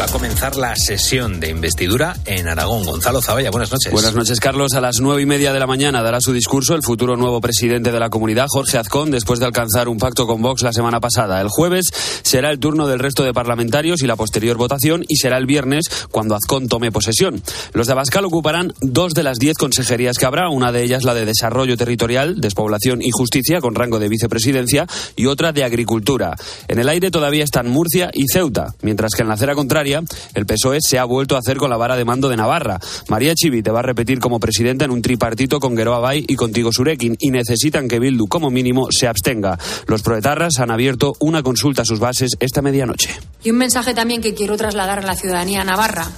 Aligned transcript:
Va 0.00 0.06
a 0.06 0.08
comenzar 0.08 0.56
la 0.56 0.74
sesión 0.76 1.40
de 1.40 1.50
investidura 1.50 2.16
en 2.24 2.48
Aragón. 2.48 2.86
Gonzalo 2.86 3.20
Zavalla, 3.20 3.50
buenas 3.50 3.70
noches. 3.70 3.92
Buenas 3.92 4.14
noches, 4.14 4.40
Carlos. 4.40 4.72
A 4.72 4.80
las 4.80 4.98
nueve 4.98 5.20
y 5.20 5.26
media 5.26 5.52
de 5.52 5.58
la 5.58 5.66
mañana 5.66 6.02
dará 6.02 6.22
su 6.22 6.32
discurso 6.32 6.74
el 6.74 6.82
futuro 6.82 7.18
nuevo 7.18 7.42
presidente 7.42 7.92
de 7.92 8.00
la 8.00 8.08
comunidad, 8.08 8.46
Jorge 8.48 8.78
Azcón, 8.78 9.10
después 9.10 9.40
de 9.40 9.44
alcanzar 9.44 9.90
un 9.90 9.98
pacto 9.98 10.26
con 10.26 10.40
Vox 10.40 10.62
la 10.62 10.72
semana 10.72 11.00
pasada. 11.00 11.38
El 11.42 11.48
jueves 11.50 11.90
será 12.22 12.50
el 12.50 12.58
turno 12.58 12.86
del 12.86 12.98
resto 12.98 13.24
de 13.24 13.34
parlamentarios 13.34 14.00
y 14.00 14.06
la 14.06 14.16
posterior 14.16 14.56
votación, 14.56 15.04
y 15.06 15.16
será 15.16 15.36
el 15.36 15.44
viernes 15.44 15.84
cuando 16.10 16.34
Azcón 16.34 16.68
tome 16.68 16.90
posesión. 16.90 17.42
Los 17.74 17.86
de 17.86 17.92
Abascal 17.92 18.24
ocuparán 18.24 18.72
dos 18.80 19.12
de 19.12 19.22
las 19.22 19.36
diez 19.38 19.58
consejerías 19.58 20.16
que 20.16 20.24
habrá, 20.24 20.48
una 20.48 20.72
de 20.72 20.82
ellas 20.82 21.04
la 21.04 21.12
de 21.12 21.26
Desarrollo 21.26 21.76
Territorial, 21.76 22.40
Despoblación 22.40 23.02
y 23.02 23.10
Justicia, 23.10 23.60
con 23.60 23.74
rango 23.74 23.98
de 23.98 24.08
vicepresidencia, 24.08 24.86
y 25.14 25.26
otra 25.26 25.52
de 25.52 25.62
Agricultura. 25.62 26.36
En 26.68 26.78
el 26.78 26.88
aire 26.88 27.10
todavía 27.10 27.44
están 27.44 27.68
Murcia 27.68 28.10
y 28.14 28.24
Ceuta, 28.32 28.74
mientras 28.80 29.12
que 29.12 29.20
en 29.20 29.28
la 29.28 29.34
acera 29.34 29.54
contraria 29.54 29.89
el 30.34 30.46
PSOE 30.46 30.78
se 30.80 30.98
ha 30.98 31.04
vuelto 31.04 31.36
a 31.36 31.40
hacer 31.40 31.56
con 31.56 31.70
la 31.70 31.76
vara 31.76 31.96
de 31.96 32.04
mando 32.04 32.28
de 32.28 32.36
Navarra. 32.36 32.78
María 33.08 33.34
Chivi 33.34 33.62
te 33.62 33.70
va 33.70 33.80
a 33.80 33.82
repetir 33.82 34.20
como 34.20 34.40
presidenta 34.40 34.84
en 34.84 34.90
un 34.90 35.02
tripartito 35.02 35.60
con 35.60 35.76
Geroa 35.76 35.98
Bay 35.98 36.24
y 36.26 36.36
contigo 36.36 36.72
Surekin 36.72 37.16
y 37.18 37.30
necesitan 37.30 37.88
que 37.88 37.98
Bildu 37.98 38.28
como 38.28 38.50
mínimo 38.50 38.88
se 38.90 39.08
abstenga. 39.08 39.58
Los 39.86 40.02
proetarras 40.02 40.58
han 40.58 40.70
abierto 40.70 41.14
una 41.18 41.42
consulta 41.42 41.82
a 41.82 41.84
sus 41.84 41.98
bases 41.98 42.36
esta 42.40 42.62
medianoche. 42.62 43.10
Y 43.42 43.50
un 43.50 43.58
mensaje 43.58 43.94
también 43.94 44.20
que 44.20 44.34
quiero 44.34 44.56
trasladar 44.56 45.00
a 45.00 45.02
la 45.02 45.16
ciudadanía 45.16 45.64
navarra 45.64 46.08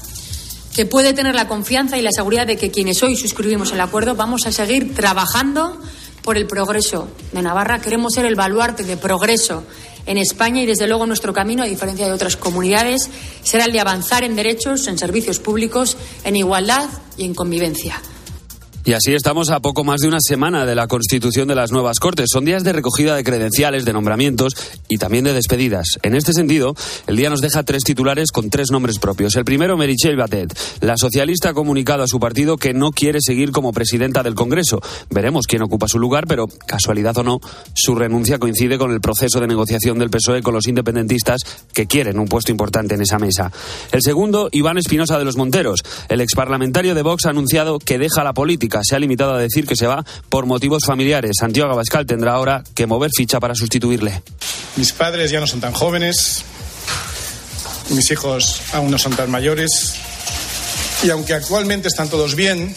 que 0.74 0.86
puede 0.86 1.12
tener 1.12 1.34
la 1.34 1.48
confianza 1.48 1.98
y 1.98 2.02
la 2.02 2.12
seguridad 2.12 2.46
de 2.46 2.56
que 2.56 2.70
quienes 2.70 3.02
hoy 3.02 3.16
suscribimos 3.16 3.72
el 3.72 3.80
acuerdo 3.80 4.14
vamos 4.14 4.46
a 4.46 4.52
seguir 4.52 4.94
trabajando 4.94 5.78
por 6.22 6.36
el 6.36 6.46
progreso 6.46 7.08
de 7.32 7.42
Navarra. 7.42 7.80
Queremos 7.80 8.14
ser 8.14 8.24
el 8.24 8.36
baluarte 8.36 8.84
de 8.84 8.96
progreso 8.96 9.64
en 10.06 10.18
España 10.18 10.62
y, 10.62 10.66
desde 10.66 10.86
luego, 10.86 11.06
nuestro 11.06 11.32
camino, 11.32 11.62
a 11.62 11.66
diferencia 11.66 12.06
de 12.06 12.12
otras 12.12 12.36
comunidades, 12.36 13.10
será 13.42 13.64
el 13.64 13.72
de 13.72 13.80
avanzar 13.80 14.24
en 14.24 14.36
derechos, 14.36 14.86
en 14.88 14.98
servicios 14.98 15.38
públicos, 15.38 15.96
en 16.24 16.36
igualdad 16.36 16.88
y 17.16 17.24
en 17.24 17.34
convivencia. 17.34 18.00
Y 18.84 18.94
así 18.94 19.14
estamos 19.14 19.50
a 19.50 19.60
poco 19.60 19.84
más 19.84 20.00
de 20.00 20.08
una 20.08 20.18
semana 20.20 20.66
de 20.66 20.74
la 20.74 20.88
constitución 20.88 21.46
de 21.46 21.54
las 21.54 21.70
nuevas 21.70 22.00
Cortes. 22.00 22.30
Son 22.32 22.44
días 22.44 22.64
de 22.64 22.72
recogida 22.72 23.14
de 23.14 23.22
credenciales, 23.22 23.84
de 23.84 23.92
nombramientos 23.92 24.54
y 24.88 24.96
también 24.96 25.22
de 25.22 25.32
despedidas. 25.32 26.00
En 26.02 26.16
este 26.16 26.32
sentido, 26.32 26.74
el 27.06 27.14
día 27.14 27.30
nos 27.30 27.40
deja 27.40 27.62
tres 27.62 27.84
titulares 27.84 28.32
con 28.32 28.50
tres 28.50 28.72
nombres 28.72 28.98
propios. 28.98 29.36
El 29.36 29.44
primero, 29.44 29.76
Merichel 29.76 30.16
Batet. 30.16 30.58
La 30.80 30.96
socialista 30.96 31.50
ha 31.50 31.54
comunicado 31.54 32.02
a 32.02 32.08
su 32.08 32.18
partido 32.18 32.56
que 32.56 32.74
no 32.74 32.90
quiere 32.90 33.20
seguir 33.20 33.52
como 33.52 33.72
presidenta 33.72 34.24
del 34.24 34.34
Congreso. 34.34 34.80
Veremos 35.10 35.46
quién 35.46 35.62
ocupa 35.62 35.86
su 35.86 36.00
lugar, 36.00 36.26
pero 36.26 36.48
casualidad 36.66 37.16
o 37.18 37.22
no, 37.22 37.40
su 37.74 37.94
renuncia 37.94 38.40
coincide 38.40 38.78
con 38.78 38.90
el 38.90 39.00
proceso 39.00 39.38
de 39.38 39.46
negociación 39.46 40.00
del 40.00 40.10
PSOE 40.10 40.42
con 40.42 40.54
los 40.54 40.66
independentistas 40.66 41.42
que 41.72 41.86
quieren 41.86 42.18
un 42.18 42.26
puesto 42.26 42.50
importante 42.50 42.96
en 42.96 43.02
esa 43.02 43.20
mesa. 43.20 43.52
El 43.92 44.02
segundo, 44.02 44.48
Iván 44.50 44.78
Espinosa 44.78 45.18
de 45.18 45.24
los 45.24 45.36
Monteros. 45.36 45.84
El 46.08 46.20
exparlamentario 46.20 46.96
de 46.96 47.02
Vox 47.02 47.26
ha 47.26 47.30
anunciado 47.30 47.78
que 47.78 47.98
deja 47.98 48.24
la 48.24 48.32
política 48.32 48.71
se 48.82 48.96
ha 48.96 48.98
limitado 48.98 49.34
a 49.34 49.38
decir 49.38 49.66
que 49.66 49.76
se 49.76 49.86
va 49.86 50.04
por 50.28 50.46
motivos 50.46 50.82
familiares. 50.86 51.32
Santiago 51.38 51.72
Abascal 51.72 52.06
tendrá 52.06 52.32
ahora 52.32 52.62
que 52.74 52.86
mover 52.86 53.10
ficha 53.14 53.40
para 53.40 53.54
sustituirle. 53.54 54.22
Mis 54.76 54.92
padres 54.92 55.30
ya 55.30 55.40
no 55.40 55.46
son 55.46 55.60
tan 55.60 55.72
jóvenes, 55.72 56.44
mis 57.90 58.10
hijos 58.10 58.62
aún 58.72 58.90
no 58.90 58.98
son 58.98 59.14
tan 59.14 59.30
mayores, 59.30 59.96
y 61.02 61.10
aunque 61.10 61.34
actualmente 61.34 61.88
están 61.88 62.08
todos 62.08 62.34
bien, 62.36 62.74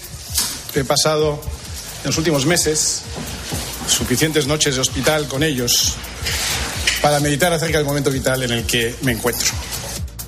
he 0.74 0.84
pasado 0.84 1.40
en 2.04 2.08
los 2.08 2.18
últimos 2.18 2.46
meses 2.46 3.04
suficientes 3.88 4.48
noches 4.48 4.76
de 4.76 4.82
hospital 4.82 5.28
con 5.28 5.44
ellos 5.44 5.94
para 7.02 7.20
meditar 7.20 7.54
acerca 7.54 7.78
del 7.78 7.86
momento 7.86 8.10
vital 8.10 8.44
en 8.44 8.52
el 8.52 8.66
que 8.66 8.96
me 9.02 9.12
encuentro. 9.12 9.52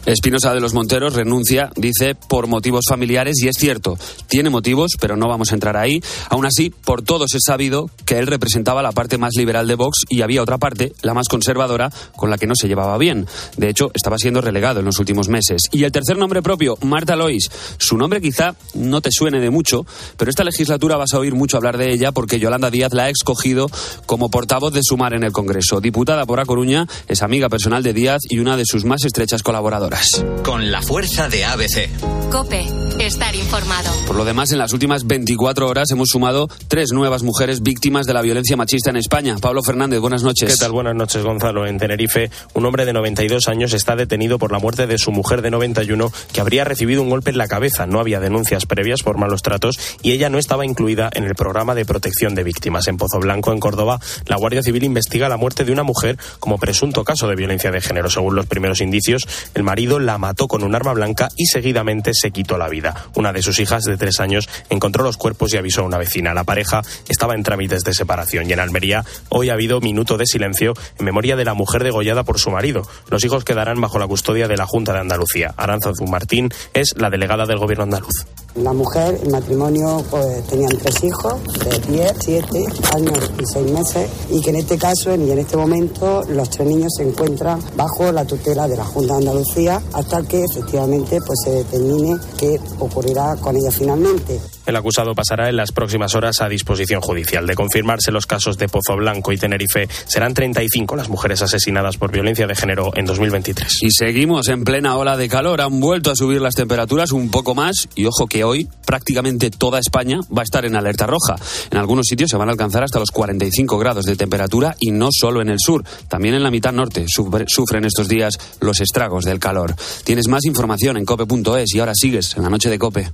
Espinosa 0.08 0.54
de 0.54 0.62
los 0.62 0.74
Monteros 0.74 1.16
renuncia, 1.16 1.70
dice, 1.76 2.16
por 2.16 2.48
motivos 2.48 2.86
familiares 2.88 3.36
y 3.44 3.50
es 3.50 3.58
cierto, 3.58 3.98
tiene 4.28 4.50
motivos, 4.50 4.92
pero 5.02 5.18
no 5.18 5.28
vamos 5.28 5.52
a 5.52 5.56
entrar 5.56 5.76
ahí. 5.76 6.02
Aún 6.30 6.46
así, 6.46 6.70
por 6.70 7.02
todos 7.02 7.34
es 7.36 7.42
sabido 7.46 7.90
que 8.06 8.18
él 8.18 8.26
representaba 8.26 8.82
la 8.82 8.94
parte 8.94 9.18
más 9.18 9.34
liberal 9.36 9.68
de 9.68 9.76
Vox 9.76 10.06
y 10.08 10.22
había 10.22 10.42
otra 10.42 10.60
parte, 10.60 10.94
la 11.02 11.14
más 11.14 11.28
conservadora, 11.28 11.92
con 12.16 12.30
la 12.30 12.38
que 12.38 12.48
no 12.48 12.56
se 12.56 12.70
llevaba 12.70 12.98
bien. 12.98 13.28
De 13.58 13.68
hecho, 13.68 13.92
estaba 13.94 14.18
siendo 14.18 14.40
relegado 14.40 14.80
en 14.80 14.86
los 14.86 14.98
últimos 15.00 15.28
meses. 15.28 15.64
Y 15.74 15.84
el 15.84 15.92
tercer 15.92 16.18
nombre 16.18 16.42
propio, 16.42 16.78
Marta 16.84 17.18
Lois. 17.18 17.50
Su 17.78 17.98
nombre 17.98 18.22
quizá 18.22 18.56
no 18.76 19.02
te 19.02 19.12
suene 19.12 19.42
de 19.42 19.50
mucho, 19.50 19.86
pero 20.16 20.30
esta 20.30 20.46
legislatura 20.46 20.96
vas 20.96 21.14
a 21.16 21.20
oír 21.20 21.36
mucho 21.36 21.58
hablar 21.58 21.78
de 21.78 21.92
ella 21.92 22.14
porque 22.14 22.40
Yolanda 22.40 22.72
Díaz 22.72 22.94
la 22.94 23.04
ha 23.04 23.10
escogido 23.10 23.70
como 24.06 24.30
portavoz 24.30 24.72
de 24.72 24.84
Sumar 24.84 25.16
en 25.16 25.26
el 25.26 25.34
Congreso. 25.34 25.82
Diputada 25.82 26.26
por 26.26 26.40
A 26.40 26.46
Coruña, 26.46 26.88
es 27.10 27.24
amiga 27.24 27.50
personal 27.50 27.84
de 27.84 27.92
Díaz 27.92 28.22
y 28.30 28.40
una 28.40 28.56
de 28.56 28.64
sus 28.66 28.86
más 28.86 29.04
estrechas 29.04 29.44
colaboradoras. 29.44 29.97
Con 30.44 30.70
la 30.70 30.84
fuerza 30.84 31.28
de 31.28 31.44
ABC. 31.44 31.90
Cope, 32.30 32.68
estar 33.00 33.36
informado. 33.36 33.90
Por 34.06 34.16
lo 34.16 34.26
demás, 34.26 34.52
en 34.52 34.60
las 34.60 34.72
últimas 34.72 35.08
24 35.08 35.68
horas 35.68 35.90
hemos 35.90 36.10
sumado 36.10 36.48
tres 36.68 36.92
nuevas 36.92 37.24
mujeres 37.24 37.64
víctimas 37.64 38.06
de 38.06 38.14
la 38.14 38.22
violencia 38.22 38.56
machista 38.56 38.92
en 38.92 38.98
España. 38.98 39.38
Pablo 39.42 39.64
Fernández, 39.64 40.00
buenas 40.00 40.22
noches. 40.22 40.52
¿Qué 40.52 40.58
tal? 40.58 40.72
Buenas 40.72 40.94
noches, 40.94 41.24
Gonzalo. 41.24 41.66
En 41.66 41.80
Tenerife, 41.80 42.30
un 42.54 42.66
hombre 42.66 42.86
de 42.86 42.94
92 42.94 43.48
años 43.48 43.74
está 43.74 43.96
detenido 43.96 44.38
por 44.38 44.52
la 44.52 44.60
muerte 44.60 44.86
de 44.86 45.00
su 45.00 45.12
mujer 45.12 45.42
de 45.42 45.50
91 45.50 46.12
que 46.32 46.42
habría 46.42 46.64
recibido 46.64 47.02
un 47.02 47.10
golpe 47.10 47.32
en 47.32 47.40
la 47.40 47.48
cabeza. 47.48 47.88
No 47.88 48.00
había 48.00 48.20
denuncias 48.20 48.68
previas 48.68 49.02
por 49.02 49.18
malos 49.18 49.42
tratos 49.42 49.80
y 50.04 50.12
ella 50.12 50.30
no 50.30 50.38
estaba 50.38 50.64
incluida 50.66 51.10
en 51.14 51.24
el 51.24 51.34
programa 51.34 51.74
de 51.74 51.86
protección 51.86 52.36
de 52.36 52.44
víctimas. 52.44 52.88
En 52.88 52.98
Pozo 52.98 53.20
Blanco, 53.20 53.52
en 53.52 53.60
Córdoba, 53.60 54.00
la 54.26 54.36
Guardia 54.36 54.62
Civil 54.62 54.84
investiga 54.84 55.28
la 55.28 55.38
muerte 55.38 55.66
de 55.66 55.72
una 55.72 55.84
mujer 55.84 56.20
como 56.40 56.60
presunto 56.60 57.04
caso 57.04 57.28
de 57.28 57.36
violencia 57.36 57.72
de 57.72 57.82
género. 57.82 58.10
Según 58.12 58.36
los 58.36 58.46
primeros 58.46 58.82
indicios, 58.82 59.28
el 59.56 59.64
marido 59.64 59.87
la 59.88 60.18
mató 60.18 60.48
con 60.48 60.64
un 60.64 60.76
arma 60.76 60.94
blanca 60.94 61.30
y 61.36 61.46
seguidamente 61.46 62.12
se 62.14 62.32
quitó 62.32 62.58
la 62.58 62.68
vida. 62.68 63.06
Una 63.16 63.32
de 63.32 63.42
sus 63.42 63.60
hijas 63.60 63.84
de 63.84 63.98
tres 63.98 64.20
años 64.20 64.50
encontró 64.70 65.04
los 65.04 65.18
cuerpos 65.18 65.54
y 65.54 65.58
avisó 65.58 65.82
a 65.82 65.86
una 65.86 65.98
vecina. 65.98 66.34
La 66.34 66.44
pareja 66.44 66.82
estaba 67.08 67.34
en 67.36 67.44
trámites 67.44 67.84
de 67.84 67.94
separación 67.94 68.50
y 68.50 68.54
en 68.54 68.60
Almería 68.60 69.06
hoy 69.30 69.50
ha 69.50 69.54
habido 69.54 69.80
minuto 69.80 70.18
de 70.18 70.26
silencio 70.26 70.74
en 71.00 71.06
memoria 71.06 71.36
de 71.36 71.46
la 71.46 71.54
mujer 71.54 71.84
degollada 71.84 72.24
por 72.24 72.40
su 72.40 72.52
marido. 72.52 72.88
Los 73.10 73.24
hijos 73.24 73.46
quedarán 73.46 73.80
bajo 73.82 74.00
la 74.00 74.08
custodia 74.08 74.48
de 74.48 74.58
la 74.58 74.66
Junta 74.66 74.94
de 74.94 75.00
Andalucía. 75.00 75.54
Aranzazu 75.58 76.06
Martín 76.06 76.50
es 76.74 76.96
la 76.98 77.10
delegada 77.10 77.46
del 77.46 77.58
gobierno 77.58 77.86
andaluz. 77.86 78.26
La 78.62 78.74
mujer, 78.74 79.20
el 79.24 79.32
matrimonio, 79.32 80.04
pues 80.10 80.44
tenían 80.48 80.78
tres 80.78 81.04
hijos 81.04 81.36
de 81.64 81.92
10, 81.92 82.14
7 82.20 82.66
años 82.96 83.32
y 83.40 83.46
6 83.46 83.72
meses 83.72 84.10
y 84.30 84.42
que 84.42 84.50
en 84.50 84.56
este 84.58 84.78
caso 84.78 85.16
y 85.16 85.32
en 85.32 85.40
este 85.40 85.56
momento 85.56 86.24
los 86.30 86.50
tres 86.50 86.68
niños 86.68 86.92
se 86.98 87.04
encuentran 87.04 87.60
bajo 87.76 88.12
la 88.12 88.26
tutela 88.26 88.68
de 88.68 88.78
la 88.78 88.86
Junta 88.86 89.14
de 89.14 89.20
Andalucía 89.20 89.82
hasta 89.94 90.24
que 90.24 90.44
efectivamente 90.44 91.20
pues 91.26 91.40
se 91.44 91.52
determine 91.52 92.18
qué 92.38 92.60
ocurrirá 92.80 93.36
con 93.36 93.56
ella 93.56 93.72
finalmente. 93.72 94.40
El 94.68 94.76
acusado 94.76 95.16
pasará 95.16 95.50
en 95.50 95.56
las 95.56 95.72
próximas 95.72 96.14
horas 96.14 96.42
a 96.42 96.50
disposición 96.50 97.02
judicial. 97.02 97.48
De 97.48 97.56
confirmarse 97.56 98.12
los 98.12 98.26
casos 98.28 98.58
de 98.58 98.68
Pozo 98.68 98.96
Blanco 98.98 99.32
y 99.32 99.38
Tenerife, 99.38 99.88
serán 100.06 100.34
35 100.34 100.96
las 100.96 101.10
mujeres 101.10 101.42
asesinadas 101.42 101.98
por 101.98 102.12
violencia 102.12 102.46
de 102.46 102.56
género 102.56 102.92
en 102.96 103.06
2023. 103.06 103.82
Y 103.82 103.92
seguimos 103.92 104.50
en 104.50 104.64
plena 104.64 104.98
ola 104.98 105.18
de 105.18 105.30
calor. 105.30 105.62
Han 105.62 105.80
vuelto 105.80 106.12
a 106.12 106.16
subir 106.16 106.42
las 106.42 106.56
temperaturas 106.56 107.14
un 107.14 107.32
poco 107.32 107.56
más 107.56 107.88
y 107.96 108.06
ojo 108.06 108.28
que 108.28 108.44
hoy 108.44 108.68
prácticamente 108.86 109.50
toda 109.50 109.80
España 109.80 110.20
va 110.36 110.42
a 110.42 110.44
estar 110.44 110.66
en 110.66 110.76
alerta 110.76 111.08
roja. 111.08 111.36
En 111.72 111.78
algunos 111.78 112.06
sitios 112.06 112.30
se 112.30 112.38
van 112.38 112.50
a 112.50 112.52
alcanzar 112.52 112.84
hasta 112.84 113.00
los 113.00 113.12
45 113.12 113.78
grados 113.78 114.06
de 114.06 114.16
temperatura 114.16 114.76
y 114.80 114.92
no 114.92 115.10
solo 115.12 115.42
en 115.42 115.50
el 115.50 115.60
sur, 115.60 115.84
también 116.10 116.36
en 116.36 116.44
la 116.44 116.52
mitad 116.52 116.74
norte 116.74 117.06
sufren 117.08 117.86
estos 117.86 118.08
días 118.08 118.34
los 118.60 118.82
estragos 118.82 119.24
del 119.24 119.40
calor. 119.40 119.76
Tienes 120.04 120.28
más 120.28 120.46
información 120.46 120.98
en 120.98 121.06
cope.es 121.06 121.74
y 121.74 121.80
ahora 121.80 121.94
sigues 121.96 122.36
en 122.36 122.44
la 122.44 122.50
noche 122.50 122.70
de 122.70 122.78
Cope. 122.78 123.10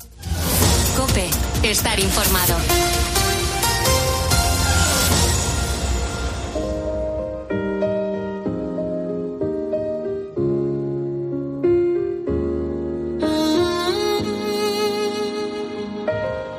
Cope, 0.97 1.29
estar 1.63 1.99
informado. 1.99 2.55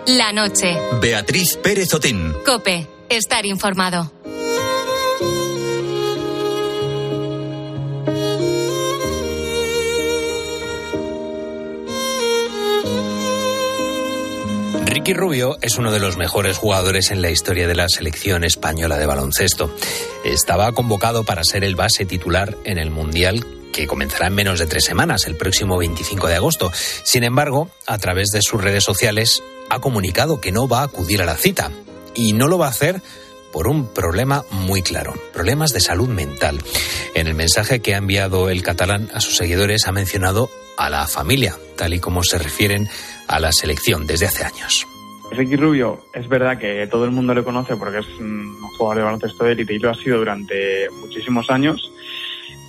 La 0.07 0.33
noche. 0.33 0.77
Beatriz 1.01 1.57
Pérez 1.57 1.93
Otín. 1.93 2.35
Cope, 2.45 2.87
estar 3.09 3.45
informado. 3.47 4.24
Ricky 15.05 15.21
Rubio 15.21 15.59
es 15.61 15.77
uno 15.77 15.93
de 15.93 16.01
los 16.01 16.17
mejores 16.17 16.57
jugadores 16.57 17.11
en 17.11 17.21
la 17.21 17.29
historia 17.29 17.69
de 17.69 17.75
la 17.75 17.91
selección 17.91 18.43
española 18.43 18.97
de 18.97 19.05
baloncesto. 19.05 19.71
Estaba 20.25 20.73
convocado 20.73 21.25
para 21.25 21.45
ser 21.45 21.63
el 21.63 21.77
base 21.77 22.07
titular 22.07 22.57
en 22.65 22.79
el 22.79 22.91
Mundial 22.91 23.45
que 23.71 23.87
comenzará 23.87 24.29
en 24.29 24.35
menos 24.35 24.59
de 24.61 24.67
tres 24.67 24.87
semanas, 24.87 25.27
el 25.27 25.37
próximo 25.37 25.77
25 25.77 26.27
de 26.27 26.37
agosto. 26.37 26.73
Sin 27.03 27.23
embargo, 27.23 27.69
a 27.87 27.99
través 27.99 28.31
de 28.31 28.41
sus 28.41 28.65
redes 28.65 28.83
sociales 28.83 29.43
ha 29.69 29.79
comunicado 29.79 30.41
que 30.41 30.53
no 30.53 30.69
va 30.69 30.81
a 30.81 30.85
acudir 30.85 31.21
a 31.21 31.27
la 31.27 31.37
cita. 31.37 31.71
y 32.15 32.33
no 32.33 32.49
lo 32.49 32.57
va 32.57 32.69
a 32.69 32.71
hacer 32.71 33.03
por 33.53 33.69
un 33.69 33.93
problema 33.93 34.47
muy 34.53 34.81
claro, 34.81 35.13
problemas 35.35 35.75
de 35.75 35.81
salud 35.81 36.09
mental. 36.09 36.63
En 37.15 37.27
el 37.27 37.35
mensaje 37.35 37.81
que 37.81 37.95
ha 37.95 37.99
enviado 37.99 38.49
el 38.49 38.63
catalán 38.63 39.11
a 39.13 39.21
sus 39.21 39.37
seguidores 39.37 39.87
ha 39.87 39.93
mencionado 39.93 40.49
a 40.79 40.89
la 40.89 41.07
familia, 41.07 41.59
tal 41.77 41.93
y 41.93 42.01
como 42.01 42.23
se 42.23 42.39
refieren 42.39 42.89
a 43.29 43.39
la 43.39 43.53
selección 43.53 44.07
desde 44.07 44.27
hace 44.27 44.45
años. 44.45 44.87
Ricky 45.31 45.57
Rubio 45.57 46.01
es 46.13 46.29
verdad 46.29 46.59
que 46.59 46.87
todo 46.87 47.05
el 47.05 47.11
mundo 47.11 47.35
le 47.35 47.43
conoce 47.43 47.77
porque 47.77 47.99
es 47.99 48.07
un 48.21 48.55
jugador 48.77 48.99
de 48.99 49.03
baloncesto 49.05 49.45
de 49.45 49.53
élite 49.53 49.75
y 49.75 49.79
lo 49.79 49.91
ha 49.91 49.95
sido 49.95 50.19
durante 50.19 50.89
muchísimos 51.01 51.51
años, 51.51 51.91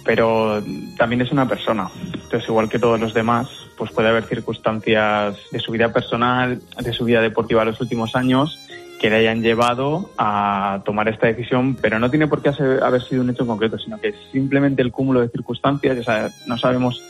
pero 0.03 0.63
también 0.97 1.21
es 1.21 1.31
una 1.31 1.47
persona. 1.47 1.89
Entonces, 2.13 2.47
igual 2.47 2.69
que 2.69 2.79
todos 2.79 2.99
los 2.99 3.13
demás, 3.13 3.49
pues 3.77 3.91
puede 3.91 4.09
haber 4.09 4.23
circunstancias 4.23 5.37
de 5.51 5.59
su 5.59 5.71
vida 5.71 5.91
personal, 5.91 6.61
de 6.81 6.93
su 6.93 7.05
vida 7.05 7.21
deportiva 7.21 7.61
en 7.61 7.69
los 7.69 7.81
últimos 7.81 8.15
años 8.15 8.59
que 8.99 9.09
le 9.09 9.17
hayan 9.17 9.41
llevado 9.41 10.09
a 10.17 10.81
tomar 10.85 11.09
esta 11.09 11.27
decisión, 11.27 11.75
pero 11.75 11.99
no 11.99 12.09
tiene 12.09 12.27
por 12.27 12.41
qué 12.41 12.49
haber 12.81 13.01
sido 13.03 13.21
un 13.21 13.29
hecho 13.29 13.45
concreto, 13.45 13.77
sino 13.77 13.99
que 13.99 14.13
simplemente 14.31 14.81
el 14.81 14.91
cúmulo 14.91 15.19
de 15.19 15.29
circunstancias, 15.29 16.03
sea, 16.05 16.29
no 16.47 16.57
sabemos 16.57 17.03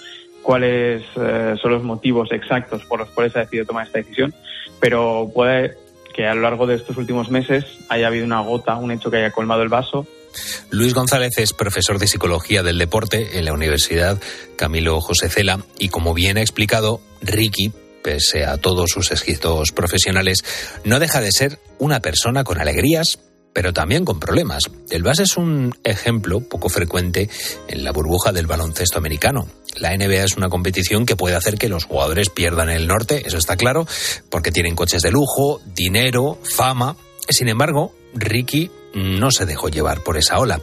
cuáles 0.46 1.04
eh, 1.16 1.56
son 1.60 1.72
los 1.72 1.84
motivos 1.84 2.32
exactos 2.32 2.86
por 2.86 3.00
los 3.00 3.10
cuales 3.10 3.36
ha 3.36 3.40
decidido 3.40 3.66
tomar 3.66 3.88
esta 3.88 3.98
decisión, 3.98 4.34
pero 4.80 5.30
puede 5.34 5.76
que 6.14 6.28
a 6.28 6.36
lo 6.36 6.42
largo 6.42 6.68
de 6.68 6.76
estos 6.76 6.98
últimos 6.98 7.32
meses 7.32 7.66
haya 7.90 8.08
habido 8.08 8.26
una 8.26 8.42
gota, 8.42 8.76
un 8.76 8.92
hecho 8.92 9.10
que 9.10 9.18
haya 9.18 9.32
colmado 9.32 9.64
el 9.64 9.70
vaso. 9.70 10.06
Luis 10.70 10.94
González 10.94 11.38
es 11.38 11.54
profesor 11.54 11.98
de 11.98 12.08
psicología 12.08 12.62
del 12.62 12.78
deporte 12.78 13.40
en 13.40 13.46
la 13.46 13.54
Universidad 13.54 14.22
Camilo 14.56 15.02
José 15.02 15.30
Cela 15.30 15.60
y 15.80 15.90
como 15.90 16.14
bien 16.14 16.38
ha 16.38 16.42
explicado, 16.42 17.02
Ricky 17.22 17.74
pese 18.04 18.46
a 18.46 18.58
todos 18.58 18.92
sus 18.92 19.12
escritos 19.12 19.72
profesionales, 19.72 20.44
no 20.84 21.00
deja 21.00 21.22
de 21.22 21.32
ser 21.32 21.58
una 21.80 22.02
persona 22.02 22.44
con 22.44 22.62
alegrías, 22.62 23.18
pero 23.52 23.74
también 23.74 24.06
con 24.06 24.20
problemas. 24.20 24.62
El 24.92 25.02
base 25.02 25.24
es 25.24 25.38
un 25.38 25.74
ejemplo 25.84 26.42
poco 26.42 26.70
frecuente 26.70 27.32
en 27.68 27.84
la 27.84 27.92
burbuja 27.92 28.32
del 28.32 28.46
baloncesto 28.46 29.00
americano. 29.00 29.48
La 29.76 29.96
NBA 29.96 30.24
es 30.24 30.38
una 30.38 30.50
competición 30.50 31.06
que 31.06 31.16
puede 31.16 31.36
hacer 31.36 31.58
que 31.58 31.70
los 31.70 31.86
jugadores 31.86 32.30
pierdan 32.30 32.70
el 32.70 32.88
norte, 32.88 33.24
eso 33.26 33.38
está 33.38 33.58
claro, 33.58 33.88
porque 34.30 34.52
tienen 34.52 34.76
coches 34.76 35.02
de 35.02 35.12
lujo, 35.12 35.62
dinero, 35.66 36.40
fama. 36.44 36.96
Sin 37.28 37.50
embargo, 37.50 37.94
Ricky 38.14 38.72
no 38.94 39.32
se 39.32 39.46
dejó 39.46 39.70
llevar 39.70 40.02
por 40.02 40.18
esa 40.18 40.40
ola. 40.40 40.62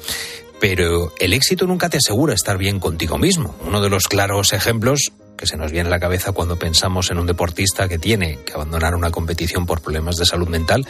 Pero 0.61 1.13
el 1.19 1.33
éxito 1.33 1.67
nunca 1.67 1.89
te 1.89 1.99
asegura 1.99 2.35
estar 2.35 2.57
bien 2.57 2.79
contigo 2.79 3.19
mismo. 3.19 3.57
Uno 3.67 3.81
de 3.81 3.91
los 3.91 4.07
claros 4.07 4.53
ejemplos 4.53 5.13
que 5.37 5.47
se 5.47 5.57
nos 5.57 5.73
viene 5.73 5.89
a 5.89 5.91
la 5.91 5.99
cabeza 5.99 6.31
cuando 6.31 6.57
pensamos 6.57 7.11
en 7.11 7.19
un 7.19 7.27
deportista 7.27 7.89
que 7.89 7.99
tiene 7.99 8.39
que 8.45 8.53
abandonar 8.53 8.95
una 8.95 9.11
competición 9.11 9.67
por 9.67 9.81
problemas 9.81 10.17
de 10.17 10.25
salud 10.25 10.49
mental 10.49 10.87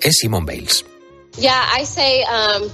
es 0.00 0.18
Simone 0.18 0.44
Bales. 0.44 0.84
Um, 1.36 2.68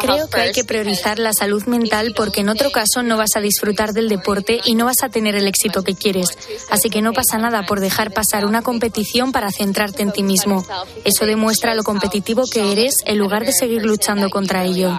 Creo 0.00 0.28
que 0.28 0.40
hay 0.40 0.52
que 0.52 0.64
priorizar 0.64 1.18
la 1.18 1.32
salud 1.32 1.64
mental 1.64 2.12
porque 2.16 2.40
en 2.40 2.48
otro 2.48 2.70
caso 2.70 3.02
no 3.02 3.16
vas 3.16 3.36
a 3.36 3.40
disfrutar 3.40 3.92
del 3.92 4.08
deporte 4.08 4.60
y 4.64 4.74
no 4.74 4.84
vas 4.84 5.02
a 5.02 5.08
tener 5.08 5.34
el 5.34 5.48
éxito 5.48 5.82
que 5.82 5.94
quieres. 5.94 6.28
Así 6.70 6.88
que 6.88 7.02
no 7.02 7.12
pasa 7.12 7.38
nada 7.38 7.64
por 7.66 7.80
dejar 7.80 8.12
pasar 8.12 8.46
una 8.46 8.62
competición 8.62 9.32
para 9.32 9.50
centrarte 9.50 10.02
en 10.02 10.12
ti 10.12 10.22
mismo. 10.22 10.64
Eso 11.04 11.26
demuestra 11.26 11.74
lo 11.74 11.82
competitivo 11.82 12.44
que 12.50 12.72
eres 12.72 12.96
en 13.04 13.18
lugar 13.18 13.44
de 13.44 13.52
seguir 13.52 13.84
luchando 13.84 14.30
contra 14.30 14.64
ello. 14.64 14.98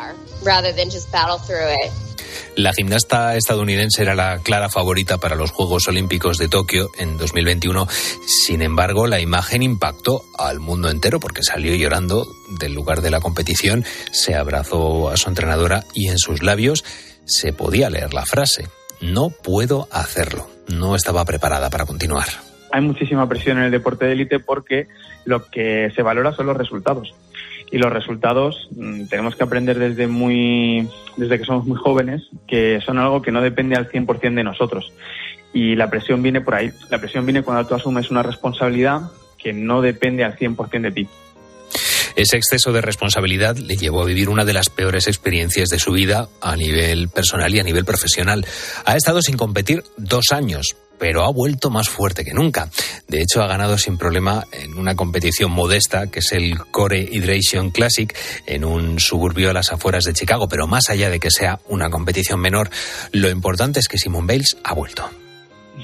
La 2.57 2.73
gimnasta 2.73 3.35
estadounidense 3.35 4.01
era 4.01 4.15
la 4.15 4.39
clara 4.39 4.67
favorita 4.67 5.19
para 5.19 5.35
los 5.35 5.51
Juegos 5.51 5.87
Olímpicos 5.87 6.39
de 6.39 6.49
Tokio 6.49 6.89
en 6.97 7.15
2021. 7.15 7.85
Sin 8.25 8.63
embargo, 8.63 9.05
la 9.05 9.19
imagen 9.19 9.61
impactó 9.61 10.23
al 10.39 10.59
mundo 10.59 10.89
entero 10.89 11.19
porque 11.19 11.43
salió 11.43 11.75
llorando 11.75 12.25
del 12.59 12.73
lugar 12.73 13.01
de 13.01 13.11
la 13.11 13.19
competición, 13.19 13.85
se 14.11 14.33
abrazó 14.33 15.07
a 15.09 15.17
su 15.17 15.29
entrenadora 15.29 15.83
y 15.93 16.07
en 16.07 16.17
sus 16.17 16.41
labios 16.41 16.83
se 17.25 17.53
podía 17.53 17.91
leer 17.91 18.15
la 18.15 18.25
frase, 18.25 18.67
no 19.01 19.29
puedo 19.29 19.87
hacerlo. 19.91 20.49
No 20.67 20.95
estaba 20.95 21.25
preparada 21.25 21.69
para 21.69 21.85
continuar. 21.85 22.27
Hay 22.71 22.81
muchísima 22.81 23.29
presión 23.29 23.59
en 23.59 23.65
el 23.65 23.71
deporte 23.71 24.05
de 24.05 24.13
élite 24.13 24.39
porque 24.39 24.87
lo 25.25 25.45
que 25.45 25.91
se 25.95 26.01
valora 26.01 26.33
son 26.33 26.47
los 26.47 26.57
resultados 26.57 27.13
y 27.71 27.77
los 27.77 27.91
resultados 27.91 28.67
mm, 28.71 29.05
tenemos 29.07 29.35
que 29.35 29.43
aprender 29.43 29.77
desde 29.77 30.07
muy 30.07 30.87
desde 31.17 31.39
que 31.39 31.45
somos 31.45 31.65
muy 31.65 31.77
jóvenes 31.77 32.23
que 32.47 32.79
son 32.85 32.97
algo 32.97 33.21
que 33.21 33.31
no 33.31 33.41
depende 33.41 33.75
al 33.75 33.89
100% 33.89 34.35
de 34.35 34.43
nosotros. 34.43 34.91
Y 35.53 35.75
la 35.75 35.89
presión 35.89 36.21
viene 36.21 36.41
por 36.41 36.55
ahí. 36.55 36.71
La 36.89 36.99
presión 36.99 37.25
viene 37.25 37.41
cuando 37.41 37.65
tú 37.67 37.75
asumes 37.75 38.11
una 38.11 38.21
responsabilidad 38.21 39.01
que 39.37 39.53
no 39.53 39.81
depende 39.81 40.23
al 40.23 40.37
100% 40.37 40.81
de 40.81 40.91
ti. 40.91 41.07
Ese 42.15 42.37
exceso 42.37 42.71
de 42.71 42.81
responsabilidad 42.81 43.57
le 43.57 43.75
llevó 43.75 44.01
a 44.01 44.05
vivir 44.05 44.29
una 44.29 44.43
de 44.43 44.53
las 44.53 44.69
peores 44.69 45.07
experiencias 45.07 45.69
de 45.69 45.77
su 45.77 45.91
vida 45.91 46.27
a 46.41 46.55
nivel 46.55 47.09
personal 47.09 47.53
y 47.53 47.59
a 47.59 47.63
nivel 47.63 47.85
profesional. 47.85 48.43
Ha 48.85 48.95
estado 48.95 49.21
sin 49.21 49.37
competir 49.37 49.83
dos 49.97 50.31
años, 50.31 50.75
pero 50.99 51.23
ha 51.23 51.31
vuelto 51.31 51.69
más 51.69 51.89
fuerte 51.89 52.23
que 52.23 52.33
nunca. 52.33 52.69
De 53.07 53.21
hecho, 53.21 53.41
ha 53.41 53.47
ganado 53.47 53.77
sin 53.77 53.97
problema 53.97 54.43
en 54.51 54.77
una 54.77 54.95
competición 54.95 55.51
modesta, 55.51 56.07
que 56.07 56.19
es 56.19 56.31
el 56.31 56.57
Core 56.71 57.01
Hydration 57.01 57.71
Classic, 57.71 58.15
en 58.45 58.65
un 58.65 58.99
suburbio 58.99 59.49
a 59.49 59.53
las 59.53 59.71
afueras 59.71 60.03
de 60.03 60.13
Chicago. 60.13 60.47
Pero 60.47 60.67
más 60.67 60.89
allá 60.89 61.09
de 61.09 61.19
que 61.19 61.31
sea 61.31 61.59
una 61.67 61.89
competición 61.89 62.39
menor, 62.39 62.69
lo 63.11 63.29
importante 63.29 63.79
es 63.79 63.87
que 63.87 63.97
Simone 63.97 64.27
Bales 64.27 64.57
ha 64.63 64.73
vuelto. 64.73 65.09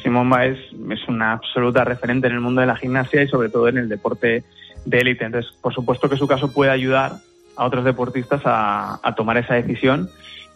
Simone 0.01 0.35
Biles 0.35 0.99
es 0.99 1.07
una 1.07 1.33
absoluta 1.33 1.83
referente 1.83 2.27
en 2.27 2.33
el 2.33 2.41
mundo 2.41 2.61
de 2.61 2.67
la 2.67 2.75
gimnasia 2.75 3.23
y 3.23 3.27
sobre 3.27 3.49
todo 3.49 3.67
en 3.67 3.77
el 3.77 3.89
deporte 3.89 4.43
de 4.85 4.97
élite. 4.97 5.25
Entonces, 5.25 5.51
por 5.61 5.73
supuesto 5.73 6.09
que 6.09 6.17
su 6.17 6.27
caso 6.27 6.51
puede 6.51 6.71
ayudar 6.71 7.13
a 7.55 7.65
otros 7.65 7.85
deportistas 7.85 8.41
a, 8.45 8.99
a 9.03 9.15
tomar 9.15 9.37
esa 9.37 9.53
decisión 9.53 10.09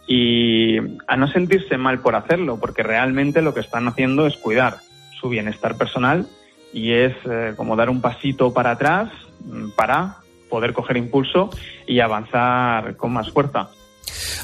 y 0.08 0.78
a 1.08 1.18
no 1.18 1.28
sentirse 1.28 1.78
mal 1.78 2.00
por 2.00 2.16
hacerlo, 2.16 2.58
porque 2.60 2.82
realmente 2.82 3.42
lo 3.42 3.54
que 3.54 3.60
están 3.60 3.88
haciendo 3.88 4.26
es 4.26 4.38
cuidar 4.38 4.78
su 5.20 5.30
bienestar 5.30 5.78
personal 5.78 6.28
y 6.74 6.94
es 6.94 7.14
eh, 7.30 7.54
como 7.56 7.76
dar 7.76 7.90
un 7.90 8.02
pasito 8.02 8.54
para 8.54 8.72
atrás 8.72 9.12
mm, 9.44 9.72
para 9.72 10.18
poder 10.50 10.74
coger 10.74 10.98
impulso 10.98 11.50
y 11.86 12.00
avanzar 12.00 12.96
con 12.96 13.12
más 13.12 13.32
fuerza. 13.32 13.70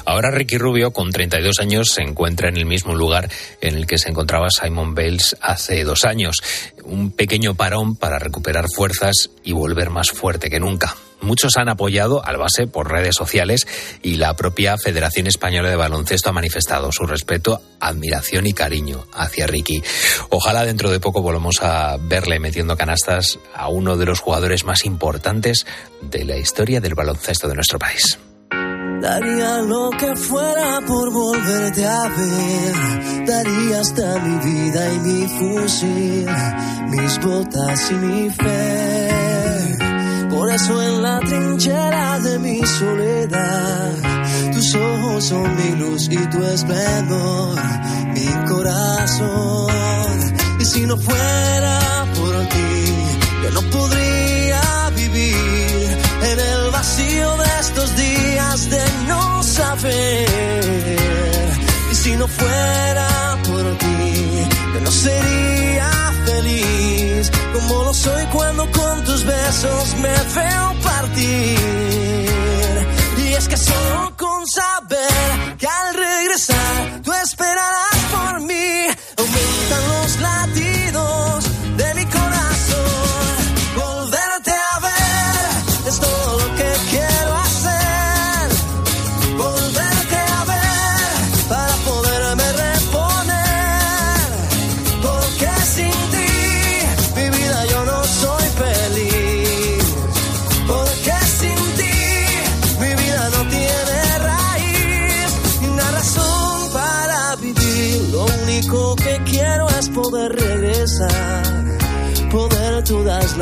Ahora 0.04 0.30
Ricky 0.30 0.58
Rubio, 0.58 0.90
con 0.92 1.10
32 1.10 1.60
años, 1.60 1.88
se 1.88 2.02
encuentra 2.02 2.50
en 2.50 2.58
el 2.58 2.66
mismo 2.66 2.94
lugar 2.94 3.30
en 3.62 3.74
el 3.74 3.86
que 3.86 3.96
se 3.96 4.10
encontraba 4.10 4.50
Simon 4.50 4.94
Bales 4.94 5.36
hace 5.40 5.82
dos 5.84 6.04
años. 6.04 6.36
Un 6.84 7.12
pequeño 7.12 7.54
parón 7.54 7.96
para 7.96 8.18
recuperar 8.18 8.66
fuerzas 8.74 9.30
y 9.42 9.52
volver 9.52 9.88
más 9.88 10.10
fuerte 10.10 10.50
que 10.50 10.60
nunca. 10.60 10.94
Muchos 11.20 11.56
han 11.56 11.68
apoyado 11.68 12.24
al 12.24 12.36
base 12.36 12.66
por 12.66 12.90
redes 12.90 13.14
sociales 13.14 13.66
y 14.02 14.16
la 14.16 14.34
propia 14.34 14.76
Federación 14.76 15.26
Española 15.26 15.70
de 15.70 15.76
Baloncesto 15.76 16.30
ha 16.30 16.32
manifestado 16.32 16.92
su 16.92 17.06
respeto, 17.06 17.62
admiración 17.80 18.46
y 18.46 18.52
cariño 18.52 19.06
hacia 19.14 19.46
Ricky. 19.46 19.82
Ojalá 20.30 20.64
dentro 20.64 20.90
de 20.90 21.00
poco 21.00 21.22
volvamos 21.22 21.62
a 21.62 21.96
verle 21.98 22.38
metiendo 22.38 22.76
canastas 22.76 23.38
a 23.54 23.68
uno 23.68 23.96
de 23.96 24.06
los 24.06 24.20
jugadores 24.20 24.64
más 24.64 24.84
importantes 24.84 25.66
de 26.00 26.24
la 26.24 26.36
historia 26.36 26.80
del 26.80 26.94
baloncesto 26.94 27.48
de 27.48 27.54
nuestro 27.54 27.78
país. 27.78 28.18
Daría 29.00 29.58
lo 29.58 29.90
que 29.90 30.16
fuera 30.16 30.80
por 30.86 31.12
volverte 31.12 31.86
a 31.86 32.08
ver. 32.08 33.26
Daría 33.26 33.80
hasta 33.80 34.18
mi 34.20 34.38
vida 34.38 34.92
y 34.94 34.98
mi 35.00 35.28
fusil, 35.28 36.26
mis 36.88 37.20
botas 37.20 37.90
y 37.90 37.94
mi 37.94 38.30
fe. 38.30 39.33
Por 40.34 40.50
eso 40.50 40.82
en 40.82 41.00
la 41.00 41.20
trinchera 41.20 42.18
de 42.18 42.38
mi 42.40 42.60
soledad, 42.66 43.92
tus 44.52 44.74
ojos 44.74 45.24
son 45.26 45.56
mi 45.56 45.76
luz 45.76 46.08
y 46.10 46.16
tu 46.26 46.42
esplendor, 46.44 47.56
mi 48.14 48.26
corazón. 48.48 49.70
Y 50.58 50.64
si 50.64 50.86
no 50.86 50.96
fuera 50.96 52.04
por 52.16 52.34
ti, 52.48 52.84
yo 53.44 53.50
no 53.52 53.62
podría 53.70 54.90
vivir 54.96 55.98
en 56.30 56.40
el 56.40 56.70
vacío 56.72 57.36
de 57.36 57.48
estos 57.60 57.96
días 57.96 58.70
de 58.70 58.84
no 59.06 59.42
saber. 59.44 60.26
Y 61.92 61.94
si 61.94 62.16
no 62.16 62.26
fuera 62.26 63.38
por 63.46 63.78
ti, 63.78 64.48
yo 64.74 64.80
no 64.80 64.90
sería 64.90 65.23
besos 69.54 69.94
me 69.96 70.08
veo 70.08 70.74
partir. 70.82 71.58
Y 73.18 73.34
es 73.34 73.48
que 73.48 73.56
solo 73.56 74.13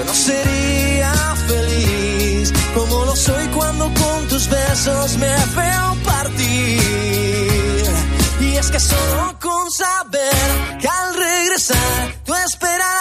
yo 0.00 0.06
no 0.06 0.14
sería 0.14 1.12
feliz 1.46 2.52
como 2.74 3.04
lo 3.04 3.14
soy 3.16 3.46
cuando 3.48 3.84
con 3.84 4.28
tus 4.28 4.48
besos 4.48 5.16
me 5.18 5.26
veo 5.28 5.96
partir. 6.04 6.80
Y 8.40 8.56
es 8.56 8.70
que 8.70 8.80
solo 8.80 9.38
con 9.40 9.70
saber 9.70 10.78
que 10.80 10.88
al 10.88 11.14
regresar 11.14 12.14
tú 12.24 12.34
esperarás 12.34 12.99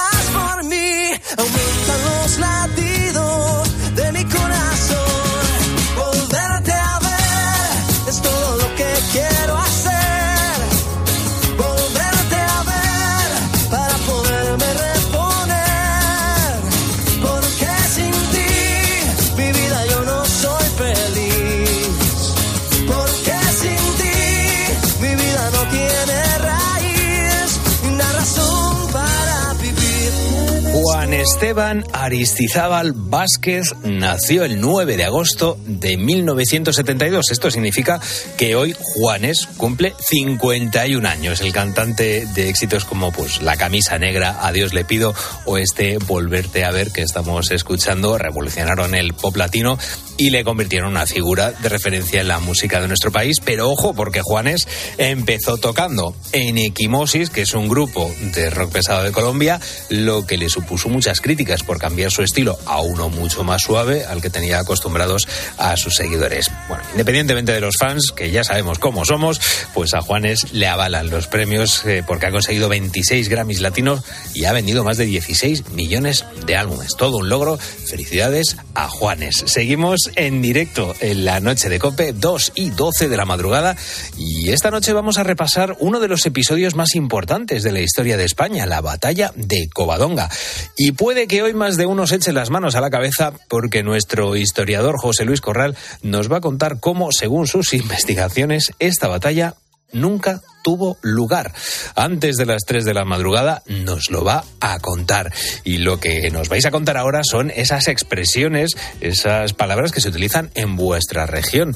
Esteban 31.40 31.86
Aristizábal 31.94 32.92
Vázquez 32.94 33.74
nació 33.86 34.44
el 34.44 34.60
9 34.60 34.98
de 34.98 35.06
agosto 35.06 35.58
de 35.66 35.96
1972. 35.96 37.32
Esto 37.32 37.50
significa 37.50 38.02
que 38.38 38.58
hoy 38.58 38.76
Juanes 38.78 39.48
cumple 39.56 39.94
51 39.98 41.08
años. 41.08 41.40
El 41.40 41.54
cantante 41.54 42.26
de 42.36 42.50
éxitos 42.50 42.84
como 42.84 43.14
pues 43.14 43.42
La 43.42 43.56
camisa 43.56 43.98
negra, 43.98 44.36
Adiós 44.42 44.74
le 44.74 44.84
pido 44.84 45.16
o 45.46 45.58
este 45.58 45.98
Volverte 46.00 46.66
a 46.66 46.72
ver 46.72 46.92
que 46.92 47.04
estamos 47.04 47.52
escuchando 47.52 48.18
revolucionaron 48.18 48.94
el 48.94 49.14
pop 49.14 49.38
latino 49.38 49.78
y 50.18 50.32
le 50.32 50.44
convirtieron 50.44 50.90
en 50.90 50.98
una 50.98 51.06
figura 51.06 51.54
de 51.54 51.70
referencia 51.70 52.20
en 52.20 52.28
la 52.28 52.40
música 52.40 52.82
de 52.82 52.90
nuestro 52.90 53.14
país. 53.14 53.38
Pero 53.40 53.70
ojo, 53.70 53.94
porque 53.94 54.20
Juanes 54.22 54.68
empezó 54.98 55.56
tocando 55.56 56.14
en 56.34 56.58
Equimosis, 56.58 57.30
que 57.30 57.44
es 57.44 57.54
un 57.54 57.70
grupo 57.70 58.14
de 58.36 58.50
rock 58.50 58.74
pesado 58.74 59.06
de 59.06 59.14
Colombia, 59.14 59.62
lo 59.88 60.28
que 60.28 60.38
le 60.38 60.50
supuso 60.50 60.90
muchas 60.90 61.22
críticas 61.22 61.29
por 61.66 61.78
cambiar 61.78 62.12
su 62.12 62.24
estilo 62.24 62.58
a 62.66 62.82
uno 62.82 63.08
mucho 63.08 63.44
más 63.44 63.62
suave 63.62 64.04
al 64.04 64.20
que 64.20 64.32
tenía 64.32 64.60
acostumbrados 64.60 65.28
a 65.58 65.78
sus 65.78 65.96
seguidores. 65.96 66.50
Bueno, 66.68 66.84
independientemente 66.92 67.52
de 67.52 67.62
los 67.62 67.76
fans, 67.78 68.12
que 68.16 68.32
ya 68.32 68.44
sabemos 68.44 68.80
cómo 68.80 69.06
somos, 69.06 69.40
pues 69.76 69.94
a 69.94 70.02
Juanes 70.02 70.54
le 70.54 70.68
avalan 70.68 71.12
los 71.12 71.28
premios 71.28 71.86
eh, 71.86 72.04
porque 72.06 72.26
ha 72.26 72.32
conseguido 72.32 72.68
26 72.68 73.30
Grammys 73.30 73.62
latinos 73.62 74.02
y 74.34 74.46
ha 74.46 74.54
vendido 74.54 74.84
más 74.84 74.98
de 74.98 75.06
16 75.06 75.70
millones 75.70 76.26
de 76.48 76.56
álbumes. 76.56 76.96
Todo 76.98 77.18
un 77.18 77.30
logro. 77.30 77.58
Felicidades 77.58 78.58
a 78.74 78.88
Juanes. 78.88 79.44
Seguimos 79.46 80.10
en 80.16 80.42
directo 80.42 80.96
en 81.00 81.26
la 81.26 81.40
noche 81.40 81.70
de 81.70 81.78
Cope, 81.78 82.14
2 82.14 82.54
y 82.56 82.72
12 82.72 83.08
de 83.08 83.18
la 83.18 83.26
madrugada. 83.26 83.78
Y 84.18 84.50
esta 84.50 84.72
noche 84.72 84.94
vamos 84.94 85.20
a 85.20 85.24
repasar 85.24 85.78
uno 85.80 86.00
de 86.00 86.08
los 86.08 86.26
episodios 86.26 86.76
más 86.76 86.96
importantes 86.96 87.62
de 87.62 87.72
la 87.72 87.82
historia 87.82 88.18
de 88.18 88.26
España, 88.26 88.66
la 88.66 88.82
batalla 88.82 89.32
de 89.36 89.70
Covadonga. 89.70 90.30
Y 90.76 90.94
puede 90.94 91.19
que 91.28 91.42
hoy 91.42 91.54
más 91.54 91.78
de 91.78 91.86
uno 91.86 92.08
se 92.08 92.16
eche 92.16 92.32
las 92.32 92.50
manos 92.50 92.76
a 92.76 92.82
la 92.82 92.90
cabeza 92.90 93.34
porque 93.48 93.84
nuestro 93.84 94.36
historiador 94.36 94.98
José 94.98 95.26
Luis 95.26 95.42
Corral 95.42 95.76
nos 96.02 96.32
va 96.32 96.38
a 96.38 96.42
contar 96.42 96.80
cómo, 96.80 97.12
según 97.12 97.48
sus 97.48 97.74
investigaciones, 97.74 98.72
esta 98.80 99.08
batalla 99.08 99.56
nunca 99.92 100.42
tuvo 100.62 100.98
lugar. 101.02 101.54
Antes 101.96 102.36
de 102.36 102.46
las 102.46 102.64
3 102.66 102.86
de 102.86 102.94
la 102.94 103.06
madrugada 103.06 103.64
nos 103.68 104.10
lo 104.10 104.24
va 104.24 104.44
a 104.60 104.80
contar. 104.80 105.34
Y 105.64 105.78
lo 105.78 106.00
que 106.00 106.30
nos 106.32 106.50
vais 106.50 106.66
a 106.66 106.72
contar 106.72 106.98
ahora 106.98 107.24
son 107.24 107.52
esas 107.52 107.88
expresiones, 107.88 108.72
esas 109.02 109.54
palabras 109.54 109.92
que 109.92 110.02
se 110.02 110.10
utilizan 110.10 110.52
en 110.56 110.76
vuestra 110.76 111.26
región. 111.26 111.76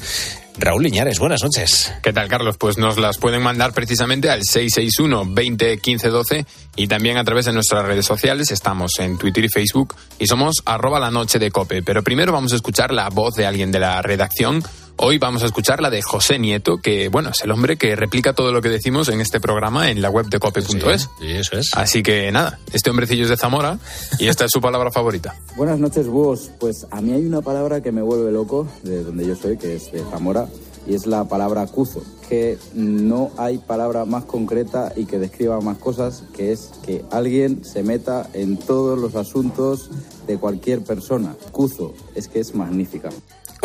Raúl 0.56 0.84
Liñares, 0.84 1.18
buenas 1.18 1.42
noches. 1.42 1.92
¿Qué 2.02 2.12
tal, 2.12 2.28
Carlos? 2.28 2.56
Pues 2.58 2.78
nos 2.78 2.96
las 2.96 3.18
pueden 3.18 3.42
mandar 3.42 3.72
precisamente 3.72 4.30
al 4.30 4.42
661 4.44 5.34
20 5.34 5.78
15 5.78 6.08
12 6.08 6.46
y 6.76 6.86
también 6.86 7.16
a 7.16 7.24
través 7.24 7.46
de 7.46 7.52
nuestras 7.52 7.84
redes 7.84 8.06
sociales. 8.06 8.52
Estamos 8.52 8.92
en 9.00 9.18
Twitter 9.18 9.44
y 9.44 9.48
Facebook 9.48 9.96
y 10.20 10.28
somos 10.28 10.62
arroba 10.64 11.00
la 11.00 11.10
noche 11.10 11.40
de 11.40 11.50
cope. 11.50 11.82
Pero 11.82 12.04
primero 12.04 12.32
vamos 12.32 12.52
a 12.52 12.56
escuchar 12.56 12.92
la 12.92 13.08
voz 13.08 13.34
de 13.34 13.46
alguien 13.46 13.72
de 13.72 13.80
la 13.80 14.00
redacción. 14.02 14.62
Hoy 14.96 15.18
vamos 15.18 15.42
a 15.42 15.46
escuchar 15.46 15.82
la 15.82 15.90
de 15.90 16.02
José 16.02 16.38
Nieto, 16.38 16.78
que 16.78 17.08
bueno, 17.08 17.30
es 17.30 17.42
el 17.42 17.50
hombre 17.50 17.76
que 17.76 17.96
replica 17.96 18.32
todo 18.32 18.52
lo 18.52 18.62
que 18.62 18.68
decimos 18.68 19.08
en 19.08 19.20
este 19.20 19.40
programa 19.40 19.90
en 19.90 20.00
la 20.00 20.08
web 20.08 20.26
de 20.26 20.38
cope.es. 20.38 21.10
Sí, 21.18 21.30
eso 21.30 21.58
es. 21.58 21.70
Así 21.74 22.02
que 22.02 22.30
nada, 22.30 22.60
este 22.72 22.90
hombrecillo 22.90 23.24
es 23.24 23.28
de 23.28 23.36
Zamora 23.36 23.78
y 24.18 24.28
esta 24.28 24.44
es 24.44 24.52
su 24.52 24.60
palabra 24.60 24.92
favorita. 24.92 25.34
Buenas 25.56 25.80
noches, 25.80 26.06
búhos. 26.06 26.50
Pues 26.60 26.86
a 26.92 27.00
mí 27.00 27.12
hay 27.12 27.26
una 27.26 27.42
palabra 27.42 27.82
que 27.82 27.90
me 27.90 28.02
vuelve 28.02 28.30
loco 28.30 28.68
de 28.84 29.02
donde 29.02 29.26
yo 29.26 29.34
soy, 29.34 29.58
que 29.58 29.74
es 29.74 29.90
de 29.90 30.04
Zamora, 30.10 30.46
y 30.86 30.94
es 30.94 31.06
la 31.06 31.24
palabra 31.24 31.66
cuzo, 31.66 32.02
que 32.28 32.58
no 32.74 33.32
hay 33.36 33.58
palabra 33.58 34.04
más 34.04 34.24
concreta 34.24 34.92
y 34.94 35.06
que 35.06 35.18
describa 35.18 35.60
más 35.60 35.78
cosas, 35.78 36.22
que 36.36 36.52
es 36.52 36.70
que 36.84 37.04
alguien 37.10 37.64
se 37.64 37.82
meta 37.82 38.28
en 38.32 38.58
todos 38.58 38.98
los 38.98 39.16
asuntos 39.16 39.90
de 40.26 40.38
cualquier 40.38 40.82
persona. 40.84 41.34
Cuzo, 41.52 41.94
es 42.14 42.28
que 42.28 42.40
es 42.40 42.54
magnífica. 42.54 43.10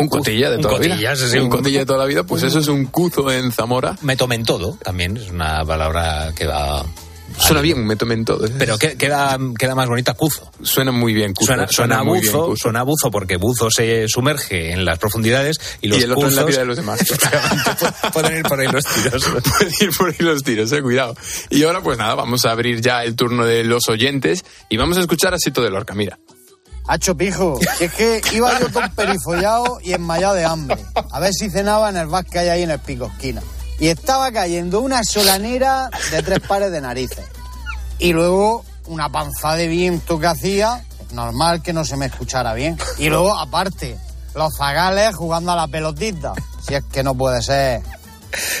Un 0.00 0.08
cotilla 0.08 0.50
de 0.50 0.56
Un 0.56 0.62
toda 0.62 0.74
la 0.74 0.78
cotilla, 0.78 0.96
vida. 1.12 1.16
sí, 1.16 1.36
un 1.38 1.44
un- 1.44 1.50
cotilla 1.50 1.78
de 1.80 1.86
toda 1.86 1.98
la 1.98 2.06
vida, 2.06 2.24
pues 2.24 2.42
eso 2.42 2.58
es 2.58 2.68
un 2.68 2.86
cuzo 2.86 3.30
en 3.30 3.52
Zamora. 3.52 3.96
Me 4.02 4.16
tomen 4.16 4.44
todo, 4.44 4.76
también 4.82 5.16
es 5.16 5.30
una 5.30 5.64
palabra 5.64 6.32
que 6.34 6.46
va... 6.46 6.84
Suena 7.38 7.60
bien, 7.60 7.86
me 7.86 7.94
tomen 7.94 8.24
todo. 8.24 8.44
¿eh? 8.44 8.50
Pero 8.58 8.76
que- 8.76 8.96
queda, 8.96 9.38
queda 9.56 9.76
más 9.76 9.86
bonita 9.88 10.14
cuzo. 10.14 10.50
Suena 10.62 10.90
muy 10.90 11.14
bien, 11.14 11.32
cuzo. 11.32 11.46
Suena, 11.46 11.68
suena 11.68 12.02
bien, 12.02 12.16
buzo, 12.16 12.46
cuzo. 12.46 12.56
suena 12.56 12.82
buzo 12.82 13.10
porque 13.12 13.36
buzo 13.36 13.70
se 13.70 14.08
sumerge 14.08 14.72
en 14.72 14.84
las 14.84 14.98
profundidades 14.98 15.58
y 15.80 15.86
los 15.88 16.00
y 16.00 16.02
el 16.02 16.12
otro 16.12 16.28
en 16.28 16.34
la 16.34 16.42
vida 16.44 16.58
de 16.58 16.64
los 16.64 16.76
demás. 16.76 16.98
pueden 18.12 18.38
ir 18.38 18.42
por 18.42 18.58
ahí 18.58 18.66
los 18.66 18.84
tiros. 18.84 19.24
Pueden 19.58 19.74
ir 19.80 19.90
por 19.96 20.08
ahí 20.10 20.16
los 20.18 20.42
tiros, 20.42 20.72
eh, 20.72 20.82
cuidado. 20.82 21.14
Y 21.50 21.62
ahora, 21.62 21.80
pues 21.82 21.96
nada, 21.98 22.16
vamos 22.16 22.44
a 22.44 22.50
abrir 22.50 22.80
ya 22.80 23.04
el 23.04 23.14
turno 23.14 23.46
de 23.46 23.62
los 23.62 23.88
oyentes 23.88 24.44
y 24.68 24.76
vamos 24.76 24.96
a 24.98 25.00
escuchar 25.00 25.32
a 25.32 25.38
Sito 25.38 25.62
de 25.62 25.70
Lorca. 25.70 25.94
Mira. 25.94 26.18
Hacho 26.92 27.16
pijo, 27.16 27.56
que 27.78 27.84
es 27.84 27.92
que 27.94 28.20
iba 28.32 28.58
yo 28.58 28.68
todo 28.68 28.82
perifollado 28.96 29.78
y 29.80 29.92
enmayado 29.92 30.34
de 30.34 30.44
hambre. 30.44 30.84
A 31.12 31.20
ver 31.20 31.32
si 31.32 31.48
cenaba 31.48 31.88
en 31.88 31.96
el 31.96 32.08
bar 32.08 32.24
que 32.26 32.40
hay 32.40 32.48
ahí 32.48 32.62
en 32.64 32.70
el 32.72 32.80
pico 32.80 33.06
esquina. 33.06 33.40
Y 33.78 33.86
estaba 33.88 34.32
cayendo 34.32 34.80
una 34.80 35.04
solanera 35.04 35.88
de 36.10 36.20
tres 36.24 36.40
pares 36.40 36.72
de 36.72 36.80
narices. 36.80 37.24
Y 38.00 38.12
luego 38.12 38.64
una 38.86 39.08
panza 39.08 39.54
de 39.54 39.68
viento 39.68 40.18
que 40.18 40.26
hacía, 40.26 40.84
normal 41.12 41.62
que 41.62 41.72
no 41.72 41.84
se 41.84 41.96
me 41.96 42.06
escuchara 42.06 42.54
bien. 42.54 42.76
Y 42.98 43.08
luego, 43.08 43.38
aparte, 43.38 43.96
los 44.34 44.56
zagales 44.56 45.14
jugando 45.14 45.52
a 45.52 45.56
la 45.56 45.68
pelotita. 45.68 46.32
Si 46.66 46.74
es 46.74 46.82
que 46.90 47.04
no 47.04 47.14
puede 47.14 47.40
ser. 47.40 47.82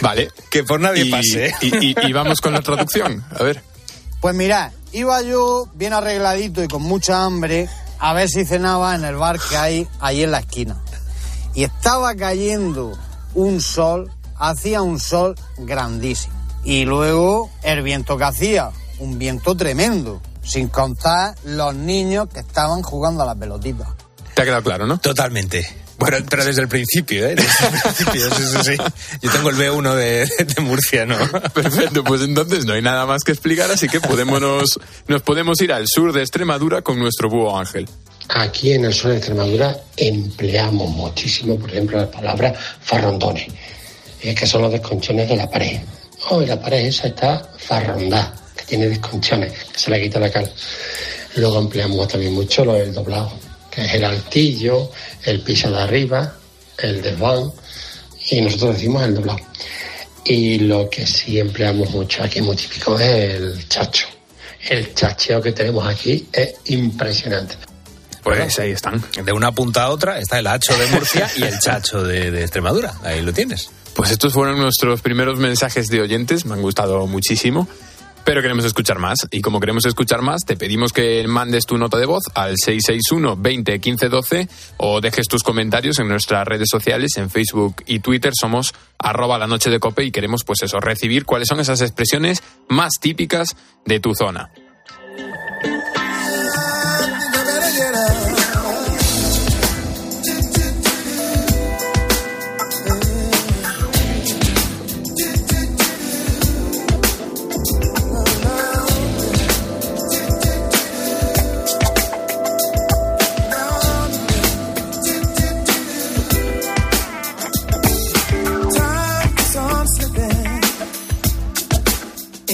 Vale. 0.02 0.30
Que 0.52 0.62
por 0.62 0.78
nadie 0.78 1.02
y, 1.06 1.10
pase. 1.10 1.52
Y, 1.62 1.84
y- 1.90 1.94
y 2.00 2.12
vamos 2.12 2.40
con 2.40 2.52
la 2.52 2.62
traducción. 2.62 3.24
A 3.36 3.42
ver. 3.42 3.60
Pues 4.20 4.36
mirad, 4.36 4.70
iba 4.92 5.20
yo 5.22 5.64
bien 5.74 5.94
arregladito 5.94 6.62
y 6.62 6.68
con 6.68 6.82
mucha 6.82 7.24
hambre 7.24 7.68
a 8.00 8.12
ver 8.14 8.28
si 8.28 8.44
cenaba 8.44 8.94
en 8.94 9.04
el 9.04 9.16
bar 9.16 9.38
que 9.38 9.56
hay 9.56 9.88
ahí 10.00 10.22
en 10.22 10.32
la 10.32 10.40
esquina. 10.40 10.76
Y 11.54 11.64
estaba 11.64 12.14
cayendo 12.14 12.98
un 13.34 13.60
sol, 13.60 14.10
hacía 14.36 14.82
un 14.82 14.98
sol 14.98 15.36
grandísimo. 15.58 16.34
Y 16.64 16.84
luego 16.84 17.50
el 17.62 17.82
viento 17.82 18.16
que 18.16 18.24
hacía, 18.24 18.70
un 18.98 19.18
viento 19.18 19.54
tremendo, 19.54 20.20
sin 20.42 20.68
contar 20.68 21.34
los 21.44 21.74
niños 21.74 22.28
que 22.32 22.40
estaban 22.40 22.82
jugando 22.82 23.22
a 23.22 23.26
la 23.26 23.34
pelotita. 23.34 23.94
Te 24.34 24.42
ha 24.42 24.44
quedado 24.44 24.62
claro, 24.62 24.86
¿no? 24.86 24.98
Totalmente. 24.98 25.66
Pero, 26.04 26.18
pero 26.28 26.44
desde 26.44 26.62
el 26.62 26.68
principio, 26.68 27.26
¿eh? 27.26 27.34
Desde 27.34 27.66
el 27.66 27.82
principio, 27.82 28.34
sí, 28.34 28.42
sí, 28.44 28.76
sí. 28.76 29.16
Yo 29.22 29.30
tengo 29.30 29.50
el 29.50 29.56
B1 29.56 29.94
de, 29.94 30.44
de 30.44 30.60
Murcia, 30.62 31.06
¿no? 31.06 31.16
Perfecto, 31.54 32.04
pues 32.04 32.22
entonces 32.22 32.64
no 32.64 32.72
hay 32.72 32.82
nada 32.82 33.06
más 33.06 33.22
que 33.22 33.32
explicar, 33.32 33.70
así 33.70 33.88
que 33.88 34.00
podemos, 34.00 34.78
nos 35.06 35.22
podemos 35.22 35.60
ir 35.60 35.72
al 35.72 35.86
sur 35.86 36.12
de 36.12 36.20
Extremadura 36.20 36.82
con 36.82 36.98
nuestro 36.98 37.28
búho 37.28 37.58
Ángel. 37.58 37.88
Aquí 38.28 38.72
en 38.72 38.84
el 38.84 38.94
sur 38.94 39.10
de 39.10 39.16
Extremadura 39.16 39.76
empleamos 39.96 40.88
muchísimo, 40.90 41.58
por 41.58 41.70
ejemplo, 41.70 41.98
la 41.98 42.10
palabra 42.10 42.54
farrondones, 42.80 43.48
eh, 44.22 44.34
que 44.34 44.46
son 44.46 44.62
los 44.62 44.72
desconchones 44.72 45.28
de 45.28 45.36
la 45.36 45.50
pared. 45.50 45.80
Oh, 46.28 46.40
y 46.40 46.46
la 46.46 46.60
pared 46.60 46.86
esa 46.86 47.08
está 47.08 47.50
farrondada, 47.58 48.32
que 48.56 48.64
tiene 48.64 48.88
desconchones, 48.88 49.52
que 49.52 49.78
se 49.78 49.90
le 49.90 50.00
quita 50.02 50.20
la 50.20 50.30
cara. 50.30 50.48
Luego 51.36 51.58
empleamos 51.58 52.06
también 52.08 52.34
mucho 52.34 52.64
lo 52.64 52.74
del 52.74 52.92
doblado, 52.92 53.32
que 53.70 53.84
es 53.84 53.94
el 53.94 54.04
altillo, 54.04 54.90
el 55.24 55.40
piso 55.42 55.70
de 55.70 55.78
arriba, 55.78 56.34
el 56.78 57.02
desván, 57.02 57.52
y 58.30 58.40
nosotros 58.40 58.74
decimos 58.74 59.04
el 59.04 59.14
doblado. 59.14 59.40
Y 60.24 60.58
lo 60.58 60.88
que 60.90 61.06
sí 61.06 61.38
empleamos 61.38 61.90
mucho 61.90 62.22
aquí, 62.22 62.40
muy 62.40 62.56
típico, 62.56 62.98
es 62.98 63.34
el 63.34 63.68
chacho. 63.68 64.06
El 64.68 64.94
chacheo 64.94 65.40
que 65.40 65.52
tenemos 65.52 65.86
aquí 65.86 66.28
es 66.32 66.54
impresionante. 66.66 67.56
Pues 68.22 68.58
ahí 68.58 68.72
están. 68.72 69.02
De 69.24 69.32
una 69.32 69.52
punta 69.52 69.84
a 69.84 69.90
otra 69.90 70.18
está 70.18 70.38
el 70.38 70.46
hacho 70.46 70.76
de 70.76 70.86
Murcia 70.88 71.30
y 71.36 71.42
el 71.42 71.58
chacho 71.58 72.02
de, 72.02 72.30
de 72.30 72.42
Extremadura. 72.42 72.92
Ahí 73.02 73.22
lo 73.22 73.32
tienes. 73.32 73.70
Pues 73.94 74.10
estos 74.10 74.34
fueron 74.34 74.58
nuestros 74.58 75.00
primeros 75.00 75.38
mensajes 75.38 75.88
de 75.88 76.00
oyentes, 76.00 76.44
me 76.44 76.54
han 76.54 76.62
gustado 76.62 77.06
muchísimo. 77.06 77.66
Pero 78.24 78.42
queremos 78.42 78.64
escuchar 78.64 78.98
más. 78.98 79.26
Y 79.30 79.40
como 79.40 79.60
queremos 79.60 79.84
escuchar 79.86 80.22
más, 80.22 80.44
te 80.44 80.56
pedimos 80.56 80.92
que 80.92 81.26
mandes 81.26 81.66
tu 81.66 81.78
nota 81.78 81.98
de 81.98 82.06
voz 82.06 82.24
al 82.34 82.56
661 82.56 83.36
20 83.36 83.80
15 83.80 84.08
12 84.08 84.48
o 84.76 85.00
dejes 85.00 85.26
tus 85.26 85.42
comentarios 85.42 85.98
en 85.98 86.08
nuestras 86.08 86.46
redes 86.46 86.68
sociales, 86.70 87.16
en 87.16 87.30
Facebook 87.30 87.82
y 87.86 88.00
Twitter. 88.00 88.32
Somos 88.38 88.74
arroba 88.98 89.38
la 89.38 89.46
noche 89.46 89.70
de 89.70 89.80
cope 89.80 90.04
y 90.04 90.10
queremos, 90.10 90.44
pues 90.44 90.62
eso, 90.62 90.80
recibir 90.80 91.24
cuáles 91.24 91.48
son 91.48 91.60
esas 91.60 91.80
expresiones 91.80 92.42
más 92.68 92.92
típicas 93.00 93.56
de 93.84 94.00
tu 94.00 94.14
zona. 94.14 94.50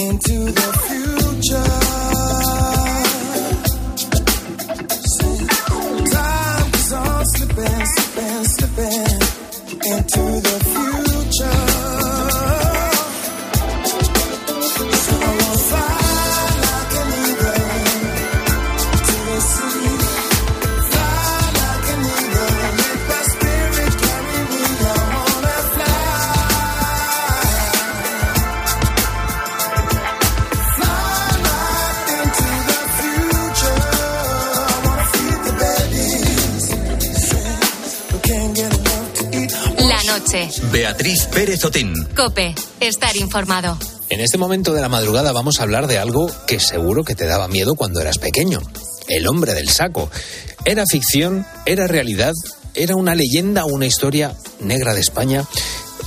into 0.09 0.51
the 0.53 0.86
Beatriz 40.73 41.25
Pérez 41.27 41.63
Otín. 41.63 41.93
Cope, 42.13 42.53
estar 42.81 43.15
informado. 43.15 43.77
En 44.09 44.19
este 44.19 44.37
momento 44.37 44.73
de 44.73 44.81
la 44.81 44.89
madrugada 44.89 45.31
vamos 45.31 45.59
a 45.59 45.63
hablar 45.63 45.87
de 45.87 45.99
algo 45.99 46.29
que 46.45 46.59
seguro 46.59 47.05
que 47.05 47.15
te 47.15 47.27
daba 47.27 47.47
miedo 47.47 47.75
cuando 47.75 48.01
eras 48.01 48.17
pequeño. 48.17 48.59
El 49.07 49.25
hombre 49.25 49.53
del 49.53 49.69
saco. 49.69 50.09
¿Era 50.65 50.83
ficción? 50.85 51.45
¿Era 51.65 51.87
realidad? 51.87 52.33
¿Era 52.73 52.95
una 52.95 53.15
leyenda 53.15 53.63
o 53.63 53.67
una 53.67 53.85
historia 53.85 54.35
negra 54.59 54.93
de 54.93 54.99
España? 54.99 55.45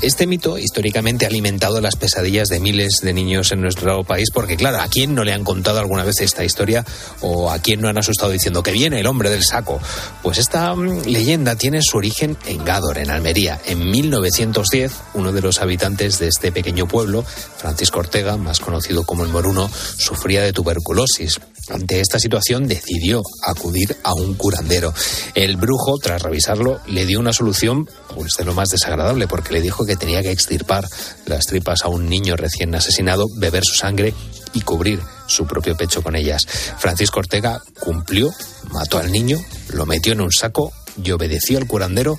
Este 0.03 0.27
mito 0.27 0.57
históricamente 0.57 1.27
ha 1.27 1.29
alimentado 1.29 1.79
las 1.83 1.97
pesadillas 1.97 2.49
de 2.49 2.59
miles 2.59 3.01
de 3.03 3.13
niños 3.13 3.53
en 3.53 3.61
nuestro 3.61 4.03
país, 4.03 4.31
porque 4.33 4.57
claro, 4.57 4.81
¿a 4.81 4.89
quién 4.89 5.15
no 5.15 5.25
le 5.25 5.35
han 5.35 5.45
contado 5.45 5.79
alguna 5.79 6.05
vez 6.05 6.21
esta 6.21 6.43
historia 6.43 6.87
o 7.21 7.51
a 7.51 7.59
quién 7.59 7.83
no 7.83 7.89
han 7.89 7.99
asustado 7.99 8.33
diciendo 8.33 8.63
que 8.63 8.73
viene 8.73 9.01
el 9.01 9.07
hombre 9.07 9.29
del 9.29 9.45
saco? 9.45 9.79
Pues 10.23 10.39
esta 10.39 10.75
mm, 10.75 11.05
leyenda 11.05 11.55
tiene 11.57 11.83
su 11.83 11.99
origen 11.99 12.39
en 12.47 12.65
Gádor, 12.65 12.97
en 12.97 13.11
Almería. 13.11 13.61
En 13.67 13.91
1910, 13.91 14.91
uno 15.13 15.33
de 15.33 15.43
los 15.43 15.61
habitantes 15.61 16.19
de 16.19 16.29
este 16.29 16.51
pequeño 16.51 16.89
pueblo, 16.89 17.23
Francisco 17.23 17.99
Ortega, 17.99 18.39
más 18.39 18.59
conocido 18.59 19.05
como 19.05 19.25
el 19.25 19.29
Moruno, 19.29 19.71
sufría 19.99 20.41
de 20.41 20.55
tuberculosis. 20.55 21.39
Ante 21.69 22.01
esta 22.01 22.19
situación 22.19 22.67
decidió 22.67 23.23
acudir 23.47 23.97
a 24.03 24.15
un 24.15 24.35
curandero. 24.35 24.93
El 25.35 25.57
brujo, 25.57 25.99
tras 25.99 26.23
revisarlo, 26.23 26.81
le 26.87 27.07
dio 27.07 27.21
una 27.21 27.33
solución 27.33 27.89
pues 28.15 28.33
de 28.39 28.45
lo 28.45 28.55
más 28.55 28.71
desagradable, 28.71 29.29
porque 29.29 29.53
le 29.53 29.61
dijo 29.61 29.85
que 29.85 29.90
tenía 29.97 30.23
que 30.23 30.31
extirpar 30.31 30.89
las 31.27 31.47
tripas 31.47 31.83
a 31.85 31.89
un 31.89 32.09
niño 32.09 32.37
recién 32.37 32.75
asesinado, 32.75 33.27
beber 33.37 33.65
su 33.65 33.75
sangre 33.75 34.15
y 34.53 34.61
cubrir 34.63 35.01
su 35.27 35.47
propio 35.47 35.77
pecho 35.77 36.03
con 36.03 36.17
ellas. 36.17 36.47
Francisco 36.79 37.21
Ortega 37.21 37.63
cumplió, 37.79 38.33
mató 38.71 38.99
al 38.99 39.13
niño, 39.13 39.39
lo 39.69 39.87
metió 39.87 40.13
en 40.13 40.21
un 40.21 40.33
saco 40.33 40.73
y 41.03 41.11
obedeció 41.13 41.59
al 41.59 41.67
curandero, 41.67 42.19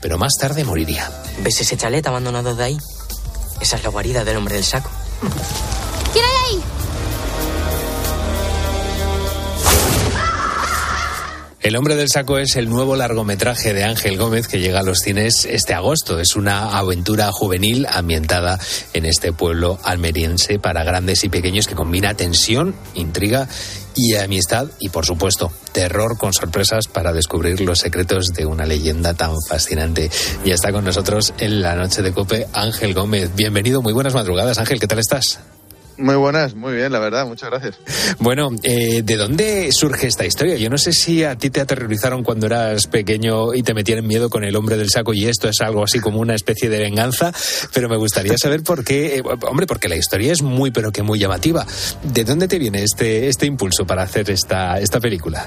pero 0.00 0.18
más 0.18 0.34
tarde 0.38 0.64
moriría. 0.64 1.10
¿Ves 1.42 1.60
ese 1.60 1.76
chalet 1.76 2.06
abandonado 2.06 2.54
de 2.54 2.64
ahí? 2.64 2.78
Esa 3.60 3.76
es 3.76 3.84
la 3.84 3.90
guarida 3.90 4.24
del 4.24 4.36
hombre 4.36 4.54
del 4.54 4.64
saco. 4.64 4.90
¿Quién 6.12 6.24
hay 6.24 6.54
ahí? 6.54 6.62
El 11.60 11.74
hombre 11.74 11.96
del 11.96 12.08
saco 12.08 12.38
es 12.38 12.54
el 12.54 12.68
nuevo 12.68 12.94
largometraje 12.94 13.74
de 13.74 13.82
Ángel 13.82 14.16
Gómez 14.16 14.46
que 14.46 14.60
llega 14.60 14.78
a 14.78 14.84
los 14.84 15.00
cines 15.00 15.44
este 15.44 15.74
agosto. 15.74 16.20
Es 16.20 16.36
una 16.36 16.78
aventura 16.78 17.32
juvenil 17.32 17.84
ambientada 17.90 18.60
en 18.92 19.04
este 19.04 19.32
pueblo 19.32 19.76
almeriense 19.82 20.60
para 20.60 20.84
grandes 20.84 21.24
y 21.24 21.28
pequeños 21.28 21.66
que 21.66 21.74
combina 21.74 22.14
tensión, 22.14 22.76
intriga 22.94 23.48
y 23.96 24.14
amistad 24.14 24.68
y 24.78 24.90
por 24.90 25.04
supuesto 25.04 25.50
terror 25.72 26.16
con 26.16 26.32
sorpresas 26.32 26.86
para 26.86 27.12
descubrir 27.12 27.60
los 27.60 27.80
secretos 27.80 28.32
de 28.34 28.46
una 28.46 28.64
leyenda 28.64 29.14
tan 29.14 29.34
fascinante. 29.48 30.10
Ya 30.44 30.54
está 30.54 30.70
con 30.70 30.84
nosotros 30.84 31.34
en 31.38 31.60
la 31.60 31.74
noche 31.74 32.02
de 32.02 32.12
cope 32.12 32.46
Ángel 32.52 32.94
Gómez. 32.94 33.34
Bienvenido, 33.34 33.82
muy 33.82 33.92
buenas 33.92 34.14
madrugadas 34.14 34.58
Ángel, 34.58 34.78
¿qué 34.78 34.86
tal 34.86 35.00
estás? 35.00 35.40
Muy 35.98 36.14
buenas, 36.14 36.54
muy 36.54 36.74
bien, 36.74 36.92
la 36.92 37.00
verdad, 37.00 37.26
muchas 37.26 37.50
gracias. 37.50 37.78
Bueno, 38.20 38.50
eh, 38.62 39.02
¿de 39.02 39.16
dónde 39.16 39.68
surge 39.72 40.06
esta 40.06 40.24
historia? 40.24 40.56
Yo 40.56 40.70
no 40.70 40.78
sé 40.78 40.92
si 40.92 41.24
a 41.24 41.36
ti 41.36 41.50
te 41.50 41.60
aterrorizaron 41.60 42.22
cuando 42.22 42.46
eras 42.46 42.86
pequeño 42.86 43.52
y 43.52 43.64
te 43.64 43.74
metieron 43.74 44.06
miedo 44.06 44.30
con 44.30 44.44
el 44.44 44.54
hombre 44.54 44.76
del 44.76 44.90
saco 44.90 45.12
y 45.12 45.26
esto 45.26 45.48
es 45.48 45.60
algo 45.60 45.82
así 45.82 45.98
como 45.98 46.20
una 46.20 46.36
especie 46.36 46.68
de 46.68 46.78
venganza, 46.78 47.32
pero 47.74 47.88
me 47.88 47.96
gustaría 47.96 48.38
saber 48.38 48.62
por 48.62 48.84
qué, 48.84 49.16
eh, 49.16 49.22
hombre, 49.48 49.66
porque 49.66 49.88
la 49.88 49.96
historia 49.96 50.32
es 50.32 50.40
muy 50.40 50.70
pero 50.70 50.92
que 50.92 51.02
muy 51.02 51.18
llamativa. 51.18 51.66
¿De 52.04 52.22
dónde 52.22 52.46
te 52.46 52.60
viene 52.60 52.84
este, 52.84 53.26
este 53.26 53.46
impulso 53.46 53.84
para 53.84 54.02
hacer 54.02 54.30
esta, 54.30 54.78
esta 54.78 55.00
película? 55.00 55.46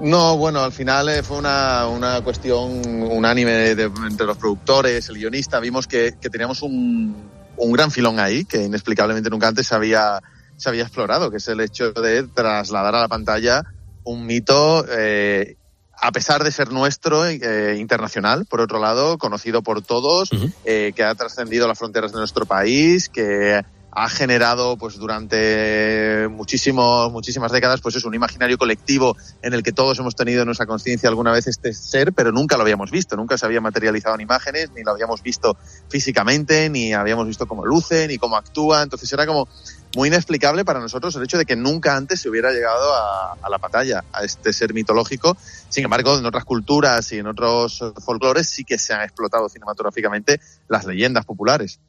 No, 0.00 0.38
bueno, 0.38 0.60
al 0.60 0.72
final 0.72 1.10
eh, 1.10 1.22
fue 1.22 1.36
una, 1.36 1.86
una 1.88 2.22
cuestión 2.22 2.82
unánime 3.04 3.72
entre 3.72 4.26
los 4.26 4.38
productores, 4.38 5.10
el 5.10 5.16
guionista. 5.16 5.60
Vimos 5.60 5.86
que, 5.86 6.14
que 6.20 6.30
teníamos 6.30 6.62
un, 6.62 7.33
un 7.56 7.72
gran 7.72 7.90
filón 7.90 8.18
ahí 8.18 8.44
que 8.44 8.62
inexplicablemente 8.62 9.30
nunca 9.30 9.48
antes 9.48 9.66
se 9.66 9.74
había, 9.74 10.20
se 10.56 10.68
había 10.68 10.82
explorado, 10.82 11.30
que 11.30 11.38
es 11.38 11.48
el 11.48 11.60
hecho 11.60 11.92
de 11.92 12.24
trasladar 12.24 12.94
a 12.94 13.00
la 13.00 13.08
pantalla 13.08 13.64
un 14.04 14.26
mito, 14.26 14.84
eh, 14.88 15.56
a 16.00 16.12
pesar 16.12 16.44
de 16.44 16.52
ser 16.52 16.70
nuestro, 16.70 17.26
eh, 17.26 17.76
internacional, 17.78 18.46
por 18.46 18.60
otro 18.60 18.78
lado, 18.78 19.18
conocido 19.18 19.62
por 19.62 19.82
todos, 19.82 20.28
eh, 20.64 20.92
que 20.94 21.02
ha 21.02 21.14
trascendido 21.14 21.66
las 21.66 21.78
fronteras 21.78 22.12
de 22.12 22.18
nuestro 22.18 22.44
país, 22.44 23.08
que 23.08 23.62
ha 23.96 24.08
generado 24.08 24.76
pues 24.76 24.96
durante 24.96 26.26
muchísimos, 26.28 27.12
muchísimas 27.12 27.52
décadas 27.52 27.80
pues 27.80 27.94
es 27.94 28.04
un 28.04 28.14
imaginario 28.14 28.58
colectivo 28.58 29.16
en 29.40 29.54
el 29.54 29.62
que 29.62 29.72
todos 29.72 29.98
hemos 30.00 30.16
tenido 30.16 30.42
en 30.42 30.46
nuestra 30.46 30.66
conciencia 30.66 31.08
alguna 31.08 31.30
vez 31.30 31.46
este 31.46 31.72
ser, 31.72 32.12
pero 32.12 32.32
nunca 32.32 32.56
lo 32.56 32.62
habíamos 32.62 32.90
visto, 32.90 33.16
nunca 33.16 33.38
se 33.38 33.46
había 33.46 33.60
materializado 33.60 34.16
en 34.16 34.22
imágenes, 34.22 34.70
ni 34.74 34.82
lo 34.82 34.90
habíamos 34.90 35.22
visto 35.22 35.56
físicamente, 35.88 36.68
ni 36.70 36.92
habíamos 36.92 37.26
visto 37.26 37.46
cómo 37.46 37.64
luce, 37.64 38.08
ni 38.08 38.18
cómo 38.18 38.36
actúa, 38.36 38.82
entonces 38.82 39.12
era 39.12 39.26
como 39.26 39.48
muy 39.94 40.08
inexplicable 40.08 40.64
para 40.64 40.80
nosotros 40.80 41.14
el 41.14 41.22
hecho 41.22 41.38
de 41.38 41.46
que 41.46 41.54
nunca 41.54 41.96
antes 41.96 42.20
se 42.20 42.28
hubiera 42.28 42.50
llegado 42.50 42.94
a, 42.94 43.36
a 43.40 43.48
la 43.48 43.58
batalla, 43.58 44.04
a 44.12 44.24
este 44.24 44.52
ser 44.52 44.74
mitológico. 44.74 45.36
Sin 45.68 45.84
embargo, 45.84 46.18
en 46.18 46.26
otras 46.26 46.44
culturas 46.44 47.12
y 47.12 47.18
en 47.18 47.28
otros 47.28 47.82
folclores 48.04 48.48
sí 48.48 48.64
que 48.64 48.76
se 48.76 48.92
han 48.92 49.02
explotado 49.02 49.48
cinematográficamente 49.48 50.40
las 50.68 50.86
leyendas 50.86 51.24
populares. 51.24 51.80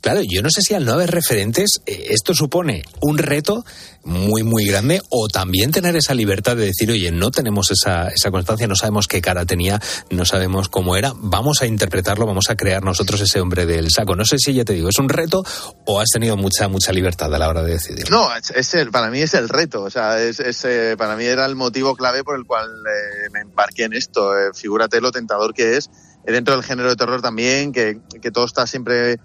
Claro, 0.00 0.20
yo 0.22 0.42
no 0.42 0.50
sé 0.50 0.60
si 0.62 0.74
al 0.74 0.84
no 0.84 0.92
haber 0.92 1.10
referentes, 1.10 1.80
eh, 1.86 2.08
esto 2.10 2.34
supone 2.34 2.82
un 3.00 3.18
reto 3.18 3.64
muy, 4.04 4.42
muy 4.42 4.66
grande 4.66 5.00
o 5.10 5.28
también 5.28 5.70
tener 5.70 5.96
esa 5.96 6.14
libertad 6.14 6.56
de 6.56 6.66
decir, 6.66 6.90
oye, 6.90 7.10
no 7.10 7.30
tenemos 7.30 7.70
esa, 7.70 8.08
esa 8.08 8.30
constancia, 8.30 8.66
no 8.66 8.76
sabemos 8.76 9.06
qué 9.06 9.20
cara 9.20 9.44
tenía, 9.44 9.80
no 10.10 10.24
sabemos 10.24 10.68
cómo 10.68 10.96
era, 10.96 11.12
vamos 11.16 11.62
a 11.62 11.66
interpretarlo, 11.66 12.26
vamos 12.26 12.50
a 12.50 12.56
crear 12.56 12.82
nosotros 12.82 13.20
ese 13.20 13.40
hombre 13.40 13.66
del 13.66 13.90
saco. 13.90 14.16
No 14.16 14.24
sé 14.24 14.36
si 14.38 14.54
ya 14.54 14.64
te 14.64 14.74
digo, 14.74 14.88
¿es 14.88 14.98
un 14.98 15.08
reto 15.08 15.42
o 15.86 16.00
has 16.00 16.08
tenido 16.10 16.36
mucha, 16.36 16.68
mucha 16.68 16.92
libertad 16.92 17.34
a 17.34 17.38
la 17.38 17.48
hora 17.48 17.62
de 17.62 17.72
decidir? 17.72 18.10
No, 18.10 18.28
es, 18.34 18.74
el, 18.74 18.90
para 18.90 19.10
mí 19.10 19.20
es 19.20 19.34
el 19.34 19.48
reto, 19.48 19.82
o 19.82 19.90
sea, 19.90 20.20
es, 20.20 20.40
eh, 20.64 20.94
para 20.96 21.16
mí 21.16 21.24
era 21.24 21.46
el 21.46 21.56
motivo 21.56 21.96
clave 21.96 22.24
por 22.24 22.36
el 22.36 22.44
cual 22.44 22.68
eh, 22.68 23.28
me 23.32 23.40
embarqué 23.40 23.84
en 23.84 23.94
esto. 23.94 24.36
Eh, 24.36 24.50
figúrate 24.54 25.00
lo 25.00 25.12
tentador 25.12 25.54
que 25.54 25.76
es, 25.76 25.90
dentro 26.24 26.54
del 26.54 26.64
género 26.64 26.88
de 26.88 26.96
terror 26.96 27.22
también, 27.22 27.72
que, 27.72 28.00
que 28.20 28.30
todo 28.30 28.44
está 28.44 28.66
siempre 28.66 29.18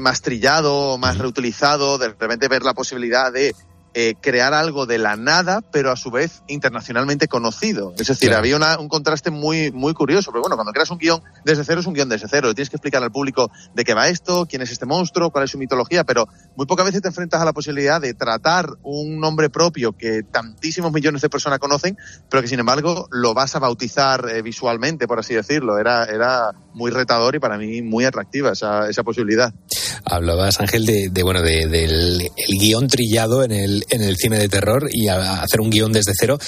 más 0.00 0.22
trillado, 0.22 0.96
más 0.98 1.18
reutilizado, 1.18 1.98
de 1.98 2.08
repente 2.08 2.48
ver 2.48 2.62
la 2.62 2.74
posibilidad 2.74 3.32
de 3.32 3.54
eh, 3.96 4.14
crear 4.20 4.54
algo 4.54 4.86
de 4.86 4.98
la 4.98 5.14
nada, 5.14 5.62
pero 5.70 5.92
a 5.92 5.96
su 5.96 6.10
vez 6.10 6.42
internacionalmente 6.48 7.28
conocido. 7.28 7.94
Es 7.96 8.08
decir, 8.08 8.34
había 8.34 8.56
un 8.78 8.88
contraste 8.88 9.30
muy, 9.30 9.70
muy 9.70 9.94
curioso. 9.94 10.32
Pero 10.32 10.42
bueno, 10.42 10.56
cuando 10.56 10.72
creas 10.72 10.90
un 10.90 10.98
guion 10.98 11.22
desde 11.44 11.64
cero, 11.64 11.80
es 11.80 11.86
un 11.86 11.94
guion 11.94 12.08
desde 12.08 12.26
cero. 12.28 12.54
Tienes 12.54 12.70
que 12.70 12.76
explicar 12.76 13.02
al 13.02 13.12
público 13.12 13.50
de 13.72 13.84
qué 13.84 13.94
va 13.94 14.08
esto, 14.08 14.46
quién 14.46 14.62
es 14.62 14.72
este 14.72 14.84
monstruo, 14.84 15.30
cuál 15.30 15.44
es 15.44 15.52
su 15.52 15.58
mitología, 15.58 16.02
pero 16.02 16.26
muy 16.56 16.66
pocas 16.66 16.86
veces 16.86 17.02
te 17.02 17.08
enfrentas 17.08 17.40
a 17.40 17.44
la 17.44 17.52
posibilidad 17.52 18.00
de 18.00 18.14
tratar 18.14 18.66
un 18.82 19.20
nombre 19.20 19.48
propio 19.48 19.92
que 19.92 20.22
tantísimos 20.24 20.92
millones 20.92 21.22
de 21.22 21.30
personas 21.30 21.58
conocen, 21.60 21.96
pero 22.28 22.42
que 22.42 22.48
sin 22.48 22.58
embargo 22.58 23.06
lo 23.12 23.32
vas 23.32 23.54
a 23.54 23.60
bautizar 23.60 24.28
eh, 24.28 24.42
visualmente, 24.42 25.06
por 25.06 25.20
así 25.20 25.34
decirlo. 25.34 25.78
Era, 25.78 26.04
era 26.04 26.50
muy 26.72 26.90
retador 26.90 27.36
y 27.36 27.38
para 27.38 27.58
mí 27.58 27.80
muy 27.82 28.04
atractiva 28.04 28.52
esa, 28.52 28.88
esa 28.88 29.04
posibilidad. 29.04 29.54
Hablabas, 30.04 30.60
Ángel, 30.60 30.84
de, 30.84 31.22
bueno, 31.22 31.40
de, 31.40 31.66
del 31.66 32.20
el 32.22 32.58
guion 32.58 32.88
trillado 32.88 33.44
en 33.44 33.52
el, 33.52 33.83
en 33.90 34.02
el 34.02 34.16
cine 34.16 34.38
de 34.38 34.48
terror 34.48 34.88
y 34.90 35.08
hacer 35.08 35.60
un 35.60 35.70
guion 35.70 35.92
desde 35.92 36.12
cero. 36.18 36.38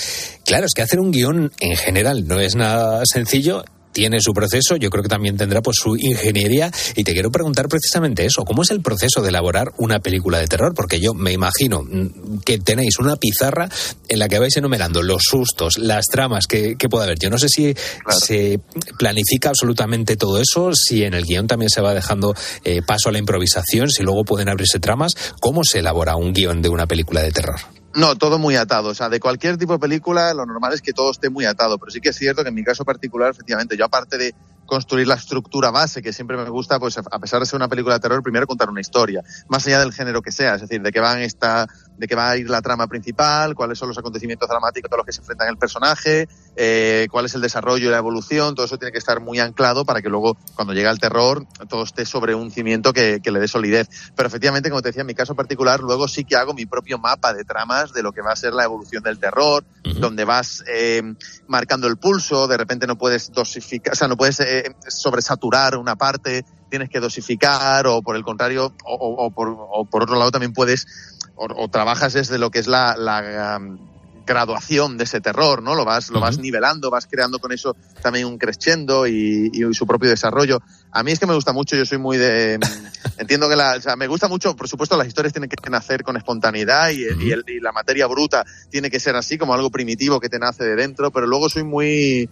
Claro, 0.45 0.67
es 0.67 0.73
que 0.75 0.83
hacer 0.83 1.01
un 1.01 1.11
guion 1.11 1.53
en 1.61 1.77
general 1.77 2.27
no 2.27 2.41
es 2.41 2.55
nada 2.55 3.03
sencillo 3.05 3.65
tiene 3.97 4.21
su 4.21 4.35
proceso, 4.35 4.77
yo 4.77 4.91
creo 4.91 5.03
que 5.03 5.09
también 5.09 5.39
tendrá 5.39 5.63
pues 5.63 5.79
su 5.81 5.97
ingeniería 5.97 6.71
y 6.97 7.03
te 7.03 7.15
quiero 7.15 7.31
preguntar 7.31 7.67
precisamente 7.67 8.27
eso, 8.27 8.45
¿cómo 8.45 8.61
es 8.61 8.71
el 8.71 8.83
proceso 8.83 9.23
de 9.23 9.31
elaborar 9.31 9.73
una 9.79 10.01
película 10.01 10.39
de 10.39 10.47
terror? 10.47 10.75
Porque 10.75 11.01
yo 11.01 11.15
me 11.15 11.33
imagino 11.33 11.83
mm, 11.83 12.41
que 12.45 12.59
tenéis 12.59 12.99
una 12.99 13.17
pizarra 13.17 13.71
en 14.09 14.19
la 14.19 14.29
que 14.29 14.39
vais 14.39 14.55
enumerando 14.55 15.03
los 15.03 15.23
sustos, 15.23 15.79
las 15.79 16.05
tramas 16.09 16.47
que, 16.47 16.77
que 16.77 16.91
puede 16.91 17.07
haber. 17.07 17.19
Yo 17.19 17.31
no 17.31 17.39
sé 17.39 17.49
si 17.49 17.75
se 18.21 18.61
planifica 18.99 19.49
absolutamente 19.49 20.19
todo 20.19 20.43
eso, 20.43 20.73
si 20.75 21.03
en 21.05 21.15
el 21.15 21.25
guion 21.25 21.47
también 21.47 21.71
se 21.71 21.81
va 21.81 21.95
dejando 21.95 22.35
eh, 22.65 22.83
paso 22.83 23.09
a 23.09 23.13
la 23.13 23.19
improvisación, 23.19 23.89
si 23.89 24.03
luego 24.03 24.27
pueden 24.27 24.51
abrirse 24.51 24.79
tramas. 24.79 25.15
¿Cómo 25.41 25.65
se 25.65 25.79
elabora 25.79 26.17
un 26.17 26.35
guion 26.35 26.61
de 26.61 26.69
una 26.69 26.87
película 26.87 27.23
de 27.23 27.33
terror? 27.33 27.76
No, 27.97 28.15
todo 28.15 28.39
muy 28.39 28.57
atado. 28.57 28.91
O 28.91 28.95
sea, 28.95 29.09
de 29.09 29.19
cualquier 29.19 29.57
tipo 29.57 29.73
de 29.73 29.79
película, 29.79 30.35
lo 30.35 30.45
normal 30.45 30.75
es 30.75 30.83
que 30.83 30.93
todo 30.93 31.11
esté 31.11 31.31
muy 31.31 31.47
atado. 31.47 31.79
Pero 31.79 31.91
sí 31.91 32.03
que 32.03 32.11
es 32.11 32.17
cierto 32.17 32.43
que 32.43 32.51
en 32.51 32.55
mi 32.55 32.63
caso 32.63 32.85
particular, 32.85 33.31
efectivamente, 33.31 33.75
yo 33.75 33.87
aparte 33.87 34.19
de 34.19 34.35
construir 34.67 35.07
la 35.07 35.15
estructura 35.15 35.71
base, 35.71 36.03
que 36.03 36.13
siempre 36.13 36.37
me 36.37 36.49
gusta, 36.51 36.79
pues 36.79 36.99
a 36.99 37.19
pesar 37.19 37.41
de 37.41 37.47
ser 37.47 37.57
una 37.57 37.69
película 37.69 37.95
de 37.95 38.01
terror, 38.01 38.23
primero 38.23 38.47
contar 38.47 38.69
una 38.69 38.81
historia, 38.81 39.23
más 39.49 39.67
allá 39.67 39.79
del 39.81 39.93
género 39.93 40.21
que 40.21 40.33
sea, 40.33 40.57
es 40.57 40.63
decir, 40.63 40.83
de 40.83 40.93
qué 40.93 41.01
van 41.01 41.21
esta, 41.21 41.67
de 41.97 42.07
qué 42.07 42.15
va 42.15 42.31
a 42.31 42.37
ir 42.37 42.51
la 42.51 42.61
trama 42.61 42.87
principal, 42.87 43.55
cuáles 43.55 43.79
son 43.79 43.89
los 43.89 43.97
acontecimientos 43.97 44.49
dramáticos 44.49 44.91
a 44.93 44.97
los 44.97 45.07
que 45.07 45.13
se 45.13 45.21
enfrentan 45.21 45.49
el 45.49 45.57
personaje, 45.57 46.29
eh, 46.57 47.07
cuál 47.11 47.27
es 47.27 47.35
el 47.35 47.43
desarrollo 47.43 47.89
y 47.89 47.91
la 47.91 47.99
evolución, 47.99 48.55
todo 48.55 48.65
eso 48.67 48.79
tiene 48.79 48.93
que 48.93 48.99
estar 48.99 49.21
muy 49.21 49.39
anclado 49.39 49.85
para 49.85 50.01
que 50.01 50.09
luego, 50.09 50.37
cuando 50.55 50.73
llega 50.73 50.91
el 50.91 50.99
terror, 50.99 51.47
todo 51.69 51.83
esté 51.83 52.07
sobre 52.07 52.35
un 52.35 52.51
cimiento 52.51 52.93
que, 52.93 53.21
que 53.23 53.31
le 53.31 53.41
dé 53.41 53.49
solidez. 53.49 53.89
Pero 54.15 54.29
efectivamente, 54.29 54.71
como 54.71 54.83
te 54.83 54.89
decía, 54.89 55.03
en 55.03 55.07
mi 55.07 55.15
caso 55.15 55.35
particular, 55.35 55.81
luego 55.81 56.09
sí 56.09 56.25
que 56.25 56.37
hago 56.37 56.55
mi 56.55 56.67
propio 56.67 56.99
mapa 56.99 57.35
de 57.35 57.45
tramas 57.45 57.93
de 57.93 58.03
lo 58.03 58.13
que 58.13 58.23
va 58.23 58.33
a 58.33 58.37
ser 58.37 58.55
la 58.55 58.65
evolución 58.65 59.03
del 59.03 59.19
terror, 59.19 59.65
donde 60.01 60.25
vas 60.25 60.65
eh, 60.67 61.03
marcando 61.47 61.87
el 61.87 61.97
pulso, 61.97 62.49
de 62.49 62.57
repente 62.57 62.87
no 62.87 62.97
puedes 62.97 63.33
dosificar, 63.33 63.93
o 63.93 63.97
sea, 63.97 64.09
no 64.09 64.17
puedes 64.17 64.41
eh, 64.41 64.75
sobresaturar 64.89 65.77
una 65.77 65.97
parte, 65.97 66.45
tienes 66.71 66.89
que 66.89 67.01
dosificar, 67.01 67.87
o 67.87 68.03
por 68.03 68.17
el 68.17 68.25
contrario, 68.25 68.73
o, 68.85 68.95
o, 68.95 69.31
por, 69.31 69.57
o 69.57 69.85
por, 69.85 70.03
otro 70.03 70.17
lado 70.17 70.31
también 70.31 70.53
puedes, 70.53 70.87
o, 71.37 71.69
trabajas 71.69 72.15
desde 72.15 72.39
lo 72.39 72.51
que 72.51 72.59
es 72.59 72.67
la, 72.67 72.97
la 72.97 73.61
graduación 74.27 74.99
de 74.99 75.05
ese 75.05 75.21
terror, 75.21 75.63
¿no? 75.63 75.75
Lo 75.75 75.85
vas, 75.85 76.11
lo 76.11 76.21
vas 76.21 76.39
nivelando, 76.39 76.91
vas 76.91 77.07
creando 77.07 77.39
con 77.39 77.53
eso 77.53 77.77
también 78.03 78.27
un 78.27 78.37
crescendo 78.37 79.07
y, 79.07 79.51
y, 79.53 79.75
su 79.75 79.87
propio 79.87 80.11
desarrollo. 80.11 80.61
A 80.91 81.03
mí 81.03 81.13
es 81.13 81.19
que 81.19 81.27
me 81.27 81.35
gusta 81.35 81.53
mucho, 81.53 81.77
yo 81.77 81.87
soy 81.87 81.99
muy 81.99 82.19
de... 82.19 82.59
entiendo 83.19 83.49
que 83.49 83.57
la... 83.57 83.77
O 83.77 83.81
sea, 83.81 83.97
me 83.97 84.09
gusta 84.09 84.29
mucho, 84.29 84.57
por 84.57 84.69
supuesto, 84.69 84.97
las 84.97 85.07
historias 85.07 85.33
tienen 85.33 85.49
que 85.49 85.71
nacer 85.71 86.03
con 86.03 86.17
espontaneidad 86.17 86.91
y, 86.91 87.03
y, 87.25 87.31
el, 87.31 87.45
y 87.47 87.61
la 87.61 87.73
materia 87.73 88.07
bruta 88.07 88.45
tiene 88.71 88.91
que 88.91 89.01
ser 89.01 89.17
así, 89.17 89.39
como 89.39 89.55
algo 89.55 89.71
primitivo 89.71 90.21
que 90.21 90.29
te 90.29 90.39
nace 90.39 90.65
de 90.65 90.77
dentro, 90.77 91.11
pero 91.11 91.27
luego 91.27 91.49
soy 91.49 91.65
muy 91.65 92.29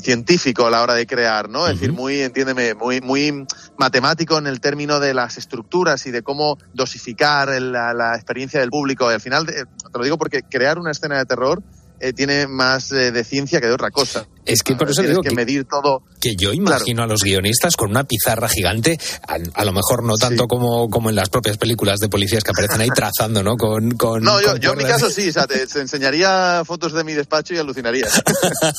científico 0.00 0.66
a 0.66 0.70
la 0.70 0.82
hora 0.82 0.94
de 0.94 1.06
crear, 1.06 1.48
¿no? 1.48 1.66
Es 1.66 1.74
decir, 1.74 1.92
muy, 1.92 2.20
entiéndeme, 2.20 2.74
muy, 2.74 3.00
muy 3.00 3.46
matemático 3.76 4.38
en 4.38 4.46
el 4.46 4.60
término 4.60 5.00
de 5.00 5.14
las 5.14 5.36
estructuras 5.36 6.06
y 6.06 6.10
de 6.10 6.22
cómo 6.22 6.58
dosificar 6.72 7.48
la, 7.60 7.92
la 7.92 8.14
experiencia 8.14 8.60
del 8.60 8.70
público. 8.70 9.10
Y 9.10 9.14
al 9.14 9.20
final, 9.20 9.46
te 9.92 9.98
lo 9.98 10.04
digo 10.04 10.18
porque 10.18 10.42
crear 10.42 10.78
una 10.78 10.90
escena 10.90 11.18
de 11.18 11.26
terror 11.26 11.62
eh, 12.02 12.12
tiene 12.12 12.48
más 12.48 12.90
eh, 12.90 13.12
de 13.12 13.22
ciencia 13.22 13.60
que 13.60 13.68
de 13.68 13.74
otra 13.74 13.92
cosa. 13.92 14.26
Es 14.44 14.64
que 14.64 14.74
por 14.74 14.90
eso 14.90 15.02
digo 15.02 15.22
que, 15.22 15.28
que, 15.28 15.34
medir 15.36 15.66
todo. 15.66 16.02
Que 16.20 16.34
yo 16.34 16.52
imagino 16.52 17.04
a 17.04 17.06
los 17.06 17.22
guionistas 17.22 17.76
con 17.76 17.90
una 17.90 18.02
pizarra 18.02 18.48
gigante, 18.48 18.98
a, 19.28 19.36
a 19.54 19.64
lo 19.64 19.72
mejor 19.72 20.02
no 20.02 20.16
tanto 20.16 20.42
sí. 20.42 20.48
como, 20.48 20.90
como 20.90 21.10
en 21.10 21.14
las 21.14 21.28
propias 21.28 21.58
películas 21.58 22.00
de 22.00 22.08
policías 22.08 22.42
que 22.42 22.50
aparecen 22.50 22.80
ahí 22.80 22.88
trazando, 22.94 23.44
¿no? 23.44 23.56
Con, 23.56 23.92
con 23.92 24.20
no, 24.20 24.40
yo, 24.40 24.50
con 24.50 24.60
yo 24.60 24.72
en 24.72 24.78
mi 24.78 24.84
caso 24.84 25.10
sí, 25.10 25.28
o 25.28 25.32
sea, 25.32 25.46
te, 25.46 25.64
te, 25.64 25.78
enseñaría 25.78 26.64
fotos 26.64 26.92
de 26.92 27.04
mi 27.04 27.12
despacho 27.12 27.54
y 27.54 27.58
alucinarías. 27.58 28.20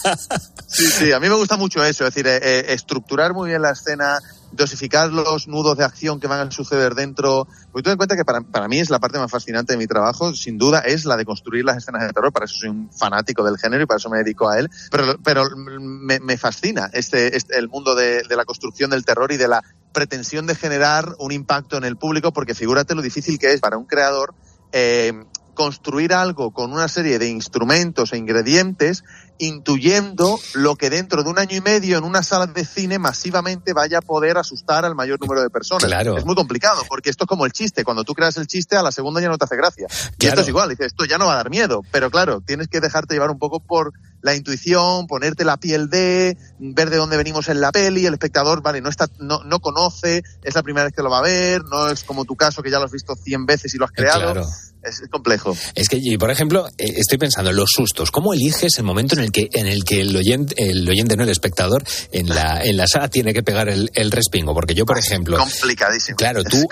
sí, 0.67 0.86
sí, 0.86 1.13
a 1.13 1.19
mí 1.21 1.30
me 1.30 1.36
gusta 1.36 1.56
mucho 1.56 1.82
eso, 1.82 2.06
es 2.06 2.13
decir, 2.13 2.28
eh, 2.28 2.41
eh, 2.43 2.65
estructurar 2.73 3.34
muy 3.34 3.52
bien 3.52 3.62
la 3.62 3.71
escena, 3.71 4.19
dosificar 4.55 5.11
los 5.11 5.47
nudos 5.47 5.77
de 5.77 5.83
acción 5.83 6.19
que 6.19 6.27
van 6.27 6.47
a 6.47 6.51
suceder 6.51 6.95
dentro. 6.95 7.47
Porque 7.71 7.83
tú 7.83 7.89
en 7.89 7.97
cuenta 7.97 8.15
que 8.15 8.25
para, 8.25 8.41
para, 8.41 8.67
mí 8.67 8.79
es 8.79 8.89
la 8.89 8.99
parte 8.99 9.19
más 9.19 9.31
fascinante 9.31 9.73
de 9.73 9.77
mi 9.77 9.87
trabajo, 9.87 10.33
sin 10.33 10.57
duda, 10.57 10.79
es 10.79 11.05
la 11.05 11.17
de 11.17 11.25
construir 11.25 11.65
las 11.65 11.77
escenas 11.77 12.01
de 12.01 12.13
terror. 12.13 12.31
Para 12.31 12.45
eso 12.45 12.55
soy 12.55 12.69
un 12.69 12.91
fanático 12.91 13.43
del 13.43 13.57
género 13.57 13.83
y 13.83 13.85
para 13.85 13.97
eso 13.97 14.09
me 14.09 14.17
dedico 14.17 14.49
a 14.49 14.59
él. 14.59 14.69
Pero, 14.91 15.17
pero 15.23 15.43
me, 15.55 16.19
me 16.19 16.37
fascina 16.37 16.89
este, 16.93 17.35
este, 17.35 17.57
el 17.57 17.69
mundo 17.69 17.95
de, 17.95 18.23
de 18.23 18.35
la 18.35 18.45
construcción 18.45 18.89
del 18.89 19.05
terror 19.05 19.31
y 19.31 19.37
de 19.37 19.47
la 19.47 19.63
pretensión 19.93 20.47
de 20.47 20.55
generar 20.55 21.15
un 21.19 21.31
impacto 21.31 21.77
en 21.77 21.83
el 21.83 21.97
público, 21.97 22.33
porque 22.33 22.55
figúrate 22.55 22.95
lo 22.95 23.01
difícil 23.01 23.37
que 23.37 23.53
es 23.53 23.61
para 23.61 23.77
un 23.77 23.85
creador 23.85 24.33
eh, 24.75 25.13
construir 25.53 26.13
algo 26.13 26.51
con 26.51 26.71
una 26.71 26.87
serie 26.87 27.19
de 27.19 27.29
instrumentos 27.29 28.13
e 28.13 28.17
ingredientes 28.17 29.03
intuyendo 29.39 30.39
lo 30.53 30.75
que 30.75 30.89
dentro 30.89 31.23
de 31.23 31.29
un 31.29 31.39
año 31.39 31.57
y 31.57 31.61
medio 31.61 31.97
en 31.97 32.03
una 32.03 32.23
sala 32.23 32.47
de 32.47 32.65
cine 32.65 32.99
masivamente 32.99 33.73
vaya 33.73 33.97
a 33.97 34.01
poder 34.01 34.37
asustar 34.37 34.85
al 34.85 34.95
mayor 34.95 35.19
número 35.19 35.41
de 35.41 35.49
personas. 35.49 35.85
Claro. 35.85 36.17
Es 36.17 36.25
muy 36.25 36.35
complicado, 36.35 36.83
porque 36.87 37.09
esto 37.09 37.25
es 37.25 37.27
como 37.27 37.45
el 37.45 37.51
chiste. 37.51 37.83
Cuando 37.83 38.03
tú 38.03 38.13
creas 38.13 38.37
el 38.37 38.47
chiste, 38.47 38.77
a 38.77 38.83
la 38.83 38.91
segunda 38.91 39.21
ya 39.21 39.29
no 39.29 39.37
te 39.37 39.45
hace 39.45 39.57
gracia. 39.57 39.87
Claro. 39.87 40.15
Y 40.19 40.25
esto 40.27 40.41
es 40.41 40.47
igual, 40.47 40.69
dices, 40.69 40.87
esto 40.87 41.05
ya 41.05 41.17
no 41.17 41.25
va 41.25 41.33
a 41.33 41.37
dar 41.37 41.49
miedo. 41.49 41.81
Pero 41.91 42.09
claro, 42.11 42.41
tienes 42.41 42.67
que 42.67 42.79
dejarte 42.79 43.15
llevar 43.15 43.31
un 43.31 43.39
poco 43.39 43.59
por 43.59 43.93
la 44.21 44.35
intuición, 44.35 45.07
ponerte 45.07 45.43
la 45.43 45.57
piel 45.57 45.89
de, 45.89 46.37
ver 46.59 46.89
de 46.89 46.97
dónde 46.97 47.17
venimos 47.17 47.49
en 47.49 47.59
la 47.59 47.71
peli, 47.71 48.05
el 48.05 48.13
espectador, 48.13 48.61
vale, 48.61 48.79
no 48.79 48.89
está, 48.89 49.07
no, 49.19 49.43
no 49.43 49.59
conoce, 49.59 50.23
es 50.43 50.55
la 50.55 50.63
primera 50.63 50.85
vez 50.85 50.93
que 50.93 51.03
lo 51.03 51.09
va 51.09 51.19
a 51.19 51.23
ver, 51.23 51.63
no 51.65 51.89
es 51.89 52.05
como 52.05 52.23
tu 52.23 52.37
caso 52.37 52.63
que 52.63 52.71
ya 52.71 52.79
lo 52.79 52.85
has 52.85 52.91
visto 52.91 53.15
cien 53.15 53.45
veces 53.45 53.73
y 53.73 53.77
lo 53.77 53.83
has 53.83 53.91
creado. 53.91 54.31
Claro. 54.31 54.47
Es 54.83 55.01
complejo. 55.09 55.55
Es 55.75 55.87
que, 55.87 55.99
por 56.19 56.29
ejemplo, 56.29 56.67
eh, 56.77 56.93
estoy 56.97 57.17
pensando, 57.17 57.51
los 57.51 57.69
sustos, 57.69 58.11
¿cómo 58.11 58.33
eliges 58.33 58.77
el 58.77 58.83
momento 58.83 59.15
en 59.15 59.21
el 59.21 59.31
que, 59.31 59.49
en 59.53 59.67
el, 59.67 59.83
que 59.83 60.01
el, 60.01 60.15
oyente, 60.15 60.55
el 60.57 60.87
oyente, 60.87 61.15
no 61.15 61.23
el 61.23 61.29
espectador, 61.29 61.83
en 62.11 62.27
la, 62.27 62.61
en 62.63 62.77
la 62.77 62.87
sala 62.87 63.07
tiene 63.07 63.33
que 63.33 63.43
pegar 63.43 63.69
el, 63.69 63.89
el 63.93 64.11
respingo? 64.11 64.53
Porque 64.53 64.75
yo, 64.75 64.85
por 64.85 64.97
ejemplo. 64.97 65.37
Complicadísimo. 65.37 66.17
Claro, 66.17 66.43
tú. 66.43 66.67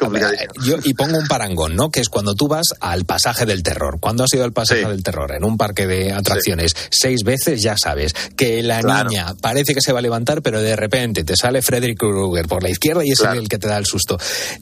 Yo, 0.64 0.78
y 0.84 0.94
pongo 0.94 1.18
un 1.18 1.28
parangón, 1.28 1.76
¿no? 1.76 1.90
Que 1.90 2.02
es 2.02 2.10
cuando 2.10 2.36
tú 2.36 2.48
vas 2.48 2.68
al 2.80 3.06
pasaje 3.06 3.46
del 3.46 3.64
terror. 3.64 4.00
¿Cuándo 4.00 4.24
has 4.24 4.34
ido 4.34 4.44
al 4.44 4.54
pasaje 4.54 4.82
sí. 4.82 4.88
del 4.88 5.04
terror? 5.04 5.34
En 5.34 5.44
un 5.44 5.58
parque 5.58 5.88
de 5.88 6.12
atracciones. 6.12 6.74
Sí. 6.76 6.88
Seis 7.02 7.24
veces 7.24 7.62
ya 7.62 7.76
sabes 7.78 8.14
que 8.36 8.62
la 8.64 8.82
claro. 8.82 9.10
niña 9.10 9.36
parece 9.42 9.74
que 9.74 9.82
se 9.82 9.94
va 9.94 10.00
a 10.00 10.02
levantar, 10.02 10.42
pero 10.42 10.62
de 10.62 10.76
repente 10.76 11.24
te 11.24 11.36
sale 11.36 11.62
Frederick 11.62 11.98
Krueger 11.98 12.48
por 12.48 12.64
la 12.64 12.70
izquierda 12.70 13.06
y 13.06 13.12
es 13.12 13.20
claro. 13.20 13.40
el 13.40 13.48
que 13.48 13.58
te 13.58 13.68
da 13.68 13.78
el 13.78 13.86
susto. 13.86 14.18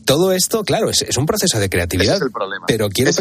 Todo 0.06 0.32
esto, 0.32 0.64
claro, 0.64 0.90
es, 0.90 1.02
es 1.02 1.18
un 1.18 1.26
proceso 1.26 1.60
de 1.60 1.70
creatividad. 1.70 2.16
Ese 2.16 2.24
es 2.24 2.28
el 2.28 2.32
problema. 2.32 2.66
Pero 2.68 2.90
quiero 2.90 3.12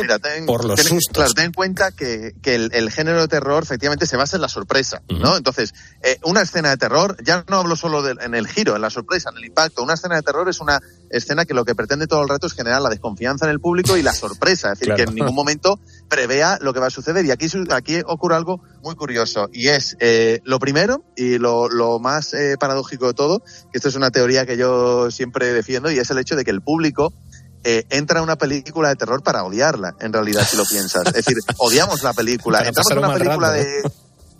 Mira, 0.00 0.18
ten, 0.18 0.46
por 0.46 0.64
los 0.64 0.76
ten, 0.76 0.88
sustos. 0.88 1.14
Claro, 1.14 1.32
ten 1.34 1.44
en 1.46 1.52
cuenta 1.52 1.92
que, 1.92 2.34
que 2.42 2.54
el, 2.54 2.70
el, 2.72 2.90
género 2.90 3.20
de 3.20 3.28
terror 3.28 3.62
efectivamente 3.62 4.06
se 4.06 4.16
basa 4.16 4.36
en 4.36 4.42
la 4.42 4.48
sorpresa, 4.48 5.02
¿no? 5.08 5.36
Entonces, 5.36 5.74
eh, 6.02 6.18
una 6.24 6.42
escena 6.42 6.70
de 6.70 6.76
terror, 6.76 7.16
ya 7.24 7.44
no 7.48 7.58
hablo 7.58 7.76
solo 7.76 8.02
de, 8.02 8.16
en 8.20 8.34
el 8.34 8.46
giro, 8.46 8.76
en 8.76 8.82
la 8.82 8.90
sorpresa, 8.90 9.30
en 9.30 9.38
el 9.38 9.44
impacto, 9.44 9.82
una 9.82 9.94
escena 9.94 10.16
de 10.16 10.22
terror 10.22 10.48
es 10.48 10.60
una 10.60 10.80
escena 11.10 11.44
que 11.44 11.54
lo 11.54 11.64
que 11.64 11.74
pretende 11.74 12.06
todo 12.06 12.22
el 12.22 12.28
rato 12.28 12.46
es 12.46 12.54
generar 12.54 12.80
la 12.82 12.88
desconfianza 12.88 13.46
en 13.46 13.52
el 13.52 13.60
público 13.60 13.96
y 13.96 14.02
la 14.02 14.12
sorpresa, 14.12 14.72
es 14.72 14.80
decir, 14.80 14.94
que 14.94 15.02
en 15.02 15.14
ningún 15.14 15.34
momento 15.34 15.78
prevea 16.08 16.58
lo 16.60 16.72
que 16.72 16.80
va 16.80 16.86
a 16.86 16.90
suceder. 16.90 17.24
Y 17.24 17.30
aquí, 17.30 17.46
aquí 17.70 18.00
ocurre 18.06 18.36
algo 18.36 18.60
muy 18.82 18.94
curioso, 18.94 19.48
y 19.52 19.68
es 19.68 19.96
eh, 20.00 20.40
lo 20.44 20.58
primero 20.58 21.04
y 21.16 21.38
lo, 21.38 21.68
lo 21.68 21.98
más 21.98 22.34
eh, 22.34 22.56
paradójico 22.58 23.08
de 23.08 23.14
todo, 23.14 23.40
que 23.40 23.78
esto 23.78 23.88
es 23.88 23.94
una 23.94 24.10
teoría 24.10 24.46
que 24.46 24.56
yo 24.56 25.10
siempre 25.10 25.52
defiendo, 25.52 25.90
y 25.90 25.98
es 25.98 26.10
el 26.10 26.18
hecho 26.18 26.36
de 26.36 26.44
que 26.44 26.50
el 26.50 26.62
público 26.62 27.12
eh, 27.64 27.84
entra 27.90 28.20
a 28.20 28.22
una 28.22 28.36
película 28.36 28.88
de 28.88 28.96
terror 28.96 29.22
para 29.22 29.44
odiarla, 29.44 29.94
en 30.00 30.12
realidad, 30.12 30.46
si 30.48 30.56
lo 30.56 30.64
piensas. 30.64 31.06
Es 31.06 31.12
decir, 31.12 31.38
odiamos 31.58 32.02
la 32.02 32.12
película. 32.12 32.60
Entramos 32.66 32.92
a 32.92 32.98
una 32.98 33.14
película 33.14 33.50
de 33.52 33.82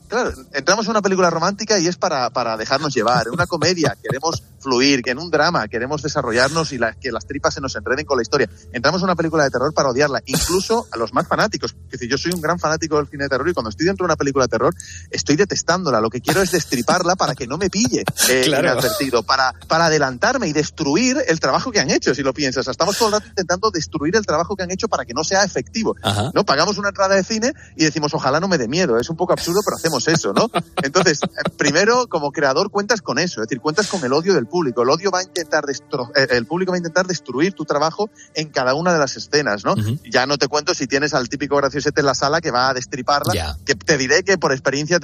claro, 0.09 0.33
entramos 0.53 0.85
en 0.85 0.91
una 0.91 1.03
película 1.03 1.31
romántica 1.31 1.79
y 1.79 1.87
es 1.87 1.97
para, 1.97 2.31
para 2.31 2.57
dejarnos 2.57 2.95
llevar. 2.95 3.27
En 3.27 3.33
una 3.33 3.47
comedia 3.47 3.97
queremos 4.03 4.43
fluir, 4.63 5.03
que 5.03 5.11
en 5.11 5.19
un 5.19 5.31
drama 5.31 5.67
queremos 5.69 6.03
desarrollarnos 6.03 6.73
y 6.73 6.79
que 7.01 7.13
las 7.13 7.27
tripas 7.27 7.55
se 7.55 7.61
nos 7.61 7.75
enreden 7.77 8.07
con 8.07 8.17
la 8.17 8.23
historia. 8.23 8.49
Entramos 8.73 9.01
en 9.01 9.05
una 9.05 9.17
película 9.17 9.45
de 9.45 9.51
terror 9.51 9.75
para 9.75 9.91
odiarla, 9.91 10.23
incluso 10.27 10.87
a 10.91 10.97
los 10.97 11.13
más 11.13 11.27
fanáticos. 11.27 11.75
Es 11.87 11.93
decir, 11.93 12.09
yo 12.09 12.19
soy 12.19 12.33
un 12.33 12.41
gran 12.41 12.59
fanático 12.59 12.97
del 12.97 13.09
cine 13.09 13.25
de 13.25 13.29
terror 13.29 13.49
y 13.49 13.53
cuando 13.53 13.71
estoy 13.71 13.87
dentro 13.87 14.05
de 14.05 14.09
una 14.09 14.17
película 14.17 14.45
de 14.45 14.49
terror 14.49 14.75
estoy 15.11 15.37
detestándola. 15.37 16.01
Lo 16.01 16.11
que 16.11 16.21
quiero 16.21 16.43
es 16.43 16.51
destriparla 16.51 17.17
para 17.17 17.35
que 17.35 17.47
no 17.47 17.59
me 17.59 17.71
pille 17.71 18.05
eh, 18.29 18.45
inadvertido, 18.47 19.23
para, 19.23 19.53
para 19.69 19.87
adelantarme 19.87 20.49
y 20.49 20.53
destruir 20.53 21.19
el 21.27 21.41
trabajo 21.41 21.71
que 21.71 21.81
han 21.81 21.91
hecho, 21.91 22.15
si 22.15 22.23
lo 22.23 22.33
piensas. 22.33 22.69
Estamos 22.69 22.97
todo 22.97 23.09
el 23.09 23.15
rato 23.15 23.27
intentando 23.29 23.71
destruir 23.71 24.17
el 24.17 24.25
trabajo 24.25 24.57
que 24.57 24.63
han 24.63 24.71
hecho 24.71 24.89
para 24.89 25.05
que 25.05 25.15
no 25.15 25.25
sea 25.25 25.45
efectivo. 25.45 25.97
¿no? 26.35 26.45
Pagamos 26.45 26.79
una 26.79 26.89
entrada 26.89 27.15
de 27.15 27.25
cine 27.25 27.53
y 27.77 27.85
decimos, 27.85 28.15
ojalá 28.15 28.41
no 28.41 28.49
me 28.49 28.59
dé 28.59 28.69
miedo. 28.69 28.99
Es 28.99 29.11
un 29.11 29.17
poco 29.17 29.33
absurdo, 29.33 29.61
pero 29.65 29.77
hacemos 29.77 30.07
eso, 30.09 30.33
¿no? 30.33 30.51
Entonces, 30.83 31.21
eh, 31.23 31.51
primero, 31.57 32.07
como 32.09 32.33
creador, 32.33 32.71
cuentas 32.71 33.03
con 33.03 33.19
eso, 33.19 33.41
es 33.43 33.49
decir, 33.49 33.61
cuentas 33.61 33.89
con 33.89 34.05
el 34.05 34.13
odio 34.13 34.35
del 34.35 34.47
público. 34.53 34.83
El 34.83 34.91
odio 34.91 35.11
va 35.11 35.21
a 35.21 35.23
intentar 35.23 35.65
eh, 35.69 36.27
el 36.31 36.47
público 36.47 36.73
va 36.73 36.77
a 36.77 36.79
intentar 36.79 37.07
destruir 37.07 37.55
tu 37.55 37.65
trabajo 37.65 38.11
en 38.35 38.51
cada 38.51 38.75
una 38.75 38.93
de 38.93 38.99
las 38.99 39.17
escenas, 39.17 39.65
¿no? 39.65 39.75
Ya 40.09 40.27
no 40.27 40.37
te 40.37 40.47
cuento 40.47 40.75
si 40.75 40.87
tienes 40.87 41.15
al 41.15 41.29
típico 41.31 41.57
graciosete 41.57 42.01
en 42.01 42.07
la 42.07 42.15
sala 42.15 42.41
que 42.41 42.51
va 42.51 42.69
a 42.69 42.75
destriparla, 42.75 43.57
que 43.65 43.75
te 43.75 43.97
diré 43.97 44.23
que 44.23 44.37
por 44.37 44.53
experiencia 44.53 44.99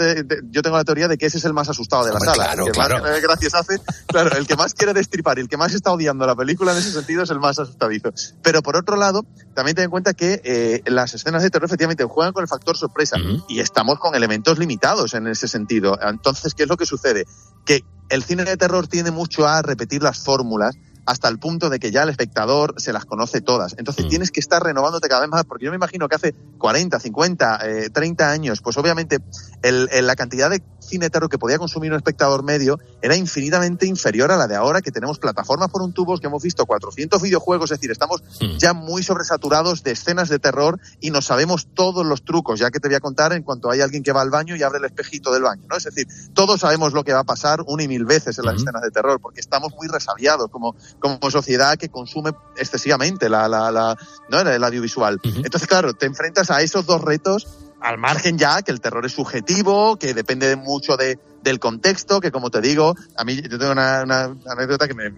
yo 0.51 0.63
tengo 0.63 0.77
la 0.77 0.85
teoría 0.85 1.09
de 1.09 1.17
que 1.17 1.27
ese 1.27 1.39
es 1.39 1.45
el 1.47 1.55
más 1.55 1.69
asustado 1.69 2.05
de 2.05 2.13
la 2.13 2.21
sala. 2.21 2.35
Claro, 2.35 2.67
el 2.67 2.73
que 2.73 2.73
claro. 2.73 3.03
más 3.03 3.23
gracias 3.23 3.55
hace, 3.55 3.81
claro, 4.07 4.37
el 4.37 4.47
que 4.47 4.57
más 4.57 4.75
quiere 4.75 4.93
destripar 4.93 5.39
y 5.39 5.41
el 5.41 5.49
que 5.49 5.57
más 5.57 5.73
está 5.73 5.93
odiando 5.93 6.27
la 6.27 6.37
película 6.37 6.73
en 6.73 6.79
ese 6.79 6.93
sentido 6.93 7.23
es 7.23 7.31
el 7.31 7.41
más 7.41 7.59
asustadizo. 7.59 8.13
Pero 8.43 8.63
por 8.63 8.77
otro 8.77 8.97
lado, 8.97 9.25
también 9.55 9.75
ten 9.75 9.85
en 9.85 9.91
cuenta 9.91 10.13
que 10.13 10.43
eh, 10.45 10.83
las 10.87 11.15
escenas 11.15 11.43
de 11.43 11.51
terror 11.51 11.67
efectivamente 11.67 12.05
juegan 12.05 12.33
con 12.33 12.43
el 12.43 12.49
factor 12.49 12.77
sorpresa 12.77 13.17
y 13.49 13.61
estamos 13.61 13.99
con 13.99 14.15
elementos 14.15 14.59
limitados 14.59 15.15
en 15.15 15.27
ese 15.27 15.49
sentido. 15.49 15.99
Entonces, 16.03 16.55
¿qué 16.55 16.65
es 16.65 16.69
lo 16.69 16.77
que 16.77 16.87
sucede? 16.87 17.25
Que 17.65 17.85
el 18.09 18.25
cine 18.25 18.45
de 18.45 18.57
terror 18.57 18.87
tiene 18.87 19.11
mucho 19.11 19.47
a 19.47 19.63
repetir 19.63 20.03
las 20.03 20.19
fórmulas 20.19 20.77
hasta 21.09 21.29
el 21.29 21.39
punto 21.39 21.71
de 21.71 21.79
que 21.79 21.91
ya 21.91 22.03
el 22.03 22.11
espectador 22.11 22.75
se 22.77 22.93
las 22.93 23.07
conoce 23.07 23.41
todas. 23.41 23.75
Entonces 23.79 24.05
mm. 24.05 24.09
tienes 24.11 24.31
que 24.31 24.41
estar 24.41 24.63
renovándote 24.63 25.09
cada 25.09 25.23
vez 25.23 25.31
más, 25.31 25.45
porque 25.45 25.65
yo 25.65 25.71
me 25.71 25.77
imagino 25.77 26.07
que 26.07 26.17
hace 26.17 26.35
40, 26.59 27.01
50, 27.01 27.61
30 27.93 28.31
años, 28.31 28.61
pues 28.61 28.77
obviamente 28.77 29.19
el, 29.63 29.89
la 30.07 30.17
cantidad 30.17 30.51
de 30.51 30.63
cine 30.89 31.11
terror 31.11 31.29
que 31.29 31.39
podía 31.39 31.59
consumir 31.59 31.93
un 31.93 31.97
espectador 31.97 32.43
medio 32.43 32.79
era 33.03 33.17
infinitamente 33.17 33.87
inferior 33.87 34.33
a 34.33 34.37
la 34.37 34.47
de 34.47 34.57
ahora, 34.57 34.81
que 34.81 34.91
tenemos 34.91 35.19
plataformas 35.19 35.71
por 35.71 35.83
un 35.83 35.93
tubo, 35.93 36.19
que 36.19 36.27
hemos 36.27 36.43
visto 36.43 36.67
400 36.67 37.21
videojuegos, 37.23 37.71
es 37.71 37.79
decir, 37.79 37.91
estamos 37.91 38.23
mm. 38.41 38.57
ya 38.59 38.73
muy 38.73 39.03
sobresaturados 39.03 39.83
de 39.83 39.93
escenas 39.93 40.29
de 40.29 40.39
terror 40.39 40.81
y 41.01 41.11
nos 41.11 41.27
sabemos 41.27 41.69
todos 41.75 42.05
los 42.05 42.25
trucos, 42.25 42.59
ya 42.59 42.71
que 42.71 42.81
te 42.81 42.89
voy 42.89 42.97
a 42.97 43.01
contar 43.01 43.33
en 43.33 43.43
cuanto 43.43 43.71
hay 43.71 43.81
alguien 43.81 44.03
que 44.03 44.13
va 44.13 44.23
al 44.23 44.31
baño 44.31 44.57
y 44.57 44.63
abre 44.63 44.79
el 44.79 44.85
espejito 44.85 45.33
del 45.33 45.43
baño, 45.43 45.63
¿no? 45.69 45.77
Es 45.77 45.85
decir, 45.85 46.07
todos 46.35 46.61
sabemos 46.61 46.93
lo 46.93 47.05
que 47.05 47.13
va 47.13 47.21
a 47.21 47.25
pasar 47.25 47.63
una 47.67 47.83
y 47.83 47.89
mil 47.89 48.05
veces 48.05 48.39
en 48.39 48.47
las 48.47 48.57
escenas 48.57 48.83
de 48.83 48.91
terror, 48.91 49.21
porque 49.21 49.41
estamos 49.41 49.73
muy 49.77 49.89
resabiados 49.89 50.51
como, 50.51 50.75
como 50.99 51.31
sociedad 51.31 51.77
que 51.77 51.89
consume 51.89 52.33
excesivamente 52.57 53.29
la, 53.29 53.49
la, 53.49 53.71
la 53.71 53.97
¿no? 54.29 54.41
el 54.41 54.65
audiovisual. 54.65 55.21
Entonces, 55.23 55.69
claro, 55.69 55.95
te 55.95 56.07
enfrentas 56.07 56.51
a 56.51 56.63
esos 56.63 56.87
dos 56.87 57.01
retos 57.03 57.47
al 57.81 57.99
margen 57.99 58.39
ya 58.39 58.63
que 58.63 58.73
el 58.73 58.81
terror 58.81 59.05
es 59.07 59.13
subjetivo, 59.13 59.97
que 59.97 60.15
depende 60.15 60.57
mucho 60.57 60.97
de, 60.97 61.19
del 61.43 61.59
contexto, 61.59 62.21
que 62.21 62.31
como 62.31 62.51
te 62.51 62.61
digo, 62.61 62.95
a 63.17 63.25
mí 63.25 63.41
yo 63.41 63.59
tengo 63.59 63.73
una, 63.73 64.01
anécdota 64.01 64.89
que 64.89 64.95
me, 64.95 65.11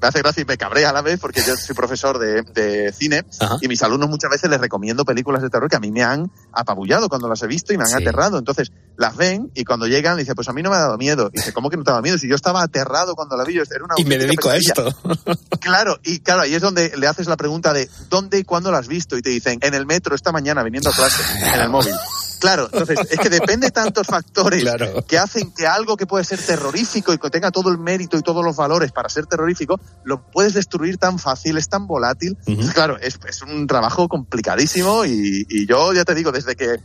hace 0.00 0.20
gracia 0.20 0.42
y 0.42 0.44
me 0.44 0.56
cabrea 0.56 0.90
a 0.90 0.92
la 0.92 1.02
vez, 1.02 1.18
porque 1.20 1.42
yo 1.42 1.56
soy 1.56 1.74
profesor 1.74 2.18
de, 2.18 2.92
cine 2.92 3.24
y 3.60 3.68
mis 3.68 3.82
alumnos 3.82 4.08
muchas 4.08 4.30
veces 4.30 4.50
les 4.50 4.60
recomiendo 4.60 5.04
películas 5.04 5.42
de 5.42 5.50
terror 5.50 5.68
que 5.68 5.76
a 5.76 5.80
mí 5.80 5.90
me 5.90 6.02
han 6.02 6.30
apabullado 6.52 7.08
cuando 7.08 7.28
las 7.28 7.42
he 7.42 7.46
visto 7.46 7.72
y 7.72 7.78
me 7.78 7.84
han 7.84 7.94
aterrado. 7.94 8.38
Entonces 8.38 8.72
las 8.96 9.16
ven 9.16 9.50
y 9.54 9.64
cuando 9.64 9.86
llegan 9.86 10.16
dicen, 10.16 10.34
pues 10.34 10.48
a 10.48 10.52
mí 10.52 10.62
no 10.62 10.70
me 10.70 10.76
ha 10.76 10.80
dado 10.80 10.98
miedo. 10.98 11.30
Y 11.32 11.38
dice, 11.38 11.52
¿cómo 11.52 11.70
que 11.70 11.76
no 11.76 11.84
te 11.84 11.90
ha 11.90 11.94
dado 11.94 12.02
miedo? 12.02 12.18
Si 12.18 12.28
yo 12.28 12.36
estaba 12.36 12.62
aterrado 12.62 13.14
cuando 13.14 13.36
la 13.36 13.44
vi, 13.44 13.56
era 13.56 13.84
una 13.84 13.94
y 13.96 14.04
me 14.04 14.18
dedico 14.18 14.48
a 14.48 14.56
esto. 14.56 14.88
claro, 15.60 15.98
y 16.04 16.20
claro, 16.20 16.42
ahí 16.42 16.54
es 16.54 16.62
donde 16.62 16.92
le 16.96 17.06
haces 17.06 17.26
la 17.26 17.36
pregunta 17.36 17.72
de 17.72 17.88
¿dónde 18.08 18.38
y 18.38 18.44
cuándo 18.44 18.70
la 18.70 18.78
has 18.78 18.88
visto? 18.88 19.16
Y 19.16 19.22
te 19.22 19.30
dicen, 19.30 19.58
en 19.62 19.74
el 19.74 19.86
metro 19.86 20.14
esta 20.14 20.32
mañana 20.32 20.62
viniendo 20.62 20.90
a 20.90 20.92
clase, 20.92 21.22
en 21.54 21.60
el 21.60 21.68
móvil. 21.70 21.85
coming. 21.86 22.16
Claro, 22.40 22.68
entonces 22.72 22.98
es 23.10 23.18
que 23.18 23.28
depende 23.28 23.68
de 23.68 23.70
tantos 23.70 24.06
factores 24.06 24.64
que 25.06 25.18
hacen 25.18 25.52
que 25.52 25.66
algo 25.66 25.96
que 25.96 26.06
puede 26.06 26.24
ser 26.24 26.40
terrorífico 26.40 27.12
y 27.12 27.18
que 27.18 27.30
tenga 27.30 27.50
todo 27.50 27.70
el 27.70 27.78
mérito 27.78 28.16
y 28.16 28.22
todos 28.22 28.44
los 28.44 28.56
valores 28.56 28.92
para 28.92 29.08
ser 29.08 29.26
terrorífico, 29.26 29.80
lo 30.04 30.22
puedes 30.30 30.54
destruir 30.54 30.98
tan 30.98 31.18
fácil, 31.18 31.56
es 31.56 31.68
tan 31.68 31.86
volátil. 31.86 32.36
Claro, 32.74 32.98
es, 32.98 33.18
es, 33.28 33.42
un 33.42 33.66
trabajo 33.66 34.08
complicadísimo 34.08 35.04
y, 35.04 35.46
y, 35.48 35.66
yo 35.66 35.92
ya 35.92 36.04
te 36.04 36.14
digo, 36.14 36.32
desde 36.32 36.56
que 36.56 36.76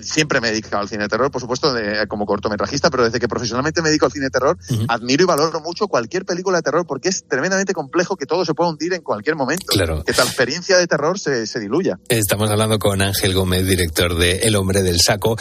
siempre 0.00 0.40
me 0.40 0.48
he 0.48 0.50
dedicado 0.52 0.82
al 0.82 0.88
cine 0.88 1.04
de 1.04 1.08
terror, 1.08 1.30
por 1.30 1.40
supuesto, 1.40 1.74
como 2.08 2.26
cortometrajista, 2.26 2.90
pero 2.90 3.04
desde 3.04 3.20
que 3.20 3.28
profesionalmente 3.28 3.82
me 3.82 3.88
dedico 3.88 4.06
al 4.06 4.12
cine 4.12 4.26
de 4.26 4.30
terror, 4.30 4.58
admiro 4.88 5.24
y 5.24 5.26
valoro 5.26 5.60
mucho 5.60 5.88
cualquier 5.88 6.24
película 6.24 6.58
de 6.58 6.62
terror 6.62 6.86
porque 6.86 7.08
es 7.08 7.24
tremendamente 7.26 7.72
complejo 7.72 8.16
que 8.16 8.26
todo 8.26 8.44
se 8.44 8.54
pueda 8.54 8.70
hundir 8.70 8.92
en 8.94 9.02
cualquier 9.02 9.36
momento. 9.36 9.66
Claro. 9.68 10.04
Que 10.04 10.12
tal 10.12 10.26
experiencia 10.26 10.76
de 10.76 10.86
terror 10.86 11.18
se, 11.18 11.46
se 11.46 11.60
diluya. 11.60 11.98
Estamos 12.08 12.50
hablando 12.50 12.78
con 12.78 13.02
Ángel 13.02 13.34
Gómez, 13.34 13.66
director 13.66 14.16
de 14.16 14.38
El 14.38 14.56
hombre 14.56 14.77
del 14.82 15.00
saco. 15.00 15.36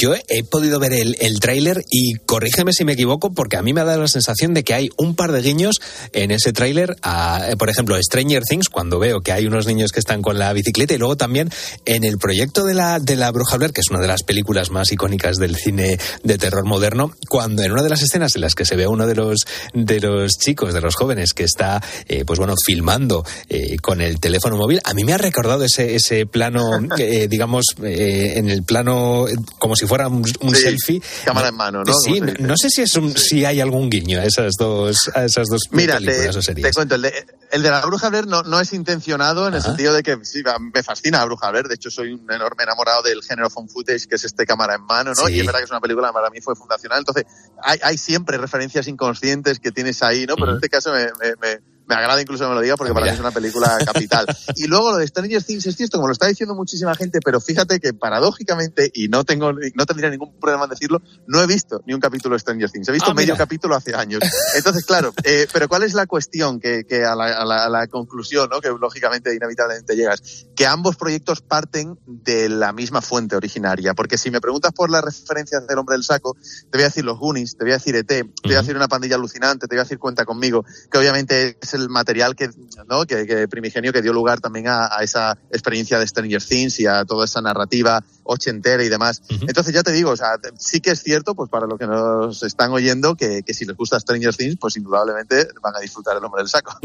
Yo 0.00 0.14
he 0.28 0.44
podido 0.44 0.78
ver 0.78 0.92
el, 0.92 1.16
el 1.20 1.40
tráiler 1.40 1.84
y 1.90 2.14
corrígeme 2.14 2.72
si 2.72 2.84
me 2.84 2.92
equivoco 2.92 3.32
porque 3.32 3.56
a 3.56 3.62
mí 3.62 3.72
me 3.72 3.80
ha 3.80 3.84
dado 3.84 4.02
la 4.02 4.08
sensación 4.08 4.54
de 4.54 4.64
que 4.64 4.74
hay 4.74 4.90
un 4.96 5.14
par 5.14 5.32
de 5.32 5.42
guiños 5.42 5.80
en 6.12 6.30
ese 6.30 6.52
tráiler 6.52 6.96
por 7.58 7.70
ejemplo, 7.70 7.96
Stranger 8.00 8.42
Things, 8.42 8.68
cuando 8.68 8.98
veo 8.98 9.20
que 9.20 9.32
hay 9.32 9.46
unos 9.46 9.66
niños 9.66 9.92
que 9.92 10.00
están 10.00 10.22
con 10.22 10.38
la 10.38 10.52
bicicleta 10.52 10.94
y 10.94 10.98
luego 10.98 11.16
también 11.16 11.50
en 11.84 12.04
el 12.04 12.18
proyecto 12.18 12.64
de 12.64 12.74
la, 12.74 12.98
de 13.00 13.16
la 13.16 13.30
Bruja 13.30 13.56
Blair, 13.56 13.72
que 13.72 13.80
es 13.80 13.90
una 13.90 14.00
de 14.00 14.08
las 14.08 14.22
películas 14.22 14.70
más 14.70 14.92
icónicas 14.92 15.36
del 15.36 15.56
cine 15.56 15.98
de 16.22 16.38
terror 16.38 16.64
moderno, 16.64 17.12
cuando 17.28 17.62
en 17.62 17.72
una 17.72 17.82
de 17.82 17.88
las 17.88 18.02
escenas 18.02 18.34
en 18.34 18.42
las 18.42 18.54
que 18.54 18.64
se 18.64 18.76
ve 18.76 18.84
a 18.84 18.88
uno 18.88 19.06
de 19.06 19.14
los, 19.14 19.38
de 19.72 20.00
los 20.00 20.32
chicos, 20.32 20.74
de 20.74 20.80
los 20.80 20.94
jóvenes 20.94 21.32
que 21.32 21.44
está, 21.44 21.82
eh, 22.08 22.24
pues 22.24 22.38
bueno, 22.38 22.54
filmando 22.64 23.24
eh, 23.48 23.76
con 23.78 24.00
el 24.00 24.20
teléfono 24.20 24.56
móvil, 24.56 24.80
a 24.84 24.94
mí 24.94 25.04
me 25.04 25.12
ha 25.12 25.18
recordado 25.18 25.64
ese, 25.64 25.94
ese 25.94 26.26
plano, 26.26 26.70
eh, 26.98 27.28
digamos, 27.28 27.64
en 27.82 28.48
el 28.48 28.62
plano 28.62 28.73
como 29.58 29.76
si 29.76 29.86
fuera 29.86 30.08
un, 30.08 30.24
selfie. 30.54 31.02
Cámara 31.24 31.48
en 31.48 31.54
mano, 31.54 31.82
¿no? 31.84 31.92
Sí, 31.94 32.20
no 32.20 32.54
sé 32.56 32.70
si 32.70 32.82
es 32.82 32.94
un, 32.96 33.16
si 33.16 33.44
hay 33.44 33.60
algún 33.60 33.90
guiño 33.90 34.20
a 34.20 34.24
esas 34.24 34.54
dos, 34.58 35.10
a 35.14 35.24
esas 35.24 35.46
dos 35.48 35.62
Mira, 35.70 35.96
películas 35.96 36.44
te, 36.46 36.54
te 36.54 36.72
cuento, 36.72 36.94
el 36.94 37.02
de, 37.02 37.26
el 37.52 37.62
de 37.62 37.70
la 37.70 37.84
Bruja 37.86 38.08
Blair 38.08 38.26
no, 38.26 38.42
no 38.42 38.60
es 38.60 38.72
intencionado 38.72 39.48
en 39.48 39.54
el 39.54 39.62
sentido 39.62 39.92
de 39.92 40.02
que 40.02 40.18
sí, 40.22 40.42
me 40.74 40.82
fascina 40.82 41.18
la 41.18 41.26
Bruja 41.26 41.50
Blair. 41.50 41.68
De 41.68 41.74
hecho, 41.74 41.90
soy 41.90 42.12
un 42.12 42.30
enorme 42.30 42.64
enamorado 42.64 43.02
del 43.02 43.22
género 43.22 43.50
phone 43.50 43.68
footage, 43.68 44.06
que 44.06 44.16
es 44.16 44.24
este 44.24 44.46
cámara 44.46 44.74
en 44.74 44.82
mano, 44.82 45.12
¿no? 45.16 45.28
Y 45.28 45.40
es 45.40 45.46
verdad 45.46 45.60
que 45.60 45.66
es 45.66 45.70
una 45.70 45.80
película 45.80 46.08
que 46.08 46.14
para 46.14 46.30
mí 46.30 46.40
fue 46.40 46.56
fundacional. 46.56 46.98
Entonces, 46.98 47.24
hay, 47.62 47.78
hay 47.82 47.98
siempre 47.98 48.38
referencias 48.38 48.88
inconscientes 48.88 49.60
que 49.60 49.72
tienes 49.72 50.02
ahí, 50.02 50.26
¿no? 50.26 50.36
Pero 50.36 50.50
en 50.50 50.56
este 50.56 50.68
caso 50.68 50.92
me, 50.92 51.04
me 51.20 51.34
me 51.40 51.60
agrada 51.88 52.20
incluso 52.20 52.44
que 52.44 52.48
me 52.48 52.54
lo 52.54 52.60
diga 52.60 52.76
porque 52.76 52.92
para 52.92 53.06
mí 53.06 53.12
es 53.12 53.20
una 53.20 53.30
película 53.30 53.76
capital. 53.84 54.26
y 54.56 54.66
luego 54.66 54.92
lo 54.92 54.96
de 54.98 55.06
Stranger 55.06 55.42
Things 55.42 55.66
es 55.66 55.76
cierto, 55.76 55.98
como 55.98 56.08
lo 56.08 56.12
está 56.12 56.26
diciendo 56.26 56.54
muchísima 56.54 56.94
gente, 56.94 57.20
pero 57.24 57.40
fíjate 57.40 57.80
que 57.80 57.92
paradójicamente, 57.92 58.90
y 58.94 59.08
no 59.08 59.24
tengo, 59.24 59.52
no 59.52 59.86
tendría 59.86 60.10
ningún 60.10 60.38
problema 60.38 60.64
en 60.64 60.70
decirlo, 60.70 61.02
no 61.26 61.42
he 61.42 61.46
visto 61.46 61.82
ni 61.86 61.94
un 61.94 62.00
capítulo 62.00 62.34
de 62.34 62.40
Stranger 62.40 62.70
Things. 62.70 62.88
He 62.88 62.92
visto 62.92 63.10
ah, 63.10 63.14
medio 63.14 63.36
capítulo 63.36 63.76
hace 63.76 63.94
años. 63.94 64.22
Entonces, 64.56 64.84
claro, 64.84 65.12
eh, 65.24 65.46
pero 65.52 65.68
¿cuál 65.68 65.82
es 65.82 65.94
la 65.94 66.06
cuestión 66.06 66.60
que, 66.60 66.84
que 66.84 67.04
a, 67.04 67.14
la, 67.14 67.36
a, 67.36 67.68
la, 67.68 67.86
conclusión, 67.88 68.48
¿no? 68.50 68.60
que 68.60 68.68
lógicamente 68.68 69.34
inevitablemente 69.34 69.94
llegas? 69.94 70.46
Que 70.56 70.66
ambos 70.66 70.96
proyectos 70.96 71.40
parten 71.42 71.98
de 72.06 72.48
la 72.48 72.72
misma 72.72 73.02
fuente 73.02 73.36
originaria. 73.36 73.94
Porque 73.94 74.18
si 74.18 74.30
me 74.30 74.40
preguntas 74.40 74.72
por 74.72 74.90
las 74.90 75.04
referencias 75.04 75.66
del 75.66 75.78
hombre 75.78 75.94
del 75.94 76.04
saco, 76.04 76.36
te 76.70 76.78
voy 76.78 76.82
a 76.82 76.86
decir 76.86 77.04
los 77.04 77.18
Goonies, 77.18 77.56
te 77.56 77.64
voy 77.64 77.72
a 77.72 77.76
decir 77.76 77.96
ET, 77.96 78.06
te 78.06 78.24
voy 78.44 78.54
a 78.54 78.60
decir 78.60 78.76
una 78.76 78.88
pandilla 78.88 79.16
alucinante, 79.16 79.66
te 79.66 79.74
voy 79.74 79.80
a 79.80 79.84
decir 79.84 79.98
Cuenta 79.98 80.24
conmigo, 80.24 80.64
que 80.90 80.98
obviamente 80.98 81.56
es 81.60 81.73
el 81.74 81.88
material 81.88 82.34
que, 82.34 82.48
¿no? 82.88 83.04
que, 83.04 83.48
primigenio 83.48 83.92
que 83.92 84.02
dio 84.02 84.12
lugar 84.12 84.40
también 84.40 84.66
a, 84.68 84.88
esa 85.02 85.36
experiencia 85.50 85.98
de 85.98 86.06
Stranger 86.06 86.42
Things 86.42 86.80
y 86.80 86.86
a 86.86 87.04
toda 87.04 87.24
esa 87.24 87.40
narrativa 87.40 88.04
ochentera 88.24 88.82
y 88.82 88.88
demás. 88.88 89.22
Entonces 89.28 89.74
ya 89.74 89.82
te 89.82 89.92
digo, 89.92 90.10
o 90.10 90.16
sea, 90.16 90.36
sí 90.58 90.80
que 90.80 90.90
es 90.90 91.02
cierto, 91.02 91.34
pues 91.34 91.50
para 91.50 91.66
los 91.66 91.78
que 91.78 91.86
nos 91.86 92.42
están 92.42 92.72
oyendo, 92.72 93.14
que, 93.16 93.42
si 93.48 93.64
les 93.64 93.76
gusta 93.76 94.00
Stranger 94.00 94.34
Things, 94.34 94.56
pues 94.58 94.76
indudablemente 94.76 95.48
van 95.62 95.76
a 95.76 95.80
disfrutar 95.80 96.16
el 96.16 96.24
hombre 96.24 96.42
del 96.42 96.48
saco. 96.48 96.78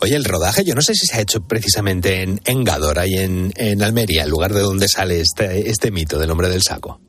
Oye, 0.00 0.16
el 0.16 0.24
rodaje, 0.24 0.64
yo 0.64 0.74
no 0.74 0.82
sé 0.82 0.94
si 0.94 1.06
se 1.06 1.16
ha 1.16 1.20
hecho 1.20 1.42
precisamente 1.46 2.22
en, 2.22 2.40
en 2.44 2.64
Gador, 2.64 2.98
ahí 2.98 3.18
en, 3.18 3.52
en 3.56 3.82
Almería, 3.82 4.24
el 4.24 4.30
lugar 4.30 4.52
de 4.52 4.60
donde 4.60 4.88
sale 4.88 5.20
este, 5.20 5.70
este 5.70 5.90
mito 5.90 6.18
del 6.18 6.30
hombre 6.30 6.48
del 6.48 6.62
saco. 6.62 7.00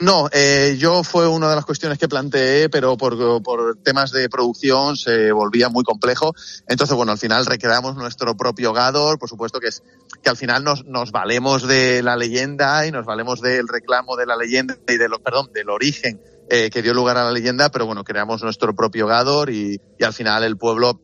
No, 0.00 0.28
eh, 0.32 0.76
yo 0.78 1.04
fue 1.04 1.28
una 1.28 1.48
de 1.48 1.56
las 1.56 1.64
cuestiones 1.64 1.98
que 1.98 2.08
planteé, 2.08 2.68
pero 2.68 2.96
por, 2.96 3.42
por, 3.42 3.76
temas 3.82 4.10
de 4.10 4.28
producción 4.28 4.96
se 4.96 5.30
volvía 5.32 5.68
muy 5.68 5.84
complejo. 5.84 6.34
Entonces, 6.66 6.96
bueno, 6.96 7.12
al 7.12 7.18
final 7.18 7.46
recreamos 7.46 7.94
nuestro 7.96 8.36
propio 8.36 8.72
Gador, 8.72 9.18
por 9.18 9.28
supuesto 9.28 9.60
que 9.60 9.68
es 9.68 9.82
que 10.22 10.30
al 10.30 10.36
final 10.36 10.64
nos, 10.64 10.84
nos 10.84 11.12
valemos 11.12 11.66
de 11.66 12.02
la 12.02 12.16
leyenda 12.16 12.86
y 12.86 12.90
nos 12.90 13.06
valemos 13.06 13.40
del 13.40 13.68
reclamo 13.68 14.16
de 14.16 14.26
la 14.26 14.36
leyenda 14.36 14.76
y 14.88 14.96
de 14.96 15.08
lo, 15.08 15.20
perdón, 15.20 15.50
del 15.52 15.70
origen 15.70 16.20
eh, 16.50 16.70
que 16.70 16.82
dio 16.82 16.92
lugar 16.92 17.16
a 17.16 17.24
la 17.24 17.32
leyenda, 17.32 17.70
pero 17.70 17.86
bueno, 17.86 18.04
creamos 18.04 18.42
nuestro 18.42 18.74
propio 18.74 19.06
Gador 19.06 19.50
y, 19.50 19.80
y 19.98 20.04
al 20.04 20.12
final 20.12 20.44
el 20.44 20.56
pueblo 20.56 21.00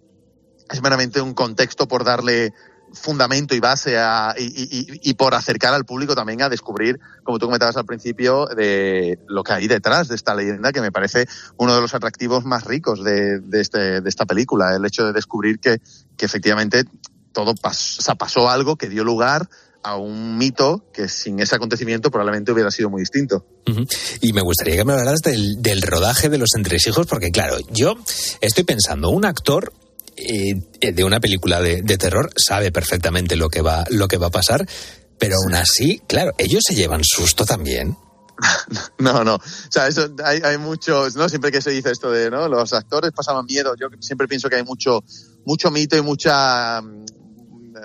es 0.71 0.83
meramente 0.83 1.21
un 1.21 1.35
contexto 1.35 1.89
por 1.89 2.05
darle 2.05 2.53
fundamento 2.93 3.55
y 3.55 3.61
base 3.61 3.99
a, 3.99 4.35
y, 4.37 5.15
por 5.15 5.35
acercar 5.35 5.75
al 5.75 5.85
público 5.85 6.15
también 6.15 6.43
a 6.43 6.49
descubrir, 6.49 6.99
como 7.25 7.39
tú 7.39 7.47
comentabas 7.47 7.77
al 7.77 7.85
principio, 7.85 8.47
de 8.47 9.19
lo 9.29 9.43
que 9.43 9.53
hay 9.53 9.69
detrás 9.69 10.09
de 10.09 10.17
esta 10.17 10.35
leyenda, 10.35 10.73
que 10.73 10.81
me 10.81 10.93
parece 10.93 11.27
uno 11.57 11.75
de 11.75 11.81
los 11.81 11.95
atractivos 11.95 12.45
más 12.45 12.65
ricos 12.65 13.03
de, 13.05 13.41
de, 13.41 13.61
este, 13.61 14.01
de 14.01 14.09
esta 14.09 14.27
película, 14.27 14.75
el 14.75 14.85
hecho 14.85 15.05
de 15.07 15.13
descubrir 15.13 15.59
que, 15.59 15.81
que 16.17 16.27
efectivamente 16.27 16.85
todo 17.33 17.55
pasó, 17.55 18.15
pasó 18.17 18.51
algo 18.51 18.77
que 18.77 18.89
dio 18.89 19.05
lugar 19.05 19.49
a 19.83 19.97
un 19.97 20.37
mito 20.37 20.85
que 20.93 21.09
sin 21.09 21.41
ese 21.41 21.57
acontecimiento 21.57 22.11
probablemente 22.11 22.53
hubiera 22.53 22.71
sido 22.71 22.91
muy 22.91 23.01
distinto. 23.01 23.47
Y 24.21 24.33
me 24.33 24.43
gustaría 24.43 24.77
que 24.77 24.85
me 24.85 24.93
hablaras 24.93 25.21
del, 25.21 25.63
del 25.63 25.81
rodaje 25.83 26.29
de 26.29 26.39
los 26.39 26.51
entresijos, 26.57 27.07
porque 27.07 27.31
claro, 27.31 27.57
yo 27.71 27.95
estoy 28.41 28.65
pensando, 28.65 29.11
un 29.11 29.25
actor 29.25 29.73
eh, 30.21 30.93
de 30.93 31.05
una 31.05 31.21
película 31.21 31.61
de, 31.61 31.83
terror 31.99 32.31
sabe 32.37 32.73
perfectamente 32.73 33.37
lo 33.37 33.49
que 33.49 33.63
va 33.63 33.85
lo 33.91 34.09
que 34.09 34.17
va 34.17 34.29
a 34.29 34.31
pasar, 34.31 34.67
pero 35.19 35.37
aún 35.43 35.55
así, 35.55 36.01
claro, 36.07 36.33
ellos 36.39 36.63
se 36.67 36.75
llevan 36.75 37.03
susto 37.05 37.45
también. 37.45 37.97
No, 38.99 39.25
no. 39.25 39.35
O 39.35 39.43
sea, 39.71 39.89
hay, 40.25 40.41
hay 40.43 40.59
muchos, 40.59 41.17
¿no? 41.17 41.29
Siempre 41.29 41.51
que 41.51 41.61
se 41.61 41.71
dice 41.71 41.91
esto 41.91 42.11
de, 42.11 42.31
¿no? 42.31 42.49
Los 42.49 42.73
actores 42.73 43.13
pasaban 43.13 43.47
miedo. 43.47 43.75
Yo 43.79 43.89
siempre 44.01 44.29
pienso 44.29 44.49
que 44.49 44.57
hay 44.57 44.63
mucho, 44.63 45.05
mucho 45.45 45.71
mito 45.71 45.97
y 45.97 46.03
mucha, 46.03 46.83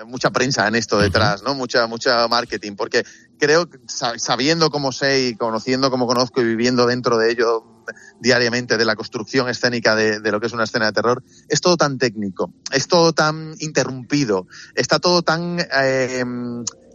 mucha 0.06 0.30
prensa 0.30 0.66
en 0.68 0.76
esto 0.76 0.98
detrás, 0.98 1.42
¿no? 1.42 1.54
Mucha, 1.54 1.86
mucha 1.86 2.26
marketing. 2.28 2.74
Porque 2.74 3.04
creo, 3.38 3.68
sabiendo 4.16 4.70
cómo 4.70 4.92
sé 4.92 5.28
y 5.28 5.36
conociendo 5.36 5.90
cómo 5.90 6.06
conozco 6.06 6.40
y 6.40 6.44
viviendo 6.44 6.86
dentro 6.86 7.18
de 7.18 7.32
ello, 7.32 7.75
diariamente 8.20 8.76
de 8.76 8.84
la 8.84 8.96
construcción 8.96 9.48
escénica 9.48 9.94
de, 9.94 10.20
de, 10.20 10.32
lo 10.32 10.40
que 10.40 10.46
es 10.46 10.52
una 10.52 10.64
escena 10.64 10.86
de 10.86 10.92
terror, 10.92 11.22
es 11.48 11.60
todo 11.60 11.76
tan 11.76 11.98
técnico, 11.98 12.52
es 12.72 12.88
todo 12.88 13.12
tan 13.12 13.54
interrumpido, 13.58 14.46
está 14.74 14.98
todo 14.98 15.22
tan 15.22 15.58
eh, 15.60 16.24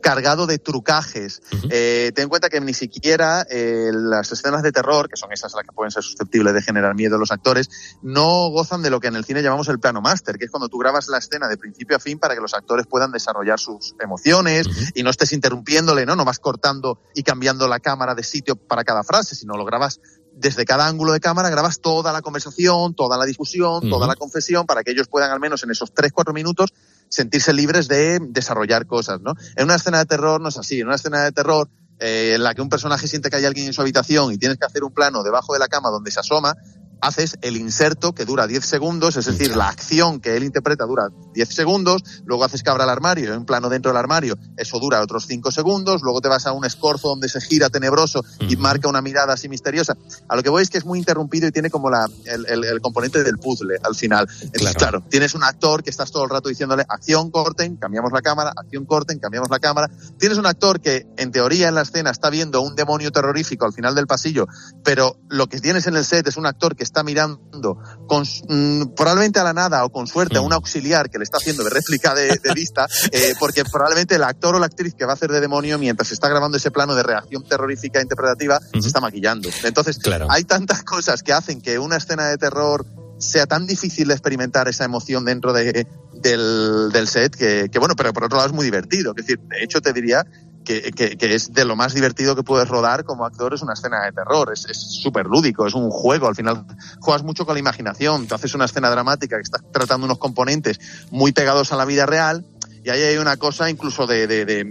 cargado 0.01 0.47
de 0.47 0.59
trucajes. 0.59 1.41
Uh 1.51 1.55
-huh. 1.55 1.69
eh, 1.71 2.11
ten 2.13 2.23
en 2.23 2.29
cuenta 2.29 2.49
que 2.49 2.59
ni 2.59 2.73
siquiera 2.73 3.45
eh, 3.49 3.91
las 3.93 4.31
escenas 4.31 4.63
de 4.63 4.71
terror, 4.71 5.07
que 5.07 5.15
son 5.15 5.31
esas 5.31 5.53
las 5.53 5.63
que 5.63 5.71
pueden 5.71 5.91
ser 5.91 6.03
susceptibles 6.03 6.53
de 6.53 6.61
generar 6.61 6.95
miedo 6.95 7.15
a 7.15 7.19
los 7.19 7.31
actores, 7.31 7.69
no 8.01 8.49
gozan 8.49 8.81
de 8.81 8.89
lo 8.89 8.99
que 8.99 9.07
en 9.07 9.15
el 9.15 9.23
cine 9.23 9.41
llamamos 9.41 9.69
el 9.69 9.79
plano 9.79 10.01
máster, 10.01 10.37
que 10.37 10.45
es 10.45 10.51
cuando 10.51 10.67
tú 10.67 10.77
grabas 10.77 11.07
la 11.07 11.19
escena 11.19 11.47
de 11.47 11.57
principio 11.57 11.95
a 11.95 11.99
fin 11.99 12.19
para 12.19 12.35
que 12.35 12.41
los 12.41 12.53
actores 12.53 12.87
puedan 12.87 13.11
desarrollar 13.11 13.59
sus 13.59 13.95
emociones 14.01 14.67
uh 14.67 14.71
-huh. 14.71 14.91
y 14.95 15.03
no 15.03 15.09
estés 15.09 15.31
interrumpiéndole, 15.31 16.05
¿no? 16.05 16.15
No 16.15 16.25
vas 16.25 16.39
cortando 16.39 16.99
y 17.15 17.23
cambiando 17.23 17.67
la 17.67 17.79
cámara 17.79 18.15
de 18.15 18.23
sitio 18.23 18.55
para 18.55 18.83
cada 18.83 19.03
frase, 19.03 19.35
sino 19.35 19.55
lo 19.55 19.65
grabas 19.65 19.99
desde 20.33 20.65
cada 20.65 20.87
ángulo 20.87 21.13
de 21.13 21.19
cámara 21.19 21.49
grabas 21.49 21.81
toda 21.81 22.11
la 22.13 22.21
conversación, 22.21 22.95
toda 22.95 23.17
la 23.17 23.25
discusión, 23.25 23.75
uh 23.75 23.81
-huh. 23.81 23.89
toda 23.89 24.07
la 24.07 24.15
confesión, 24.15 24.65
para 24.65 24.83
que 24.83 24.91
ellos 24.91 25.07
puedan 25.07 25.31
al 25.31 25.39
menos 25.39 25.63
en 25.63 25.71
esos 25.71 25.93
3-4 25.93 26.33
minutos 26.33 26.73
sentirse 27.09 27.53
libres 27.53 27.87
de 27.87 28.19
desarrollar 28.21 28.85
cosas, 28.87 29.21
¿no? 29.21 29.33
En 29.55 29.65
una 29.65 29.75
escena 29.75 29.99
de 29.99 30.05
terror 30.05 30.39
no 30.39 30.49
es 30.49 30.57
así. 30.57 30.79
En 30.79 30.87
una 30.87 30.95
escena 30.95 31.23
de 31.23 31.31
terror 31.31 31.69
eh, 31.99 32.33
en 32.35 32.43
la 32.43 32.55
que 32.55 32.61
un 32.61 32.69
personaje 32.69 33.07
siente 33.07 33.29
que 33.29 33.35
hay 33.35 33.45
alguien 33.45 33.67
en 33.67 33.73
su 33.73 33.81
habitación 33.81 34.31
y 34.31 34.37
tienes 34.37 34.57
que 34.57 34.65
hacer 34.65 34.83
un 34.83 34.93
plano 34.93 35.21
debajo 35.21 35.53
de 35.53 35.59
la 35.59 35.67
cama 35.67 35.89
donde 35.89 36.09
se 36.09 36.19
asoma, 36.19 36.55
haces 37.01 37.37
el 37.41 37.57
inserto 37.57 38.13
que 38.13 38.25
dura 38.25 38.47
10 38.47 38.65
segundos, 38.65 39.17
es 39.17 39.25
decir, 39.25 39.55
la 39.55 39.67
acción 39.67 40.19
que 40.19 40.37
él 40.37 40.43
interpreta 40.43 40.85
dura 40.85 41.09
10 41.33 41.49
segundos, 41.49 42.03
luego 42.25 42.43
haces 42.43 42.63
que 42.63 42.69
abra 42.69 42.83
el 42.83 42.89
armario, 42.89 43.35
un 43.37 43.45
plano 43.45 43.69
dentro 43.69 43.91
del 43.91 43.97
armario, 43.97 44.37
eso 44.57 44.79
dura 44.79 45.01
otros 45.01 45.25
5 45.27 45.51
segundos, 45.51 46.01
luego 46.03 46.21
te 46.21 46.29
vas 46.29 46.45
a 46.45 46.53
un 46.53 46.65
escorzo 46.65 47.09
donde 47.09 47.27
se 47.29 47.41
gira 47.41 47.69
tenebroso 47.69 48.23
y 48.39 48.55
marca 48.55 48.87
una 48.87 49.01
mirada 49.01 49.33
así 49.33 49.49
misteriosa. 49.49 49.97
A 50.27 50.35
lo 50.35 50.43
que 50.43 50.49
voy 50.49 50.63
es 50.63 50.69
que 50.69 50.77
es 50.77 50.85
muy 50.85 50.99
interrumpido 50.99 51.47
y 51.47 51.51
tiene 51.51 51.69
como 51.69 51.89
la, 51.89 52.07
el, 52.25 52.45
el, 52.47 52.63
el 52.63 52.81
componente 52.81 53.23
del 53.23 53.37
puzzle 53.37 53.77
al 53.83 53.95
final. 53.95 54.27
Entonces, 54.29 54.61
claro. 54.61 54.77
claro, 54.77 55.03
tienes 55.09 55.33
un 55.33 55.43
actor 55.43 55.83
que 55.83 55.89
estás 55.89 56.11
todo 56.11 56.23
el 56.23 56.29
rato 56.29 56.49
diciéndole 56.49 56.85
acción, 56.87 57.31
corten, 57.31 57.77
cambiamos 57.77 58.11
la 58.11 58.21
cámara, 58.21 58.53
acción, 58.55 58.85
corten, 58.85 59.19
cambiamos 59.19 59.49
la 59.49 59.59
cámara. 59.59 59.89
Tienes 60.17 60.37
un 60.37 60.45
actor 60.45 60.79
que 60.79 61.07
en 61.17 61.31
teoría 61.31 61.67
en 61.67 61.75
la 61.75 61.81
escena 61.81 62.11
está 62.11 62.29
viendo 62.29 62.61
un 62.61 62.75
demonio 62.75 63.11
terrorífico 63.11 63.65
al 63.65 63.73
final 63.73 63.95
del 63.95 64.07
pasillo, 64.07 64.47
pero 64.83 65.17
lo 65.29 65.47
que 65.47 65.59
tienes 65.59 65.87
en 65.87 65.95
el 65.95 66.05
set 66.05 66.27
es 66.27 66.37
un 66.37 66.45
actor 66.45 66.75
que 66.75 66.83
está 66.91 67.03
mirando 67.03 67.77
con, 68.07 68.23
mmm, 68.23 68.93
probablemente 68.95 69.39
a 69.39 69.43
la 69.43 69.53
nada 69.53 69.85
o 69.85 69.91
con 69.91 70.07
suerte 70.07 70.37
a 70.37 70.41
un 70.41 70.51
auxiliar 70.51 71.09
que 71.09 71.17
le 71.17 71.23
está 71.23 71.37
haciendo 71.37 71.63
de 71.63 71.69
réplica 71.79 72.13
de, 72.13 72.37
de 72.37 72.53
vista, 72.53 72.87
eh, 73.11 73.33
porque 73.39 73.63
probablemente 73.63 74.15
el 74.15 74.23
actor 74.23 74.55
o 74.55 74.59
la 74.59 74.65
actriz 74.65 74.93
que 74.93 75.05
va 75.05 75.11
a 75.11 75.15
hacer 75.15 75.31
de 75.31 75.39
demonio 75.39 75.79
mientras 75.79 76.11
está 76.11 76.27
grabando 76.27 76.57
ese 76.57 76.69
plano 76.69 76.93
de 76.93 77.03
reacción 77.03 77.43
terrorífica 77.43 78.01
interpretativa 78.01 78.57
uh 78.57 78.77
-huh. 78.77 78.81
se 78.81 78.87
está 78.87 78.99
maquillando. 78.99 79.49
Entonces, 79.63 79.97
claro. 79.99 80.27
hay 80.29 80.43
tantas 80.43 80.83
cosas 80.83 81.23
que 81.23 81.31
hacen 81.33 81.61
que 81.61 81.79
una 81.79 81.97
escena 81.97 82.27
de 82.27 82.37
terror 82.37 82.85
sea 83.19 83.45
tan 83.45 83.67
difícil 83.67 84.07
de 84.07 84.15
experimentar 84.15 84.67
esa 84.67 84.83
emoción 84.83 85.23
dentro 85.23 85.53
de, 85.53 85.87
del, 86.13 86.89
del 86.91 87.07
set 87.07 87.35
que, 87.35 87.69
que, 87.71 87.79
bueno, 87.79 87.95
pero 87.95 88.11
por 88.13 88.25
otro 88.25 88.37
lado 88.37 88.49
es 88.49 88.55
muy 88.55 88.65
divertido. 88.65 89.11
Es 89.15 89.25
decir, 89.25 89.39
de 89.39 89.63
hecho 89.63 89.79
te 89.79 89.93
diría 89.93 90.25
que, 90.63 90.91
que, 90.91 91.17
que, 91.17 91.35
es 91.35 91.53
de 91.53 91.65
lo 91.65 91.75
más 91.75 91.93
divertido 91.93 92.35
que 92.35 92.43
puedes 92.43 92.67
rodar 92.67 93.03
como 93.03 93.25
actor, 93.25 93.53
es 93.53 93.61
una 93.61 93.73
escena 93.73 94.03
de 94.05 94.11
terror, 94.11 94.51
es 94.53 94.67
súper 95.01 95.25
lúdico, 95.25 95.65
es 95.65 95.73
un 95.73 95.89
juego, 95.89 96.27
al 96.27 96.35
final 96.35 96.65
juegas 96.99 97.23
mucho 97.23 97.45
con 97.45 97.55
la 97.55 97.59
imaginación, 97.59 98.27
te 98.27 98.35
haces 98.35 98.53
una 98.53 98.65
escena 98.65 98.89
dramática 98.89 99.37
que 99.37 99.43
estás 99.43 99.61
tratando 99.71 100.05
unos 100.05 100.17
componentes 100.17 100.79
muy 101.11 101.31
pegados 101.31 101.71
a 101.71 101.75
la 101.75 101.85
vida 101.85 102.05
real 102.05 102.45
y 102.83 102.89
ahí 102.89 103.01
hay 103.01 103.17
una 103.17 103.37
cosa 103.37 103.69
incluso 103.69 104.07
de, 104.07 104.25
de, 104.25 104.45
de, 104.45 104.65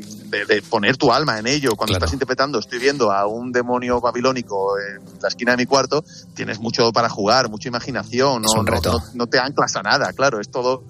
de 0.47 0.63
poner 0.63 0.97
tu 0.97 1.13
alma 1.13 1.39
en 1.39 1.47
ello. 1.47 1.77
Cuando 1.77 1.93
claro. 1.93 2.07
estás 2.07 2.13
interpretando, 2.13 2.59
estoy 2.59 2.81
viendo 2.81 3.13
a 3.13 3.27
un 3.27 3.53
demonio 3.53 4.01
babilónico 4.01 4.77
en 4.79 5.05
la 5.23 5.29
esquina 5.29 5.53
de 5.53 5.59
mi 5.59 5.67
cuarto, 5.67 6.05
tienes 6.35 6.59
mucho 6.59 6.93
para 6.93 7.09
jugar, 7.09 7.49
mucha 7.49 7.69
imaginación, 7.69 8.43
no, 8.43 8.63
no, 8.63 8.81
no, 8.81 8.99
no 9.15 9.27
te 9.29 9.39
anclas 9.39 9.77
a 9.77 9.83
nada, 9.83 10.13
claro, 10.13 10.41
es 10.41 10.51
todo 10.51 10.83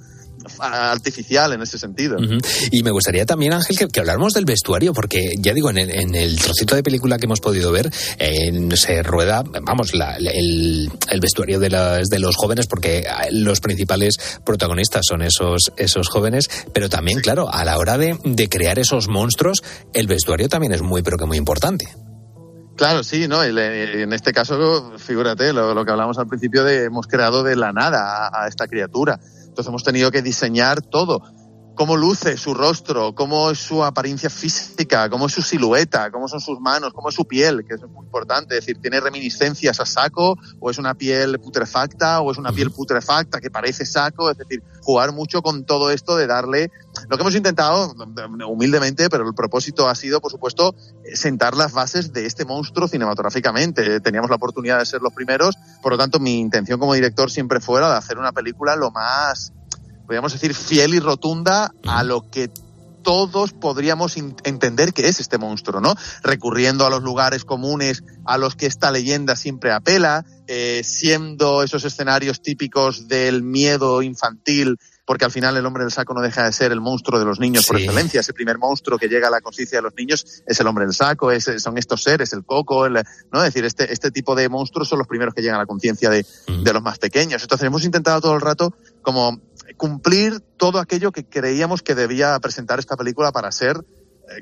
artificial 0.58 1.52
en 1.52 1.62
ese 1.62 1.78
sentido. 1.78 2.16
Uh 2.16 2.22
-huh. 2.22 2.68
Y 2.70 2.82
me 2.82 2.90
gustaría 2.90 3.26
también, 3.26 3.52
Ángel, 3.52 3.78
que, 3.78 3.88
que, 3.88 4.00
habláramos 4.00 4.32
del 4.34 4.44
vestuario, 4.44 4.92
porque 4.92 5.34
ya 5.38 5.54
digo, 5.54 5.70
en 5.70 5.78
el, 5.78 5.90
en 5.90 6.14
el 6.14 6.38
trocito 6.38 6.74
de 6.74 6.82
película 6.82 7.18
que 7.18 7.26
hemos 7.26 7.40
podido 7.40 7.72
ver, 7.72 7.90
eh, 8.18 8.68
se 8.74 9.02
rueda, 9.02 9.42
vamos, 9.62 9.94
la, 9.94 10.16
el, 10.16 10.90
el, 11.10 11.20
vestuario 11.20 11.58
de, 11.60 11.70
las, 11.70 12.08
de 12.08 12.18
los 12.18 12.36
jóvenes, 12.36 12.66
porque 12.66 13.04
los 13.30 13.60
principales 13.60 14.16
protagonistas 14.44 15.06
son 15.06 15.22
esos, 15.22 15.72
esos 15.76 16.08
jóvenes, 16.08 16.48
pero 16.72 16.88
también, 16.88 17.18
sí. 17.18 17.22
claro, 17.22 17.52
a 17.52 17.64
la 17.64 17.78
hora 17.78 17.98
de, 17.98 18.18
de 18.24 18.48
crear 18.48 18.78
esos 18.78 19.08
monstruos, 19.08 19.62
el 19.92 20.06
vestuario 20.06 20.48
también 20.48 20.72
es 20.72 20.82
muy, 20.82 21.02
pero 21.02 21.16
que 21.16 21.26
muy 21.26 21.36
importante. 21.36 21.88
Claro, 22.80 23.04
sí, 23.04 23.28
¿no? 23.28 23.44
En 23.44 24.12
este 24.14 24.32
caso, 24.32 24.94
figúrate, 24.96 25.52
lo, 25.52 25.74
lo, 25.74 25.84
que 25.84 25.90
hablamos 25.90 26.16
al 26.18 26.26
principio 26.26 26.64
de 26.64 26.84
hemos 26.84 27.06
creado 27.06 27.42
de 27.42 27.54
la 27.54 27.72
nada 27.72 28.28
a, 28.28 28.44
a 28.44 28.48
esta 28.48 28.66
criatura. 28.68 29.20
Entonces 29.50 29.68
hemos 29.68 29.82
tenido 29.82 30.10
que 30.10 30.22
diseñar 30.22 30.80
todo. 30.80 31.22
Cómo 31.74 31.96
luce 31.96 32.37
su 32.37 32.52
rostro, 32.52 33.14
cómo 33.14 33.50
es 33.50 33.59
su 33.59 33.83
apariencia 33.83 34.28
física, 34.28 35.09
cómo 35.09 35.26
es 35.26 35.33
su 35.33 35.40
silueta, 35.40 36.11
cómo 36.11 36.28
son 36.28 36.40
sus 36.40 36.61
manos, 36.61 36.92
cómo 36.92 37.09
es 37.09 37.14
su 37.14 37.24
piel, 37.24 37.64
que 37.66 37.74
es 37.74 37.80
muy 37.83 38.04
importante. 38.04 38.59
Es 38.59 38.66
decir, 38.66 38.80
tiene 38.83 39.00
reminiscencias 39.00 39.80
a 39.80 39.87
saco, 39.87 40.37
o 40.59 40.70
es 40.70 40.78
una 40.78 40.94
piel 40.94 41.40
putrefacta, 41.40 42.20
o 42.20 42.33
es 42.33 42.38
una 42.38 42.52
piel 42.52 42.70
putrefacta 42.70 43.40
que 43.40 43.50
parece 43.50 43.87
saco. 43.87 44.30
Es 44.30 44.37
decir, 44.37 44.62
jugar 44.83 45.12
mucho 45.12 45.40
con 45.40 45.64
todo 45.64 45.90
esto 45.90 46.16
de 46.16 46.26
darle 46.26 46.70
lo 47.09 47.16
que 47.16 47.22
hemos 47.22 47.35
intentado, 47.35 47.94
humildemente, 48.46 49.09
pero 49.09 49.26
el 49.26 49.35
propósito 49.35 49.88
ha 49.88 49.94
sido, 49.94 50.20
por 50.20 50.30
supuesto, 50.30 50.74
sentar 51.14 51.56
las 51.56 51.72
bases 51.72 52.12
de 52.12 52.26
este 52.26 52.44
monstruo 52.44 52.88
cinematográficamente. 52.88 54.00
Teníamos 54.00 54.28
la 54.28 54.37
oportunidad 54.37 54.78
de 54.78 54.87
ser 54.87 55.00
los 55.00 55.14
primeros, 55.14 55.56
por 55.83 55.92
lo 55.92 55.98
tanto, 55.98 56.18
mi 56.18 56.40
intención 56.40 56.78
como 56.78 56.94
director 56.94 57.30
siempre 57.30 57.61
fuera 57.61 57.90
de 57.90 57.96
hacer 57.96 58.18
una 58.18 58.33
película 58.33 58.76
lo 58.76 58.90
más, 58.90 59.52
podríamos 60.11 60.33
decir, 60.33 60.57
fiel 60.57 60.92
y 60.94 60.99
rotunda 60.99 61.73
a 61.87 62.03
lo 62.03 62.29
que 62.29 62.51
todos 63.05 63.53
podríamos 63.53 64.16
entender 64.16 64.92
que 64.92 65.07
es 65.07 65.20
este 65.20 65.38
monstruo, 65.38 65.81
¿no? 65.81 65.94
Recurriendo 66.25 66.85
a 66.85 66.90
los 66.90 67.05
lugares 67.05 67.44
comunes 67.44 68.03
a 68.25 68.37
los 68.37 68.57
que 68.57 68.66
esta 68.66 68.90
leyenda 68.90 69.37
siempre 69.37 69.70
apela, 69.70 70.25
eh, 70.49 70.83
siendo 70.83 71.62
esos 71.62 71.85
escenarios 71.85 72.42
típicos 72.42 73.07
del 73.07 73.44
miedo 73.44 74.03
infantil 74.03 74.81
porque 75.11 75.25
al 75.25 75.33
final 75.33 75.57
el 75.57 75.66
hombre 75.66 75.83
del 75.83 75.90
saco 75.90 76.14
no 76.14 76.20
deja 76.20 76.44
de 76.44 76.53
ser 76.53 76.70
el 76.70 76.81
monstruo 76.81 77.18
de 77.18 77.25
los 77.25 77.40
niños 77.40 77.64
sí. 77.64 77.73
por 77.73 77.81
excelencia. 77.81 78.20
Ese 78.20 78.33
primer 78.33 78.59
monstruo 78.59 78.96
que 78.96 79.09
llega 79.09 79.27
a 79.27 79.31
la 79.33 79.40
conciencia 79.40 79.79
de 79.79 79.83
los 79.83 79.92
niños 79.96 80.25
es 80.46 80.61
el 80.61 80.68
hombre 80.68 80.85
del 80.85 80.95
saco, 80.95 81.32
es, 81.32 81.51
son 81.59 81.78
estos 81.78 82.05
seres, 82.05 82.32
el 82.32 82.45
coco, 82.45 82.87
el, 82.87 82.93
¿no? 83.32 83.41
Es 83.41 83.53
decir, 83.53 83.64
este, 83.64 83.93
este 83.93 84.12
tipo 84.12 84.37
de 84.37 84.49
monstruos 84.49 84.89
son 84.89 85.01
los 85.01 85.09
primeros 85.09 85.34
que 85.34 85.43
llegan 85.43 85.57
a 85.57 85.62
la 85.62 85.66
conciencia 85.66 86.11
de, 86.11 86.24
mm. 86.47 86.62
de 86.62 86.72
los 86.72 86.80
más 86.80 87.01
pequeños. 87.01 87.43
Entonces 87.43 87.66
hemos 87.66 87.84
intentado 87.84 88.20
todo 88.20 88.37
el 88.37 88.41
rato 88.41 88.72
como 89.03 89.40
cumplir 89.76 90.40
todo 90.57 90.78
aquello 90.78 91.12
que 91.12 91.24
creíamos 91.24 91.82
que 91.82 91.94
debía 91.94 92.38
presentar 92.40 92.78
esta 92.78 92.96
película 92.96 93.32
para 93.32 93.53
ser 93.53 93.84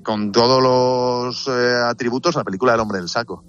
con 0.03 0.33
todos 0.33 0.63
los 0.63 1.49
eh, 1.49 1.75
atributos 1.85 2.35
la 2.35 2.45
película 2.45 2.73
del 2.73 2.81
hombre 2.81 2.99
del 2.99 3.09
saco. 3.09 3.45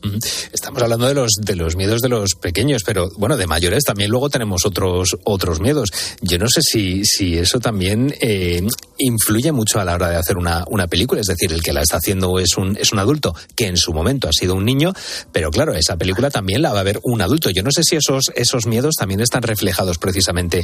Estamos 0.51 0.81
hablando 0.81 1.07
de 1.07 1.13
los 1.13 1.33
de 1.41 1.55
los 1.55 1.75
miedos 1.75 2.01
de 2.01 2.09
los 2.09 2.35
pequeños, 2.35 2.83
pero 2.85 3.09
bueno, 3.17 3.37
de 3.37 3.47
mayores 3.47 3.83
también 3.83 4.09
luego 4.09 4.29
tenemos 4.29 4.65
otros 4.65 5.17
otros 5.25 5.59
miedos. 5.59 5.89
Yo 6.21 6.37
no 6.37 6.47
sé 6.47 6.61
si, 6.61 7.03
si 7.05 7.37
eso 7.37 7.59
también 7.59 8.13
eh, 8.21 8.65
influye 8.97 9.51
mucho 9.51 9.79
a 9.79 9.85
la 9.85 9.95
hora 9.95 10.09
de 10.09 10.15
hacer 10.15 10.37
una, 10.37 10.63
una 10.69 10.87
película, 10.87 11.21
es 11.21 11.27
decir, 11.27 11.51
el 11.51 11.61
que 11.61 11.73
la 11.73 11.81
está 11.81 11.97
haciendo 11.97 12.39
es 12.39 12.57
un 12.57 12.77
es 12.77 12.91
un 12.93 12.99
adulto 12.99 13.35
que 13.55 13.67
en 13.67 13.77
su 13.77 13.93
momento 13.93 14.27
ha 14.27 14.33
sido 14.33 14.55
un 14.55 14.65
niño, 14.65 14.93
pero 15.31 15.51
claro, 15.51 15.73
esa 15.73 15.97
película 15.97 16.29
también 16.29 16.61
la 16.61 16.73
va 16.73 16.79
a 16.79 16.83
ver 16.83 16.99
un 17.03 17.21
adulto. 17.21 17.49
Yo 17.49 17.63
no 17.63 17.71
sé 17.71 17.83
si 17.83 17.97
esos 17.97 18.31
esos 18.35 18.65
miedos 18.65 18.95
también 18.95 19.19
están 19.19 19.43
reflejados 19.43 19.97
precisamente 19.97 20.63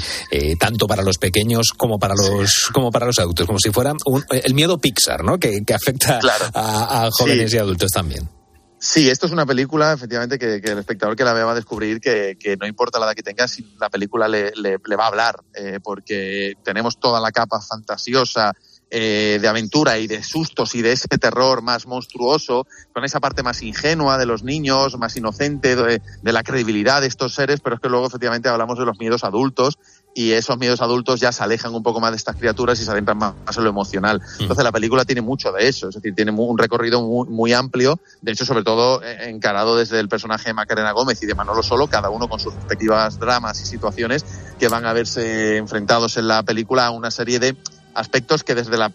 tanto 0.59 0.87
para 0.87 1.03
los 1.03 1.17
pequeños 1.17 1.69
como 1.75 1.99
para 1.99 2.15
los 2.15 2.69
como 2.73 2.91
para 2.91 3.05
los 3.05 3.19
adultos, 3.19 3.45
como 3.45 3.59
si 3.59 3.71
fuera 3.71 3.93
el 4.31 4.53
miedo 4.53 4.77
Pixar, 4.77 5.23
¿no? 5.23 5.37
Que, 5.37 5.64
que 5.65 5.73
afecta 5.73 6.19
a, 6.53 7.09
jóvenes 7.11 7.53
y 7.53 7.57
adultos 7.57 7.91
también. 7.91 8.29
Sí, 8.77 9.09
esto 9.09 9.25
es 9.25 9.31
una 9.31 9.45
película, 9.45 9.93
efectivamente, 9.93 10.37
que, 10.37 10.55
el 10.57 10.77
espectador 10.77 11.15
que 11.15 11.23
la 11.23 11.33
vea 11.33 11.45
va 11.45 11.53
a 11.53 11.55
descubrir 11.55 11.99
que, 11.99 12.57
no 12.59 12.67
importa 12.67 12.99
la 12.99 13.07
edad 13.07 13.15
que 13.15 13.23
tenga, 13.23 13.47
si 13.47 13.75
la 13.79 13.89
película 13.89 14.27
le, 14.27 14.51
va 14.95 15.05
a 15.05 15.07
hablar, 15.07 15.39
eh, 15.55 15.79
porque 15.81 16.53
tenemos 16.63 16.99
toda 16.99 17.19
la 17.19 17.31
capa 17.31 17.61
fantasiosa 17.61 18.53
eh, 18.91 19.39
de 19.41 19.47
aventura 19.47 19.97
y 19.97 20.05
de 20.05 20.21
sustos 20.21 20.75
y 20.75 20.83
de 20.83 20.91
ese 20.91 21.07
terror 21.07 21.63
más 21.63 21.87
monstruoso, 21.87 22.67
con 22.93 23.03
esa 23.03 23.19
parte 23.19 23.41
más 23.41 23.63
ingenua 23.63 24.19
de 24.19 24.27
los 24.27 24.43
niños, 24.43 24.99
más 24.99 25.17
inocente 25.17 25.75
de, 25.75 26.01
de, 26.21 26.31
la 26.31 26.43
credibilidad 26.43 27.01
de 27.01 27.07
estos 27.07 27.33
seres, 27.33 27.61
pero 27.61 27.75
es 27.75 27.81
que 27.81 27.89
luego 27.89 28.05
efectivamente 28.05 28.49
hablamos 28.49 28.77
de 28.77 28.85
los 28.85 28.99
miedos 28.99 29.23
adultos 29.23 29.79
y 30.17 30.31
esos 30.31 30.57
miedos 30.57 30.81
adultos 30.81 31.19
ya 31.19 31.33
se 31.33 31.43
alejan 31.43 31.75
un 31.75 31.83
poco 31.83 31.99
más 31.99 32.11
de 32.11 32.17
estas 32.17 32.37
criaturas 32.37 32.79
y 32.79 32.85
se 32.85 32.89
adentran 32.89 33.17
más, 33.17 33.33
en 33.55 33.63
lo 33.63 33.69
emocional. 33.69 34.19
Mm. 34.19 34.43
Entonces 34.43 34.63
la 34.63 34.71
película 34.71 35.03
tiene 35.03 35.21
mucho 35.21 35.51
de 35.51 35.67
eso, 35.67 35.89
es 35.89 35.95
decir, 35.95 36.15
tiene 36.15 36.31
un 36.31 36.57
recorrido 36.57 37.01
muy, 37.01 37.51
amplio, 37.51 37.99
de 38.21 38.31
hecho 38.31 38.45
sobre 38.45 38.63
todo 38.63 39.03
eh, 39.03 39.29
encarado 39.29 39.75
desde 39.75 39.99
el 39.99 40.07
personaje 40.07 40.45
de 40.49 40.53
Macarena 40.53 40.93
Gómez 40.93 41.21
y 41.21 41.25
de 41.25 41.35
Manolo 41.35 41.61
Solo, 41.61 41.87
cada 41.87 42.09
uno 42.09 42.29
con 42.29 42.39
sus 42.39 42.55
respectivas 42.55 43.19
dramas 43.19 43.59
y 43.61 43.65
situaciones 43.65 44.25
que 44.57 44.69
van 44.69 44.85
a 44.85 44.93
verse 44.93 45.57
enfrentados 45.57 46.15
en 46.15 46.29
la 46.29 46.43
película 46.43 46.87
a 46.87 46.91
una 46.91 47.11
serie 47.11 47.39
de 47.39 47.57
aspectos 47.93 48.43
que 48.43 48.55
desde 48.55 48.77
la, 48.77 48.93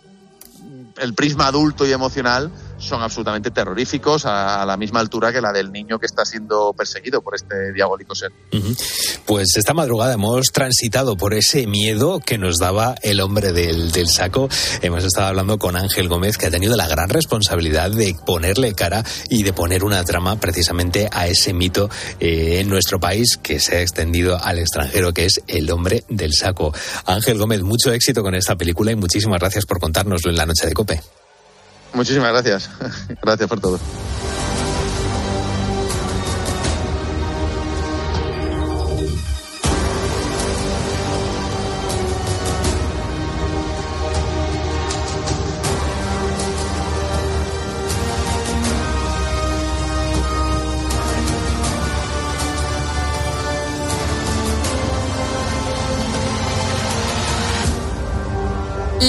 el 0.99 1.14
prisma 1.14 1.49
adulto 1.49 1.87
y 1.87 1.93
emocional 1.93 2.51
son 2.81 3.03
absolutamente 3.03 3.51
terroríficos 3.51 4.24
a, 4.26 4.64
la 4.66 4.76
misma 4.76 5.01
altura 5.01 5.33
que 5.33 5.41
la 5.41 5.53
del 5.53 5.70
niño 5.70 5.99
que 5.99 6.07
está 6.07 6.24
siendo 6.24 6.72
perseguido 6.72 7.22
por 7.22 7.35
este 7.35 7.72
diabólico 7.72 8.14
ser. 8.14 8.33
Pues 9.26 9.57
esta 9.57 9.74
madrugada 9.74 10.14
hemos 10.14 10.47
transitado 10.47 11.16
por 11.16 11.35
ese 11.35 11.66
miedo 11.66 12.20
que 12.20 12.39
nos 12.39 12.59
daba 12.59 12.95
el 13.03 13.20
hombre 13.20 13.53
del, 13.53 13.91
saco. 14.09 14.49
Hemos 14.83 15.05
estado 15.05 15.28
hablando 15.28 15.59
con 15.59 15.76
Ángel 15.76 16.09
Gómez, 16.09 16.37
que 16.37 16.47
ha 16.47 16.51
tenido 16.51 16.76
la 16.76 16.89
gran 16.89 17.09
responsabilidad 17.09 17.91
de 17.91 18.16
ponerle 18.26 18.74
cara 18.74 19.05
y 19.28 19.43
de 19.43 19.53
poner 19.53 19.85
una 19.85 20.03
trama 20.05 20.37
precisamente 20.37 21.09
a 21.12 21.28
ese 21.28 21.53
mito 21.53 21.91
eh, 22.18 22.61
en 22.61 22.68
nuestro 22.68 22.99
país 22.99 23.37
que 23.37 23.61
se 23.61 23.76
ha 23.76 23.83
extendido 23.83 24.43
al 24.43 24.59
extranjero, 24.59 25.12
que 25.12 25.26
es 25.26 25.43
el 25.47 25.70
hombre 25.70 26.05
del 26.09 26.33
saco. 26.33 26.72
Ángel 27.05 27.39
Gómez, 27.39 27.62
mucho 27.62 27.93
éxito 27.93 28.22
con 28.22 28.35
esta 28.35 28.57
película 28.57 28.91
y 28.91 28.97
muchísimas 28.97 29.39
gracias 29.39 29.66
por 29.66 29.78
contárnoslo 29.78 30.31
en 30.31 30.37
la 30.37 30.47
noche 30.47 30.66
de 30.66 30.72
Cope. 30.72 31.01
Muchísimas 31.93 32.32
gracias. 32.32 32.70
Gracias 33.22 33.49
por 33.49 33.61
todo. 33.61 33.78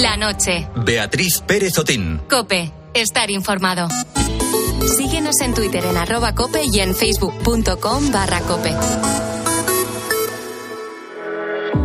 La 0.02 0.16
noche. 0.16 0.71
Beatriz 0.84 1.42
Pérez 1.46 1.78
Otín. 1.78 2.22
Cope. 2.30 2.72
Estar 2.94 3.30
informado. 3.30 3.88
Síguenos 4.98 5.40
en 5.42 5.54
Twitter 5.54 5.86
en 5.86 5.96
arroba 5.96 6.34
cope 6.34 6.64
y 6.66 6.80
en 6.80 6.96
facebook.com 6.96 8.12
barra 8.12 8.42
cope. 8.42 8.74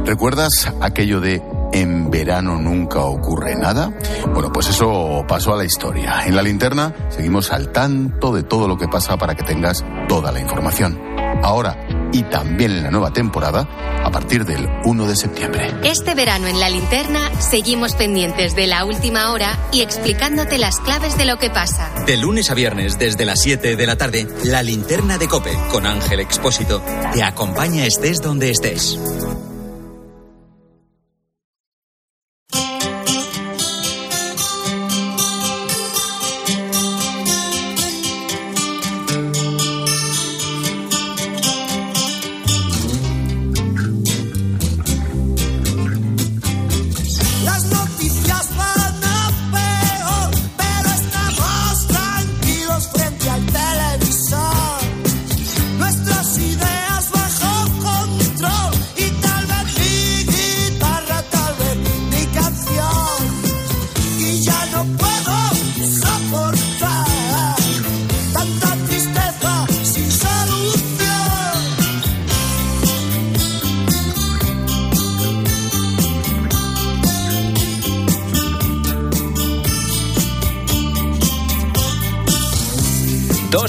¿Recuerdas 0.05 0.72
aquello 0.80 1.20
de 1.20 1.42
en 1.72 2.11
verano 2.11 2.59
nunca 2.59 3.01
ocurre 3.01 3.55
nada? 3.55 3.92
Bueno, 4.32 4.51
pues 4.53 4.68
eso 4.68 5.24
pasó 5.28 5.53
a 5.53 5.57
la 5.57 5.64
historia. 5.64 6.26
En 6.26 6.34
la 6.34 6.42
linterna 6.42 6.94
seguimos 7.11 7.53
al 7.53 7.72
tanto 7.72 8.32
de 8.32 8.42
todo 8.42 8.66
lo 8.66 8.78
que 8.78 8.88
pasa 8.88 9.16
para 9.16 9.34
que 9.34 9.42
tengas 9.42 9.84
toda 10.09 10.32
la 10.32 10.40
información. 10.40 10.99
Ahora, 11.42 11.86
y 12.16 12.22
también 12.22 12.70
en 12.70 12.82
la 12.82 12.90
nueva 12.90 13.12
temporada 13.12 13.68
a 14.02 14.10
partir 14.10 14.46
del 14.46 14.66
1 14.84 15.06
de 15.06 15.16
septiembre. 15.16 15.74
Este 15.84 16.14
verano 16.14 16.46
en 16.46 16.58
la 16.58 16.70
linterna 16.70 17.20
seguimos 17.40 17.94
pendientes 17.94 18.56
de 18.56 18.66
la 18.66 18.86
última 18.86 19.32
hora 19.32 19.58
y 19.70 19.82
explicándote 19.82 20.56
las 20.56 20.80
claves 20.80 21.18
de 21.18 21.26
lo 21.26 21.36
que 21.36 21.50
pasa. 21.50 21.90
De 22.06 22.16
lunes 22.16 22.50
a 22.50 22.54
viernes 22.54 22.98
desde 22.98 23.26
las 23.26 23.42
7 23.42 23.76
de 23.76 23.86
la 23.86 23.96
tarde, 23.96 24.26
la 24.44 24.62
linterna 24.62 25.18
de 25.18 25.28
Cope 25.28 25.52
con 25.70 25.84
Ángel 25.84 26.20
Expósito 26.20 26.82
te 27.12 27.22
acompaña 27.22 27.84
estés 27.84 28.22
donde 28.22 28.50
estés. 28.50 28.98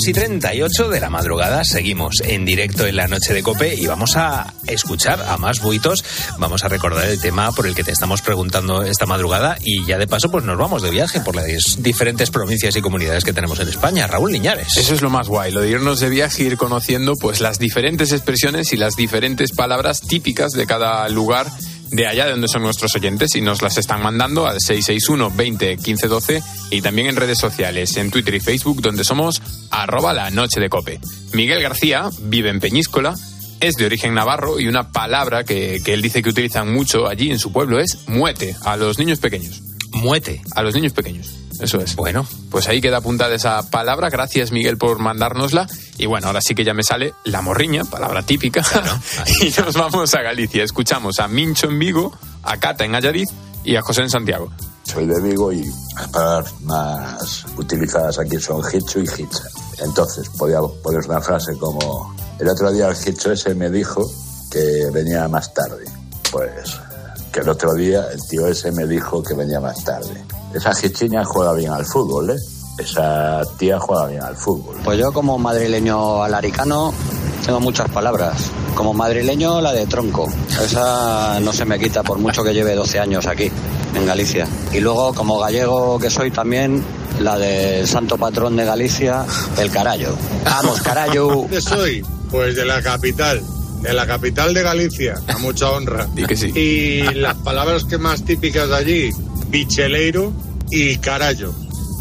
2 0.07 0.09
y 0.09 0.13
38 0.13 0.89
de 0.89 1.01
la 1.01 1.09
madrugada 1.09 1.65
seguimos 1.65 2.21
en 2.23 2.45
directo 2.45 2.87
en 2.87 2.95
la 2.95 3.09
noche 3.09 3.33
de 3.33 3.43
Cope 3.43 3.75
y 3.75 3.87
vamos 3.87 4.15
a 4.15 4.53
escuchar 4.65 5.21
a 5.21 5.37
más 5.37 5.59
buitos. 5.59 6.01
Vamos 6.37 6.63
a 6.63 6.69
recordar 6.69 7.09
el 7.09 7.19
tema 7.19 7.51
por 7.51 7.67
el 7.67 7.75
que 7.75 7.83
te 7.83 7.91
estamos 7.91 8.21
preguntando 8.21 8.83
esta 8.83 9.05
madrugada 9.05 9.57
y 9.61 9.85
ya 9.85 9.97
de 9.97 10.07
paso 10.07 10.31
pues 10.31 10.45
nos 10.45 10.57
vamos 10.57 10.81
de 10.81 10.91
viaje 10.91 11.19
por 11.19 11.35
las 11.35 11.83
diferentes 11.83 12.31
provincias 12.31 12.77
y 12.77 12.81
comunidades 12.81 13.25
que 13.25 13.33
tenemos 13.33 13.59
en 13.59 13.67
España. 13.67 14.07
Raúl 14.07 14.31
Liñares. 14.31 14.77
Eso 14.77 14.93
es 14.93 15.01
lo 15.01 15.09
más 15.09 15.27
guay, 15.27 15.51
lo 15.51 15.59
de 15.59 15.71
irnos 15.71 15.99
de 15.99 16.09
viaje 16.09 16.43
ir 16.43 16.55
conociendo 16.55 17.15
pues 17.17 17.41
las 17.41 17.59
diferentes 17.59 18.13
expresiones 18.13 18.71
y 18.71 18.77
las 18.77 18.95
diferentes 18.95 19.51
palabras 19.51 19.99
típicas 19.99 20.51
de 20.51 20.65
cada 20.67 21.09
lugar 21.09 21.47
de 21.91 22.07
allá 22.07 22.25
de 22.25 22.31
donde 22.31 22.47
son 22.47 22.63
nuestros 22.63 22.95
oyentes 22.95 23.35
y 23.35 23.41
nos 23.41 23.61
las 23.61 23.77
están 23.77 24.01
mandando 24.01 24.47
al 24.47 24.59
661 24.59 25.31
20 25.35 25.77
15 25.77 26.07
12 26.07 26.43
y 26.71 26.81
también 26.81 27.07
en 27.07 27.15
redes 27.15 27.39
sociales, 27.39 27.95
en 27.97 28.11
Twitter 28.11 28.35
y 28.35 28.39
Facebook, 28.39 28.81
donde 28.81 29.03
somos 29.03 29.41
arroba 29.71 30.13
la 30.13 30.29
noche 30.29 30.59
de 30.59 30.69
cope. 30.69 30.99
Miguel 31.33 31.61
García 31.61 32.09
vive 32.21 32.49
en 32.49 32.59
Peñíscola, 32.59 33.15
es 33.59 33.75
de 33.75 33.85
origen 33.85 34.13
navarro 34.13 34.59
y 34.59 34.67
una 34.67 34.91
palabra 34.91 35.43
que, 35.43 35.79
que 35.83 35.93
él 35.93 36.01
dice 36.01 36.21
que 36.21 36.29
utilizan 36.29 36.71
mucho 36.71 37.07
allí 37.07 37.31
en 37.31 37.39
su 37.39 37.51
pueblo 37.51 37.79
es 37.79 38.07
muete 38.07 38.55
a 38.63 38.77
los 38.77 38.99
niños 38.99 39.19
pequeños. 39.19 39.61
Muete. 39.91 40.41
A 40.51 40.61
los 40.61 40.75
niños 40.75 40.93
pequeños. 40.93 41.46
Eso 41.59 41.79
es. 41.79 41.95
Bueno. 41.95 42.25
Pues 42.51 42.67
ahí 42.67 42.81
queda 42.81 42.97
apuntada 42.97 43.33
esa 43.35 43.69
palabra. 43.69 44.09
Gracias, 44.09 44.51
Miguel, 44.51 44.77
por 44.77 44.99
mandárnosla. 44.99 45.67
Y 45.97 46.05
bueno, 46.05 46.27
ahora 46.27 46.41
sí 46.41 46.55
que 46.55 46.63
ya 46.63 46.73
me 46.73 46.83
sale 46.83 47.13
la 47.23 47.41
morriña, 47.41 47.83
palabra 47.85 48.23
típica. 48.23 48.63
y 49.41 49.49
nos 49.59 49.75
vamos 49.75 50.13
a 50.15 50.21
Galicia. 50.21 50.63
Escuchamos 50.63 51.19
a 51.19 51.27
Mincho 51.27 51.67
en 51.67 51.79
Vigo, 51.79 52.15
a 52.43 52.57
Cata 52.57 52.85
en 52.85 52.95
Allariz 52.95 53.29
y 53.63 53.75
a 53.75 53.81
José 53.81 54.01
en 54.01 54.09
Santiago. 54.09 54.51
Soy 54.83 55.05
de 55.05 55.21
Vigo 55.21 55.51
y 55.51 55.65
las 55.95 56.07
palabras 56.09 56.53
más 56.61 57.45
utilizadas 57.57 58.19
aquí 58.19 58.39
son 58.39 58.61
hicho 58.73 58.99
y 58.99 59.03
hicha. 59.03 59.43
Entonces, 59.79 60.29
podía 60.29 60.59
poner 60.83 61.05
una 61.07 61.21
frase 61.21 61.57
como: 61.57 62.15
El 62.39 62.47
otro 62.47 62.71
día 62.71 62.87
el 62.87 62.95
hicho 63.13 63.31
ese 63.31 63.53
me 63.53 63.69
dijo 63.69 64.01
que 64.51 64.89
venía 64.93 65.27
más 65.27 65.53
tarde. 65.53 65.85
Pues 66.31 66.77
que 67.31 67.41
el 67.41 67.49
otro 67.49 67.73
día 67.73 68.07
el 68.11 68.25
tío 68.27 68.47
ese 68.47 68.71
me 68.71 68.87
dijo 68.87 69.21
que 69.21 69.33
venía 69.33 69.59
más 69.59 69.83
tarde 69.83 70.23
Esa 70.53 70.71
hichiña 70.81 71.23
juega 71.25 71.53
bien 71.53 71.71
al 71.71 71.85
fútbol, 71.85 72.31
¿eh? 72.31 72.35
Esa 72.77 73.41
tía 73.57 73.79
juega 73.79 74.07
bien 74.07 74.21
al 74.21 74.35
fútbol. 74.35 74.77
Pues 74.83 74.99
yo 74.99 75.11
como 75.11 75.37
madrileño 75.37 76.23
alaricano 76.23 76.93
tengo 77.45 77.59
muchas 77.59 77.89
palabras. 77.89 78.51
Como 78.75 78.93
madrileño 78.93 79.61
la 79.61 79.73
de 79.73 79.87
tronco. 79.87 80.27
Esa 80.61 81.39
no 81.39 81.53
se 81.53 81.65
me 81.65 81.79
quita 81.79 82.03
por 82.03 82.19
mucho 82.19 82.43
que 82.43 82.53
lleve 82.53 82.75
12 82.75 82.99
años 82.99 83.25
aquí, 83.25 83.49
en 83.95 84.05
Galicia. 84.05 84.47
Y 84.73 84.79
luego 84.79 85.13
como 85.13 85.39
gallego 85.39 85.97
que 85.97 86.09
soy 86.09 86.29
también, 86.29 86.83
la 87.19 87.37
del 87.37 87.87
santo 87.87 88.17
patrón 88.17 88.55
de 88.57 88.65
Galicia, 88.65 89.25
el 89.57 89.71
carallo. 89.71 90.15
Vamos, 90.45 90.81
carallo. 90.81 91.47
¿De 91.49 91.61
soy? 91.61 92.05
Pues 92.29 92.55
de 92.55 92.65
la 92.65 92.81
capital. 92.81 93.41
De 93.81 93.93
la 93.93 94.05
capital 94.05 94.53
de 94.53 94.63
Galicia, 94.63 95.15
a 95.27 95.37
mucha 95.37 95.69
honra. 95.71 96.07
Y 96.15 96.25
que 96.25 96.35
sí. 96.35 96.51
Y 96.53 97.03
las 97.13 97.35
palabras 97.35 97.85
que 97.85 97.97
más 97.97 98.23
típicas 98.23 98.67
de 98.67 98.75
allí, 98.75 99.11
bicheleiro 99.49 100.33
y 100.71 100.97
carallo. 100.97 101.53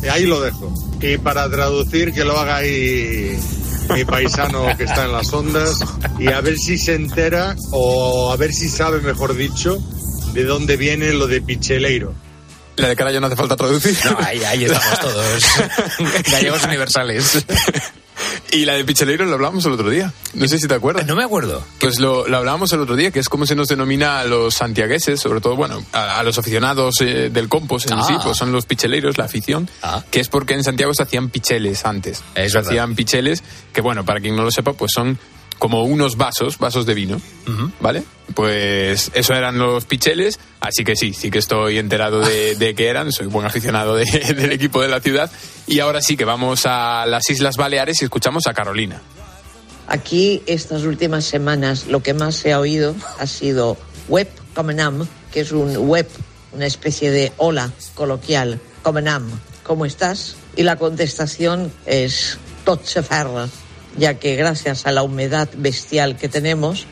Y 0.02 0.08
ahí 0.08 0.26
lo 0.26 0.40
dejo. 0.40 0.72
Y 1.00 1.18
para 1.18 1.48
traducir, 1.50 2.12
que 2.12 2.24
lo 2.24 2.38
haga 2.38 2.56
ahí 2.56 3.38
mi 3.94 4.04
paisano 4.04 4.76
que 4.76 4.84
está 4.84 5.04
en 5.04 5.12
las 5.12 5.32
ondas 5.32 5.78
y 6.18 6.28
a 6.28 6.40
ver 6.40 6.56
si 6.58 6.76
se 6.76 6.94
entera 6.94 7.54
o 7.70 8.32
a 8.32 8.36
ver 8.36 8.52
si 8.52 8.68
sabe, 8.68 9.00
mejor 9.00 9.36
dicho, 9.36 9.78
de 10.32 10.44
dónde 10.44 10.76
viene 10.76 11.12
lo 11.12 11.26
de 11.26 11.40
picheleiro. 11.40 12.12
La 12.76 12.88
de 12.88 12.96
carallo 12.96 13.20
no 13.20 13.28
hace 13.28 13.36
falta 13.36 13.56
traducir. 13.56 13.96
No, 14.04 14.18
ahí, 14.20 14.42
ahí 14.44 14.64
estamos 14.64 15.00
todos. 15.00 15.44
Gallegos 16.30 16.64
universales. 16.64 17.44
Y 18.56 18.64
la 18.64 18.72
de 18.74 18.84
Picheleiro 18.84 19.24
lo 19.26 19.34
hablábamos 19.34 19.64
el 19.66 19.72
otro 19.72 19.90
día. 19.90 20.12
No 20.34 20.48
sé 20.48 20.58
si 20.58 20.66
te 20.66 20.74
acuerdas. 20.74 21.06
No 21.06 21.14
me 21.14 21.24
acuerdo. 21.24 21.62
Pues 21.78 21.98
lo, 22.00 22.26
lo 22.26 22.36
hablábamos 22.38 22.72
el 22.72 22.80
otro 22.80 22.96
día, 22.96 23.10
que 23.10 23.20
es 23.20 23.28
como 23.28 23.44
se 23.46 23.54
nos 23.54 23.68
denomina 23.68 24.20
a 24.20 24.24
los 24.24 24.54
santiagueses, 24.54 25.20
sobre 25.20 25.40
todo, 25.40 25.56
bueno, 25.56 25.84
a, 25.92 26.18
a 26.18 26.22
los 26.22 26.38
aficionados 26.38 26.94
eh, 27.00 27.28
del 27.30 27.48
compost 27.48 27.90
en 27.90 27.98
Ah. 27.98 28.04
sí, 28.06 28.14
pues 28.22 28.36
son 28.36 28.52
los 28.52 28.64
picheleiros, 28.66 29.18
la 29.18 29.24
afición, 29.24 29.68
que 30.10 30.20
es 30.20 30.28
porque 30.28 30.54
en 30.54 30.64
Santiago 30.64 30.94
se 30.94 31.02
hacían 31.02 31.28
picheles 31.30 31.84
antes. 31.84 32.22
Es 32.34 32.52
se 32.52 32.58
verdad. 32.58 32.70
hacían 32.72 32.94
picheles, 32.94 33.42
que 33.72 33.80
bueno, 33.80 34.04
para 34.04 34.20
quien 34.20 34.34
no 34.36 34.42
lo 34.42 34.50
sepa, 34.50 34.72
pues 34.72 34.92
son 34.94 35.18
como 35.58 35.84
unos 35.84 36.16
vasos, 36.16 36.58
vasos 36.58 36.84
de 36.86 36.94
vino, 36.94 37.20
¿vale? 37.80 38.02
Pues 38.34 39.10
eso 39.14 39.34
eran 39.34 39.58
los 39.58 39.84
picheles, 39.86 40.38
así 40.60 40.84
que 40.84 40.96
sí, 40.96 41.12
sí 41.14 41.30
que 41.30 41.38
estoy 41.38 41.78
enterado 41.78 42.20
de, 42.20 42.54
de 42.58 42.74
qué 42.74 42.88
eran, 42.88 43.12
soy 43.12 43.26
buen 43.26 43.46
aficionado 43.46 43.94
de- 43.96 44.04
del 44.36 44.52
equipo 44.52 44.82
de 44.82 44.88
la 44.88 45.00
ciudad. 45.00 45.30
Y 45.66 45.80
ahora 45.80 46.00
sí 46.02 46.16
que 46.16 46.24
vamos 46.24 46.66
a 46.66 47.06
las 47.06 47.28
Islas 47.30 47.56
Baleares 47.56 48.02
y 48.02 48.04
escuchamos 48.04 48.46
a 48.46 48.54
Carolina. 48.54 49.00
Aquí 49.88 50.42
estas 50.46 50.82
últimas 50.82 51.24
semanas 51.24 51.86
lo 51.86 52.02
que 52.02 52.12
más 52.12 52.34
se 52.34 52.52
ha 52.52 52.58
oído 52.60 52.94
ha 53.18 53.26
sido 53.26 53.76
web 54.08 54.28
comenam, 54.54 55.06
que 55.32 55.40
es 55.40 55.52
un 55.52 55.76
web, 55.88 56.08
una 56.52 56.66
especie 56.66 57.10
de 57.10 57.32
hola 57.36 57.70
coloquial, 57.94 58.58
comenam, 58.82 59.22
¿cómo 59.62 59.86
estás? 59.86 60.36
Y 60.56 60.62
la 60.64 60.76
contestación 60.76 61.72
es 61.86 62.38
tot 62.64 62.84
se 62.84 63.02
ferra, 63.02 63.48
ya 63.96 64.14
que 64.14 64.36
gracias 64.36 64.86
a 64.86 64.92
la 64.92 65.02
humedad 65.02 65.48
bestial 65.56 66.16
que 66.16 66.28
tenemos, 66.28 66.86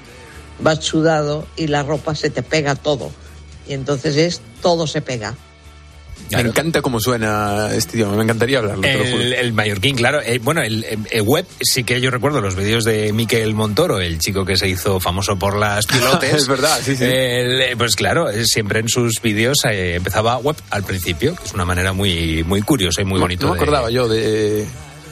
vas 0.61 0.84
sudado 0.84 1.46
y 1.57 1.66
la 1.68 1.82
ropa 1.82 2.14
se 2.14 2.30
te 2.30 2.42
pega 2.42 2.74
todo. 2.74 3.11
Y 3.68 3.72
entonces 3.74 4.16
es 4.16 4.40
todo 4.62 4.86
se 4.86 5.00
pega. 5.02 5.34
Me 6.30 6.40
encanta 6.40 6.80
cómo 6.80 7.00
suena 7.00 7.70
este 7.74 7.96
idioma, 7.96 8.16
me 8.16 8.22
encantaría 8.22 8.59
hablarlo. 8.59 8.80
te 8.82 8.96
lo 8.96 9.05
juro. 9.05 9.20
El, 9.20 9.32
el 9.34 9.52
mallorquín, 9.52 9.94
claro. 9.96 10.22
Eh, 10.22 10.38
bueno, 10.42 10.62
el, 10.62 10.84
el 11.11 11.22
web, 11.22 11.44
sí 11.61 11.84
que 11.84 12.00
yo 12.00 12.11
recuerdo 12.11 12.40
los 12.40 12.55
vídeos 12.57 12.84
de 12.84 13.12
Miquel 13.12 13.52
Montoro, 13.55 14.00
el 14.00 14.18
chico 14.20 14.44
que 14.44 14.57
se 14.57 14.68
hizo 14.68 15.00
famoso 15.00 15.36
por 15.38 15.59
las 15.59 15.86
pilotes. 15.88 16.32
Es 16.34 16.48
verdad, 16.48 16.80
sí, 16.82 16.96
sí. 16.96 17.05
El, 17.05 17.61
eh, 17.61 17.74
pues 17.76 17.94
claro, 17.94 18.30
eh, 18.30 18.46
siempre 18.46 18.80
en 18.80 18.88
sus 18.88 19.20
vídeos 19.20 19.59
eh, 19.68 19.96
empezaba 19.96 20.36
web 20.38 20.57
al 20.70 20.84
principio, 20.84 21.34
que 21.36 21.44
es 21.44 21.52
una 21.52 21.64
manera 21.66 21.92
muy, 21.92 22.42
muy 22.44 22.62
curiosa 22.62 23.02
y 23.02 23.05
muy 23.05 23.16
No- 23.16 23.22
bonita. 23.24 23.46
No 23.46 23.52
me 23.52 23.59
acordaba 23.59 23.90
yo 23.90 24.09
de, 24.09 24.66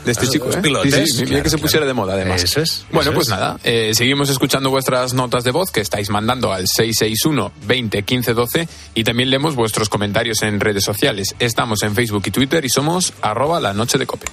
de 0.05 0.13
este 0.13 0.29
chico, 0.29 0.51
¿eh? 0.51 0.59
pilotes, 0.63 0.95
Sí, 0.95 1.07
sí, 1.07 1.17
mira 1.21 1.27
claro, 1.29 1.43
que 1.45 1.51
se 1.51 1.57
claro. 1.57 1.63
pusiera 1.63 1.87
de 1.87 1.95
moda, 1.95 2.15
además. 2.15 2.43
Eso 2.43 2.61
es, 2.61 2.85
Bueno, 2.91 3.11
eso 3.11 3.15
pues 3.15 3.27
es. 3.29 3.31
nada, 3.31 3.59
eh, 3.65 3.93
seguimos 3.95 4.29
escuchando 4.31 4.71
vuestras 4.71 5.15
notas 5.15 5.45
de 5.45 5.51
voz 5.53 5.71
que 5.71 5.81
estáis 5.81 6.11
mandando 6.11 6.53
al 6.53 6.67
661 6.67 7.53
20 7.67 8.03
15 8.03 8.35
12 8.35 8.69
y 8.95 9.05
también 9.05 9.31
leemos 9.31 9.55
vuestros 9.55 9.89
comentarios 9.89 10.43
en 10.43 10.61
redes 10.61 10.85
sociales. 10.85 11.35
Estamos 11.39 11.83
en 11.83 11.95
Facebook 11.95 12.23
y 12.27 12.31
Twitter 12.31 12.65
y 12.65 12.69
somos 12.69 13.13
arroba 13.23 13.61
la 13.61 13.73
noche 13.73 13.99
de 13.99 14.07
cope. 14.07 14.27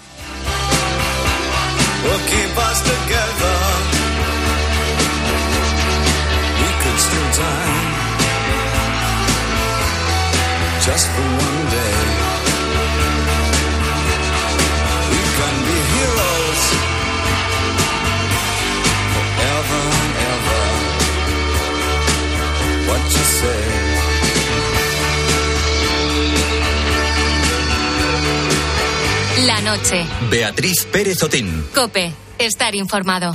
Noche. 29.70 30.06
Beatriz 30.32 30.86
Pérez 30.92 31.22
Otín. 31.22 31.64
Cope. 31.76 32.12
Estar 32.40 32.74
informado. 32.74 33.34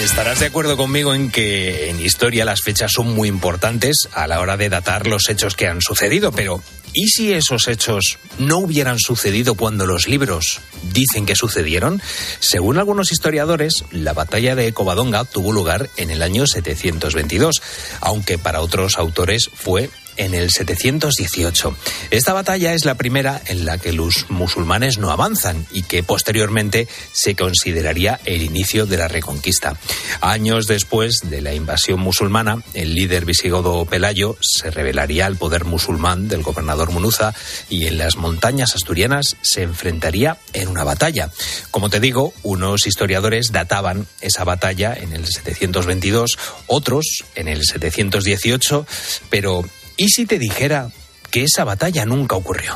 Estarás 0.00 0.40
de 0.40 0.46
acuerdo 0.46 0.78
conmigo 0.78 1.12
en 1.12 1.30
que 1.30 1.90
en 1.90 2.00
historia 2.00 2.46
las 2.46 2.62
fechas 2.62 2.90
son 2.90 3.14
muy 3.14 3.28
importantes 3.28 4.08
a 4.14 4.26
la 4.26 4.40
hora 4.40 4.56
de 4.56 4.70
datar 4.70 5.06
los 5.06 5.28
hechos 5.28 5.56
que 5.56 5.66
han 5.66 5.82
sucedido, 5.82 6.32
pero 6.32 6.62
¿y 6.94 7.08
si 7.08 7.34
esos 7.34 7.68
hechos 7.68 8.18
no 8.38 8.58
hubieran 8.58 8.98
sucedido 8.98 9.56
cuando 9.56 9.84
los 9.84 10.08
libros 10.08 10.60
dicen 10.90 11.26
que 11.26 11.36
sucedieron? 11.36 12.00
Según 12.38 12.78
algunos 12.78 13.12
historiadores, 13.12 13.84
la 13.90 14.14
batalla 14.14 14.54
de 14.54 14.72
Covadonga 14.72 15.24
tuvo 15.24 15.52
lugar 15.52 15.90
en 15.98 16.10
el 16.10 16.22
año 16.22 16.46
722, 16.46 17.60
aunque 18.00 18.38
para 18.38 18.62
otros 18.62 18.96
autores 18.96 19.50
fue 19.52 19.90
en 20.20 20.34
el 20.34 20.50
718. 20.50 21.74
Esta 22.10 22.34
batalla 22.34 22.74
es 22.74 22.84
la 22.84 22.94
primera 22.94 23.40
en 23.46 23.64
la 23.64 23.78
que 23.78 23.94
los 23.94 24.26
musulmanes 24.28 24.98
no 24.98 25.10
avanzan 25.10 25.66
y 25.72 25.82
que 25.82 26.02
posteriormente 26.02 26.88
se 27.12 27.34
consideraría 27.34 28.20
el 28.26 28.42
inicio 28.42 28.84
de 28.84 28.98
la 28.98 29.08
reconquista. 29.08 29.78
Años 30.20 30.66
después 30.66 31.20
de 31.24 31.40
la 31.40 31.54
invasión 31.54 32.00
musulmana, 32.00 32.62
el 32.74 32.94
líder 32.94 33.24
visigodo 33.24 33.86
Pelayo 33.86 34.36
se 34.42 34.70
rebelaría 34.70 35.24
al 35.24 35.36
poder 35.36 35.64
musulmán 35.64 36.28
del 36.28 36.42
gobernador 36.42 36.90
Munuza 36.90 37.32
y 37.70 37.86
en 37.86 37.96
las 37.96 38.16
montañas 38.16 38.74
asturianas 38.74 39.38
se 39.40 39.62
enfrentaría 39.62 40.36
en 40.52 40.68
una 40.68 40.84
batalla. 40.84 41.30
Como 41.70 41.88
te 41.88 41.98
digo, 41.98 42.34
unos 42.42 42.86
historiadores 42.86 43.52
databan 43.52 44.06
esa 44.20 44.44
batalla 44.44 44.92
en 44.92 45.14
el 45.14 45.26
722, 45.26 46.38
otros 46.66 47.24
en 47.34 47.48
el 47.48 47.64
718, 47.64 48.86
pero 49.30 49.64
¿y 50.00 50.08
si 50.08 50.24
te 50.24 50.38
dijera 50.38 50.90
que 51.30 51.44
esa 51.44 51.62
batalla 51.64 52.06
nunca 52.06 52.34
ocurrió? 52.34 52.74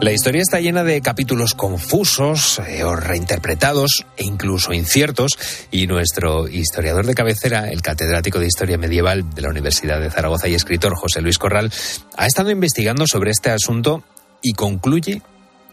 La 0.00 0.10
historia 0.10 0.42
está 0.42 0.58
llena 0.58 0.82
de 0.82 1.00
capítulos 1.02 1.54
confusos 1.54 2.60
eh, 2.66 2.82
o 2.82 2.96
reinterpretados 2.96 4.04
e 4.16 4.24
incluso 4.24 4.72
inciertos 4.72 5.38
y 5.70 5.86
nuestro 5.86 6.48
historiador 6.48 7.06
de 7.06 7.14
cabecera, 7.14 7.70
el 7.70 7.82
catedrático 7.82 8.40
de 8.40 8.46
Historia 8.46 8.76
Medieval 8.76 9.32
de 9.36 9.42
la 9.42 9.50
Universidad 9.50 10.00
de 10.00 10.10
Zaragoza 10.10 10.48
y 10.48 10.54
escritor 10.54 10.96
José 10.96 11.22
Luis 11.22 11.38
Corral, 11.38 11.72
ha 12.16 12.26
estado 12.26 12.50
investigando 12.50 13.06
sobre 13.06 13.30
este 13.30 13.50
asunto 13.50 14.02
y 14.42 14.52
concluye 14.54 15.22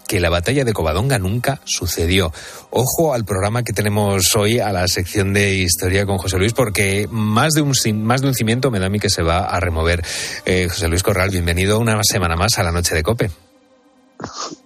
que 0.08 0.20
la 0.20 0.30
batalla 0.30 0.64
de 0.64 0.74
Covadonga 0.74 1.20
nunca 1.20 1.62
sucedió. 1.66 2.32
Ojo 2.70 3.14
al 3.14 3.26
programa 3.26 3.64
que 3.64 3.74
tenemos 3.74 4.36
hoy, 4.36 4.60
a 4.60 4.72
la 4.72 4.88
sección 4.88 5.34
de 5.34 5.56
historia 5.56 6.06
con 6.06 6.18
José 6.18 6.38
Luis, 6.38 6.54
porque 6.54 7.08
más 7.10 7.54
de 7.54 7.62
un, 7.62 7.74
más 8.04 8.22
de 8.22 8.28
un 8.28 8.34
cimiento 8.34 8.72
me 8.72 8.80
da 8.80 8.88
a 8.88 8.90
mí 8.90 9.00
que 9.00 9.10
se 9.10 9.24
va 9.24 9.46
a 9.46 9.60
remover. 9.60 10.04
Eh, 10.46 10.68
José 10.70 10.88
Luis 10.88 11.04
Corral, 11.04 11.30
bienvenido 11.30 11.80
una 11.80 12.00
semana 12.04 12.36
más 12.36 12.58
a 12.58 12.64
la 12.64 12.72
noche 12.72 12.96
de 12.96 13.04
Cope. 13.04 13.32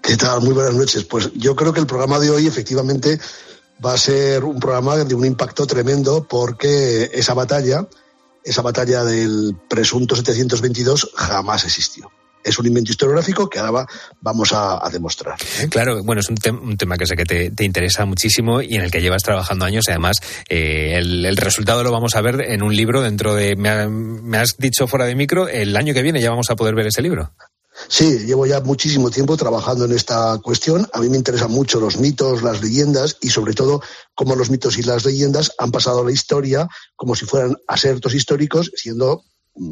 ¿Qué 0.02 0.18
tal? 0.18 0.42
Muy 0.42 0.54
buenas 0.54 0.74
noches. 0.74 1.04
Pues 1.04 1.32
yo 1.34 1.56
creo 1.56 1.74
que 1.74 1.80
el 1.80 1.88
programa 1.88 2.20
de 2.20 2.30
hoy 2.30 2.48
efectivamente 2.48 3.20
va 3.84 3.94
a 3.94 3.98
ser 3.98 4.44
un 4.44 4.60
programa 4.60 4.98
de 4.98 5.16
un 5.16 5.26
impacto 5.26 5.66
tremendo 5.66 6.28
porque 6.28 7.10
esa 7.14 7.34
batalla, 7.34 7.88
esa 8.44 8.62
batalla 8.62 9.04
del 9.04 9.56
presunto 9.70 10.16
722 10.16 11.12
jamás 11.16 11.64
existió. 11.66 12.12
Es 12.44 12.58
un 12.60 12.66
invento 12.66 12.92
historiográfico 12.92 13.50
que 13.50 13.60
ahora 13.60 13.86
vamos 14.22 14.52
a, 14.54 14.88
demostrar. 14.92 15.36
Claro, 15.70 16.04
bueno, 16.04 16.22
es 16.22 16.30
un, 16.30 16.78
tema 16.78 16.98
que 16.98 17.06
sé 17.06 17.16
que 17.16 17.26
te, 17.26 17.64
interesa 17.64 18.06
muchísimo 18.06 18.62
y 18.62 18.76
en 18.76 18.84
el 18.84 18.92
que 18.92 19.02
llevas 19.02 19.24
trabajando 19.24 19.66
años 19.66 19.86
y 19.88 19.92
además 19.92 20.20
eh, 20.50 20.96
el, 20.96 21.38
resultado 21.38 21.84
lo 21.84 21.92
vamos 21.92 22.16
a 22.16 22.22
ver 22.22 22.42
en 22.42 22.64
un 22.64 22.76
libro 22.76 23.02
dentro 23.02 23.36
de, 23.36 23.56
me, 23.56 23.88
me 23.88 24.38
has 24.38 24.56
dicho 24.58 24.88
fuera 24.88 25.06
de 25.06 25.16
micro, 25.16 25.48
el 25.48 25.76
año 25.76 25.94
que 25.94 26.02
viene 26.02 26.22
ya 26.22 26.30
vamos 26.30 26.50
a 26.50 26.56
poder 26.56 26.76
ver 26.76 26.88
ese 26.88 27.02
libro. 27.02 27.32
Sí, 27.88 28.20
llevo 28.26 28.46
ya 28.46 28.60
muchísimo 28.62 29.12
tiempo 29.12 29.38
trabajando 29.38 29.86
en 29.86 29.92
esta 29.92 30.40
cuestión. 30.40 30.88
A 30.94 31.00
mí 31.00 31.10
me 31.10 31.18
interesan 31.18 31.52
mucho 31.52 31.80
los 31.80 31.98
mitos, 31.98 32.42
las 32.42 32.62
leyendas 32.62 33.18
y 33.22 33.30
sobre 33.30 33.54
todo 33.54 33.82
cómo 34.16 34.36
los 34.36 34.50
mitos 34.50 34.78
y 34.78 34.84
las 34.84 35.06
leyendas 35.06 35.52
han 35.58 35.72
pasado 35.72 36.02
a 36.02 36.06
la 36.06 36.12
historia 36.12 36.68
como 36.96 37.16
si 37.16 37.26
fueran 37.26 37.56
asertos 37.68 38.16
históricos, 38.16 38.72
siendo 38.76 39.24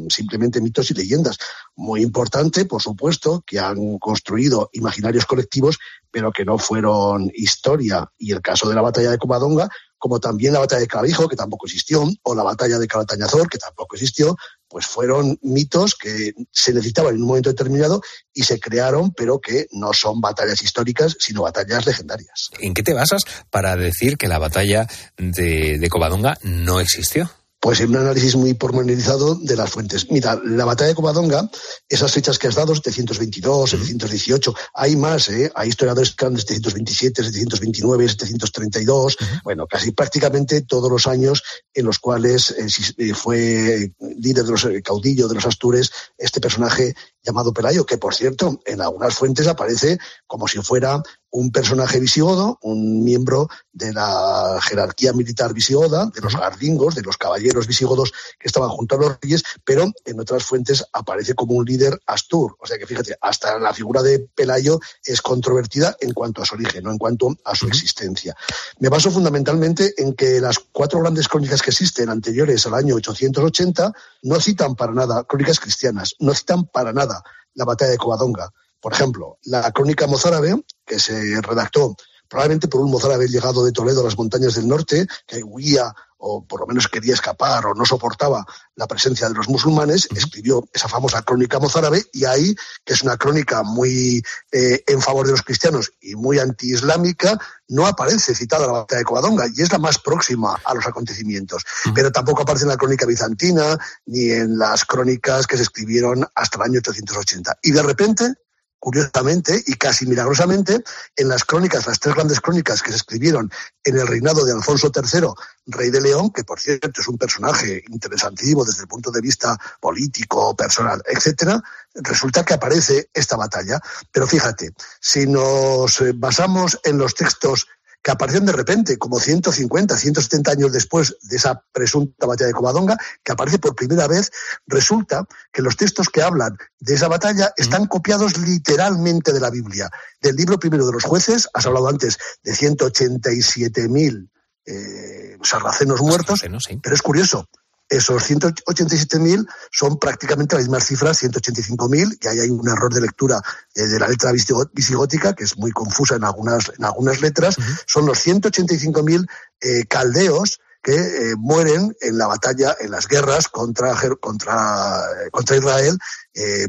simplemente 0.08 0.60
mitos 0.60 0.90
y 0.90 0.94
leyendas. 0.94 1.38
Muy 1.74 2.02
importante, 2.02 2.64
por 2.64 2.82
supuesto, 2.82 3.42
que 3.46 3.58
han 3.58 3.98
construido 3.98 4.70
imaginarios 4.72 5.26
colectivos, 5.26 5.78
pero 6.10 6.32
que 6.32 6.44
no 6.44 6.58
fueron 6.58 7.30
historia. 7.34 8.10
Y 8.18 8.32
el 8.32 8.40
caso 8.40 8.68
de 8.68 8.74
la 8.74 8.82
batalla 8.82 9.10
de 9.10 9.18
Covadonga, 9.18 9.68
como 9.98 10.20
también 10.20 10.52
la 10.52 10.60
batalla 10.60 10.80
de 10.80 10.86
Clavijo, 10.86 11.28
que 11.28 11.36
tampoco 11.36 11.66
existió, 11.66 12.04
o 12.22 12.34
la 12.34 12.42
batalla 12.42 12.78
de 12.78 12.86
Calatañazor, 12.86 13.48
que 13.48 13.58
tampoco 13.58 13.96
existió, 13.96 14.36
pues 14.68 14.86
fueron 14.86 15.38
mitos 15.42 15.94
que 15.94 16.32
se 16.50 16.72
necesitaban 16.72 17.14
en 17.14 17.22
un 17.22 17.28
momento 17.28 17.50
determinado 17.50 18.02
y 18.32 18.42
se 18.42 18.60
crearon, 18.60 19.12
pero 19.12 19.40
que 19.40 19.66
no 19.72 19.92
son 19.92 20.20
batallas 20.20 20.62
históricas, 20.62 21.16
sino 21.18 21.42
batallas 21.42 21.86
legendarias. 21.86 22.50
¿En 22.60 22.74
qué 22.74 22.82
te 22.82 22.94
basas 22.94 23.22
para 23.50 23.76
decir 23.76 24.16
que 24.16 24.28
la 24.28 24.38
batalla 24.38 24.86
de, 25.16 25.78
de 25.78 25.88
Covadonga 25.88 26.36
no 26.42 26.80
existió? 26.80 27.30
Pues 27.66 27.80
en 27.80 27.90
un 27.90 27.96
análisis 27.96 28.36
muy 28.36 28.54
pormenorizado 28.54 29.34
de 29.34 29.56
las 29.56 29.70
fuentes. 29.70 30.08
Mira, 30.08 30.40
la 30.44 30.64
batalla 30.64 30.90
de 30.90 30.94
Covadonga, 30.94 31.50
esas 31.88 32.12
fechas 32.12 32.38
que 32.38 32.46
has 32.46 32.54
dado, 32.54 32.76
722, 32.76 33.70
718, 33.70 34.54
hay 34.72 34.94
más, 34.94 35.28
¿eh? 35.30 35.50
Hay 35.52 35.70
historiadores 35.70 36.12
que 36.12 36.26
han 36.26 36.38
727, 36.38 37.24
729, 37.24 38.08
732, 38.08 39.16
bueno, 39.42 39.66
casi 39.66 39.90
prácticamente 39.90 40.60
todos 40.60 40.88
los 40.88 41.08
años 41.08 41.42
en 41.74 41.86
los 41.86 41.98
cuales 41.98 42.52
eh, 42.52 42.68
eh, 42.98 43.14
fue 43.14 43.92
líder 44.16 44.44
de 44.44 44.50
los 44.52 44.64
eh, 44.64 44.80
caudillos 44.80 45.28
de 45.28 45.34
los 45.34 45.46
Astures 45.46 45.90
este 46.18 46.40
personaje 46.40 46.94
llamado 47.26 47.52
Pelayo, 47.52 47.84
que 47.84 47.98
por 47.98 48.14
cierto, 48.14 48.60
en 48.64 48.80
algunas 48.80 49.14
fuentes 49.14 49.48
aparece 49.48 49.98
como 50.26 50.46
si 50.46 50.58
fuera 50.62 51.02
un 51.30 51.50
personaje 51.50 52.00
visigodo, 52.00 52.58
un 52.62 53.04
miembro 53.04 53.48
de 53.72 53.92
la 53.92 54.58
jerarquía 54.62 55.12
militar 55.12 55.52
visigoda, 55.52 56.06
de 56.06 56.20
los 56.22 56.34
gardingos, 56.34 56.94
de 56.94 57.02
los 57.02 57.18
caballeros 57.18 57.66
visigodos 57.66 58.12
que 58.38 58.46
estaban 58.46 58.70
junto 58.70 58.94
a 58.94 58.98
los 58.98 59.18
reyes, 59.20 59.42
pero 59.64 59.84
en 60.04 60.20
otras 60.20 60.44
fuentes 60.44 60.84
aparece 60.92 61.34
como 61.34 61.54
un 61.54 61.66
líder 61.66 62.00
astur. 62.06 62.56
O 62.58 62.66
sea 62.66 62.78
que 62.78 62.86
fíjate, 62.86 63.16
hasta 63.20 63.58
la 63.58 63.74
figura 63.74 64.02
de 64.02 64.20
Pelayo 64.34 64.80
es 65.04 65.20
controvertida 65.20 65.94
en 66.00 66.14
cuanto 66.14 66.40
a 66.40 66.46
su 66.46 66.54
origen, 66.54 66.84
no 66.84 66.92
en 66.92 66.98
cuanto 66.98 67.36
a 67.44 67.54
su 67.54 67.66
existencia. 67.66 68.34
Me 68.78 68.88
baso 68.88 69.10
fundamentalmente 69.10 69.92
en 69.98 70.14
que 70.14 70.40
las 70.40 70.58
cuatro 70.72 71.00
grandes 71.00 71.28
crónicas 71.28 71.60
que 71.60 71.70
existen 71.70 72.08
anteriores 72.08 72.64
al 72.66 72.74
año 72.74 72.94
880 72.94 73.92
no 74.22 74.40
citan 74.40 74.74
para 74.74 74.92
nada, 74.92 75.24
crónicas 75.24 75.60
cristianas, 75.60 76.14
no 76.18 76.32
citan 76.32 76.64
para 76.66 76.92
nada 76.92 77.15
la 77.54 77.64
batalla 77.64 77.92
de 77.92 77.98
Covadonga. 77.98 78.50
Por 78.80 78.92
ejemplo, 78.92 79.38
la 79.44 79.70
crónica 79.72 80.06
mozárabe, 80.06 80.62
que 80.84 80.98
se 80.98 81.40
redactó 81.40 81.96
probablemente 82.28 82.68
por 82.68 82.80
un 82.80 82.90
mozárabe 82.90 83.28
llegado 83.28 83.64
de 83.64 83.72
Toledo 83.72 84.00
a 84.00 84.04
las 84.04 84.18
montañas 84.18 84.54
del 84.54 84.68
norte, 84.68 85.06
que 85.26 85.42
huía 85.42 85.94
o 86.18 86.44
por 86.44 86.60
lo 86.60 86.66
menos 86.66 86.88
quería 86.88 87.14
escapar 87.14 87.66
o 87.66 87.74
no 87.74 87.84
soportaba 87.84 88.44
la 88.74 88.86
presencia 88.86 89.28
de 89.28 89.34
los 89.34 89.48
musulmanes, 89.48 90.08
escribió 90.14 90.66
esa 90.72 90.88
famosa 90.88 91.22
crónica 91.22 91.58
mozárabe 91.58 92.04
y 92.12 92.24
ahí, 92.24 92.54
que 92.84 92.94
es 92.94 93.02
una 93.02 93.16
crónica 93.16 93.62
muy 93.62 94.22
eh, 94.52 94.82
en 94.86 95.00
favor 95.00 95.26
de 95.26 95.32
los 95.32 95.42
cristianos 95.42 95.92
y 96.00 96.14
muy 96.14 96.38
antiislámica, 96.38 97.38
no 97.68 97.86
aparece 97.86 98.34
citada 98.34 98.66
la 98.66 98.72
batalla 98.72 99.00
de 99.00 99.04
Covadonga 99.04 99.46
y 99.54 99.62
es 99.62 99.72
la 99.72 99.78
más 99.78 99.98
próxima 99.98 100.58
a 100.64 100.74
los 100.74 100.86
acontecimientos. 100.86 101.64
Pero 101.94 102.10
tampoco 102.12 102.42
aparece 102.42 102.64
en 102.64 102.70
la 102.70 102.76
crónica 102.76 103.06
bizantina 103.06 103.78
ni 104.06 104.30
en 104.30 104.58
las 104.58 104.84
crónicas 104.84 105.46
que 105.46 105.56
se 105.56 105.64
escribieron 105.64 106.26
hasta 106.34 106.58
el 106.58 106.70
año 106.70 106.78
880. 106.78 107.58
Y 107.62 107.72
de 107.72 107.82
repente, 107.82 108.34
curiosamente 108.78 109.62
y 109.66 109.74
casi 109.74 110.06
milagrosamente, 110.06 110.82
en 111.16 111.28
las 111.28 111.44
crónicas, 111.44 111.86
las 111.86 111.98
tres 111.98 112.14
grandes 112.14 112.40
crónicas 112.40 112.82
que 112.82 112.90
se 112.90 112.96
escribieron 112.96 113.50
en 113.84 113.98
el 113.98 114.06
reinado 114.06 114.44
de 114.44 114.52
Alfonso 114.52 114.92
III, 114.94 115.28
rey 115.66 115.90
de 115.90 116.00
León, 116.00 116.30
que 116.30 116.44
por 116.44 116.60
cierto 116.60 117.00
es 117.00 117.08
un 117.08 117.18
personaje 117.18 117.82
interesantísimo 117.88 118.64
desde 118.64 118.82
el 118.82 118.88
punto 118.88 119.10
de 119.10 119.20
vista 119.20 119.58
político, 119.80 120.54
personal, 120.54 121.02
etcétera, 121.06 121.62
resulta 121.94 122.44
que 122.44 122.54
aparece 122.54 123.10
esta 123.12 123.36
batalla. 123.36 123.80
Pero 124.12 124.26
fíjate, 124.26 124.72
si 125.00 125.26
nos 125.26 126.00
eh, 126.00 126.12
basamos 126.14 126.78
en 126.84 126.98
los 126.98 127.14
textos 127.14 127.66
que 128.06 128.12
aparecen 128.12 128.46
de 128.46 128.52
repente, 128.52 128.98
como 128.98 129.18
150, 129.18 129.96
170 129.96 130.52
años 130.52 130.70
después 130.70 131.16
de 131.22 131.38
esa 131.38 131.60
presunta 131.72 132.24
batalla 132.24 132.46
de 132.46 132.52
Covadonga, 132.52 132.96
que 133.24 133.32
aparece 133.32 133.58
por 133.58 133.74
primera 133.74 134.06
vez, 134.06 134.30
resulta 134.68 135.26
que 135.52 135.60
los 135.60 135.76
textos 135.76 136.08
que 136.08 136.22
hablan 136.22 136.56
de 136.78 136.94
esa 136.94 137.08
batalla 137.08 137.52
están 137.56 137.86
copiados 137.86 138.38
literalmente 138.38 139.32
de 139.32 139.40
la 139.40 139.50
Biblia. 139.50 139.90
Del 140.20 140.36
libro 140.36 140.56
primero 140.56 140.86
de 140.86 140.92
los 140.92 141.02
jueces, 141.02 141.48
has 141.52 141.66
hablado 141.66 141.88
antes 141.88 142.16
de 142.44 142.52
187.000 142.52 144.30
eh, 144.66 145.38
sarracenos 145.42 146.00
muertos, 146.00 146.44
pero 146.80 146.94
es 146.94 147.02
curioso, 147.02 147.48
esos 147.88 148.28
187.000 148.28 149.46
son 149.70 149.98
prácticamente 149.98 150.56
las 150.56 150.64
mismas 150.64 150.86
cifras, 150.86 151.22
185.000, 151.22 152.18
que 152.18 152.28
ahí 152.28 152.40
hay 152.40 152.50
un 152.50 152.68
error 152.68 152.92
de 152.92 153.00
lectura 153.00 153.40
eh, 153.74 153.86
de 153.86 153.98
la 154.00 154.08
letra 154.08 154.32
visigótica, 154.32 155.34
que 155.34 155.44
es 155.44 155.56
muy 155.56 155.70
confusa 155.70 156.16
en 156.16 156.24
algunas, 156.24 156.72
en 156.76 156.84
algunas 156.84 157.20
letras. 157.20 157.56
Son 157.86 158.06
los 158.06 158.26
185.000 158.26 159.28
eh, 159.60 159.84
caldeos 159.86 160.60
que 160.82 160.94
eh, 160.94 161.36
mueren 161.36 161.96
en 162.00 162.18
la 162.18 162.26
batalla, 162.26 162.76
en 162.80 162.90
las 162.90 163.06
guerras 163.06 163.48
contra, 163.48 163.94
contra, 164.20 165.02
contra 165.30 165.56
Israel 165.56 165.98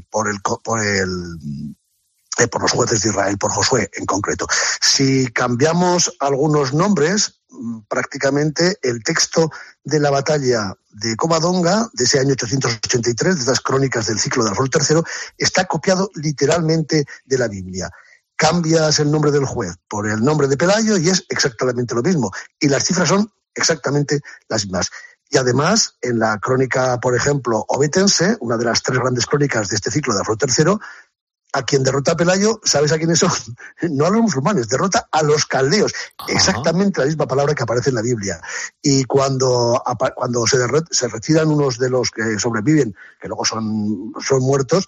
por 0.10 0.28
el, 0.30 0.40
por 0.42 0.84
el 0.84 1.76
por 2.52 2.62
los 2.62 2.72
jueces 2.72 3.02
de 3.02 3.10
Israel, 3.10 3.38
por 3.40 3.52
Josué 3.52 3.90
en 3.94 4.06
concreto. 4.06 4.46
Si 4.80 5.26
cambiamos 5.28 6.16
algunos 6.20 6.72
nombres, 6.72 7.42
prácticamente 7.88 8.78
el 8.82 9.04
texto 9.04 9.52
de 9.84 10.00
la 10.00 10.10
batalla 10.10 10.74
de 10.92 11.16
Covadonga, 11.16 11.90
de 11.94 12.04
ese 12.04 12.20
año 12.20 12.34
883, 12.34 13.36
de 13.36 13.42
esas 13.42 13.60
crónicas 13.60 14.08
del 14.08 14.20
ciclo 14.20 14.44
de 14.44 14.50
Alfonso 14.50 14.80
III, 14.80 15.02
está 15.38 15.66
copiado 15.66 16.10
literalmente 16.16 17.06
de 17.26 17.38
la 17.38 17.48
Biblia. 17.48 17.90
Cambias 18.36 19.00
el 19.00 19.12
nombre 19.12 19.32
del 19.32 19.46
juez 19.46 19.76
por 19.88 20.08
el 20.08 20.24
nombre 20.24 20.48
de 20.48 20.58
Pelayo 20.58 20.98
y 20.98 21.10
es 21.10 21.26
exactamente 21.30 21.96
lo 21.96 22.04
mismo. 22.04 22.32
Y 22.60 22.68
las 22.68 22.84
cifras 22.86 23.10
son 23.10 23.32
exactamente 23.54 24.22
las 24.48 24.66
mismas. 24.66 24.90
Y 25.30 25.38
además, 25.38 25.98
en 26.02 26.20
la 26.20 26.40
crónica, 26.40 27.00
por 27.00 27.16
ejemplo, 27.16 27.66
obetense, 27.68 28.38
una 28.40 28.58
de 28.58 28.66
las 28.66 28.82
tres 28.82 29.00
grandes 29.00 29.26
crónicas 29.26 29.70
de 29.70 29.76
este 29.76 29.92
ciclo 29.92 30.14
de 30.14 30.22
Alfonso 30.22 30.46
III, 30.48 30.78
a 31.58 31.64
quien 31.64 31.84
derrota 31.84 32.12
a 32.12 32.16
Pelayo, 32.16 32.60
¿sabes 32.64 32.92
a 32.92 32.98
quiénes 32.98 33.20
son? 33.20 33.32
No 33.90 34.06
a 34.06 34.10
los 34.10 34.22
musulmanes, 34.22 34.70
derrota 34.70 35.08
a 35.12 35.24
los 35.24 35.46
caldeos. 35.46 35.94
Exactamente 36.28 37.02
la 37.02 37.08
misma 37.08 37.28
palabra 37.28 37.56
que 37.56 37.64
aparece 37.64 37.90
en 37.90 37.96
la 37.96 38.02
Biblia. 38.02 38.40
Y 38.82 39.04
cuando, 39.06 39.82
cuando 40.16 40.46
se, 40.46 40.58
se 40.92 41.08
retiran 41.08 41.50
unos 41.50 41.78
de 41.78 41.90
los 41.90 42.12
que 42.12 42.40
sobreviven, 42.40 42.96
que 43.20 43.28
luego 43.28 43.46
son, 43.46 44.14
son 44.20 44.42
muertos, 44.42 44.88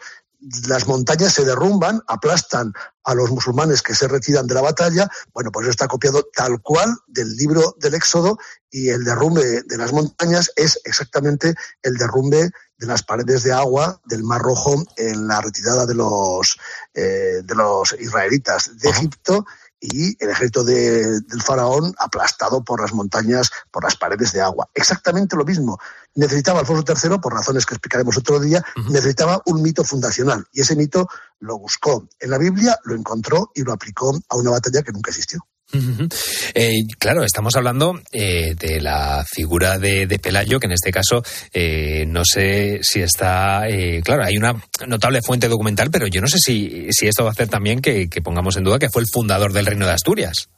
las 0.68 0.88
montañas 0.88 1.34
se 1.34 1.44
derrumban, 1.44 2.02
aplastan 2.08 2.72
a 3.04 3.14
los 3.14 3.30
musulmanes 3.30 3.82
que 3.82 3.96
se 3.96 4.08
retiran 4.08 4.48
de 4.48 4.56
la 4.56 4.62
batalla. 4.62 5.10
Bueno, 5.34 5.52
pues 5.52 5.68
está 5.68 5.88
copiado 5.88 6.24
tal 6.34 6.62
cual 6.62 6.96
del 7.08 7.36
libro 7.36 7.76
del 7.80 7.96
Éxodo 7.96 8.38
y 8.70 8.90
el 8.90 9.04
derrumbe 9.04 9.64
de 9.64 9.78
las 9.78 9.92
montañas 9.92 10.52
es 10.56 10.80
exactamente 10.86 11.56
el 11.82 11.98
derrumbe 11.98 12.52
de 12.80 12.88
las 12.88 13.04
paredes 13.04 13.44
de 13.44 13.52
agua 13.52 14.00
del 14.06 14.24
Mar 14.24 14.42
Rojo 14.42 14.84
en 14.96 15.28
la 15.28 15.42
retirada 15.42 15.86
de 15.86 15.96
los, 15.96 16.58
eh, 16.94 17.42
de 17.44 17.56
los 17.56 17.96
israelitas 18.00 18.78
de 18.80 18.90
Egipto 18.90 19.46
y 19.82 20.22
el 20.24 20.30
ejército 20.30 20.64
del 20.64 21.42
faraón 21.44 21.94
aplastado 22.00 22.64
por 22.64 22.82
las 22.82 22.94
montañas, 22.94 23.50
por 23.72 23.84
las 23.84 23.96
paredes 23.96 24.34
de 24.34 24.42
agua. 24.42 24.70
Exactamente 24.74 25.36
lo 25.36 25.46
mismo. 25.46 25.80
Necesitaba 26.16 26.60
Alfonso 26.60 26.84
III, 26.88 27.20
por 27.20 27.34
razones 27.34 27.66
que 27.66 27.76
explicaremos 27.76 28.18
otro 28.18 28.40
día, 28.40 28.64
necesitaba 28.90 29.42
un 29.46 29.62
mito 29.62 29.84
fundacional 29.84 30.46
y 30.52 30.62
ese 30.62 30.76
mito 30.76 31.08
lo 31.40 31.58
buscó 31.60 32.08
en 32.20 32.30
la 32.30 32.38
Biblia, 32.38 32.78
lo 32.84 32.96
encontró 32.96 33.52
y 33.54 33.64
lo 33.64 33.72
aplicó 33.72 34.18
a 34.28 34.36
una 34.36 34.52
batalla 34.52 34.84
que 34.84 34.92
nunca 34.92 35.12
existió. 35.12 35.46
Eh, 35.72 36.82
claro, 36.98 37.24
estamos 37.24 37.56
hablando 37.56 38.00
eh, 38.12 38.56
de 38.58 38.82
la 38.82 39.24
figura 39.28 39.78
de, 39.78 40.08
Pelayo, 40.22 40.60
que 40.60 40.66
en 40.66 40.74
este 40.74 40.92
caso 40.92 41.22
eh, 41.54 42.06
no 42.08 42.24
sé 42.26 42.80
si 42.82 43.02
está. 43.02 43.64
claro, 44.04 44.24
hay 44.26 44.38
una 44.38 44.62
notable 44.88 45.22
fuente 45.22 45.48
documental, 45.48 45.92
pero 45.92 46.08
yo 46.08 46.22
no 46.22 46.28
sé 46.28 46.40
si, 46.40 46.88
si 46.92 47.08
esto 47.08 47.24
va 47.24 47.30
a 47.30 47.34
hacer 47.34 47.50
también 47.50 47.82
que, 47.82 48.10
pongamos 48.24 48.58
en 48.58 48.64
duda 48.64 48.80
que 48.80 48.90
fue 48.90 49.02
el 49.02 49.08
fundador 49.12 49.54
del 49.54 49.66
Reino 49.66 49.86
de 49.86 49.94
Asturias. 49.94 50.50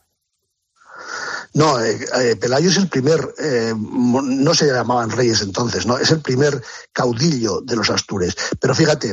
No, 1.54 1.84
eh, 1.84 2.00
eh, 2.22 2.36
Pelayo 2.38 2.70
es 2.70 2.78
el 2.78 2.88
primer, 2.88 3.34
eh, 3.38 3.74
no 3.76 4.54
se 4.54 4.68
llamaban 4.68 5.10
reyes 5.10 5.42
entonces, 5.42 5.86
no, 5.86 5.98
es 5.98 6.10
el 6.12 6.22
primer 6.22 6.64
caudillo 6.94 7.60
de 7.62 7.76
los 7.76 7.90
Astures. 7.90 8.36
Pero 8.60 8.74
fíjate, 8.74 9.10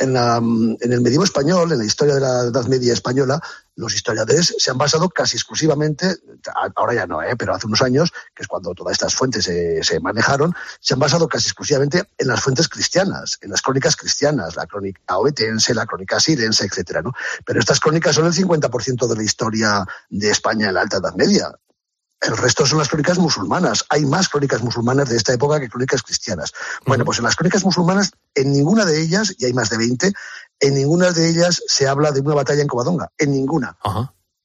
en, 0.00 0.16
en 0.16 0.92
el 0.92 1.00
medievo 1.00 1.22
español, 1.22 1.70
en 1.70 1.78
la 1.78 1.84
historia 1.84 2.14
de 2.14 2.20
la 2.20 2.40
Edad 2.46 2.66
Media 2.66 2.92
española, 2.92 3.40
los 3.80 3.94
historiadores 3.94 4.54
se 4.58 4.70
han 4.70 4.78
basado 4.78 5.08
casi 5.08 5.36
exclusivamente, 5.36 6.16
ahora 6.76 6.94
ya 6.94 7.06
no, 7.06 7.20
pero 7.38 7.54
hace 7.54 7.66
unos 7.66 7.82
años, 7.82 8.12
que 8.34 8.42
es 8.42 8.48
cuando 8.48 8.74
todas 8.74 8.92
estas 8.92 9.14
fuentes 9.14 9.44
se, 9.44 10.00
manejaron, 10.00 10.54
se 10.80 10.94
han 10.94 11.00
basado 11.00 11.26
casi 11.26 11.46
exclusivamente 11.48 12.04
en 12.18 12.28
las 12.28 12.40
fuentes 12.40 12.68
cristianas, 12.68 13.38
en 13.40 13.50
las 13.50 13.62
crónicas 13.62 13.96
cristianas, 13.96 14.54
la 14.56 14.66
crónica 14.66 15.16
oetense, 15.16 15.74
la 15.74 15.86
crónica 15.86 16.20
sirense, 16.20 16.66
etcétera, 16.66 17.02
¿no? 17.02 17.12
Pero 17.44 17.58
estas 17.58 17.80
crónicas 17.80 18.14
son 18.14 18.26
el 18.26 18.32
50% 18.32 19.08
de 19.08 19.16
la 19.16 19.22
historia 19.22 19.84
de 20.10 20.30
España 20.30 20.68
en 20.68 20.74
la 20.74 20.82
Alta 20.82 20.98
Edad 20.98 21.14
Media. 21.14 21.50
El 22.20 22.36
resto 22.36 22.66
son 22.66 22.78
las 22.78 22.88
crónicas 22.88 23.18
musulmanas. 23.18 23.86
Hay 23.88 24.04
más 24.04 24.28
crónicas 24.28 24.62
musulmanas 24.62 25.08
de 25.08 25.16
esta 25.16 25.32
época 25.32 25.58
que 25.58 25.70
crónicas 25.70 26.02
cristianas. 26.02 26.52
Bueno, 26.84 27.02
pues 27.06 27.16
en 27.18 27.24
las 27.24 27.34
crónicas 27.34 27.64
musulmanas, 27.64 28.12
en 28.34 28.52
ninguna 28.52 28.84
de 28.84 29.00
ellas, 29.00 29.34
y 29.38 29.46
hay 29.46 29.54
más 29.54 29.70
de 29.70 29.78
20, 29.78 30.12
en 30.60 30.74
ninguna 30.74 31.12
de 31.12 31.28
ellas 31.28 31.62
se 31.66 31.88
habla 31.88 32.12
de 32.12 32.20
una 32.20 32.34
batalla 32.34 32.62
en 32.62 32.68
Covadonga. 32.68 33.10
En 33.18 33.32
ninguna. 33.32 33.76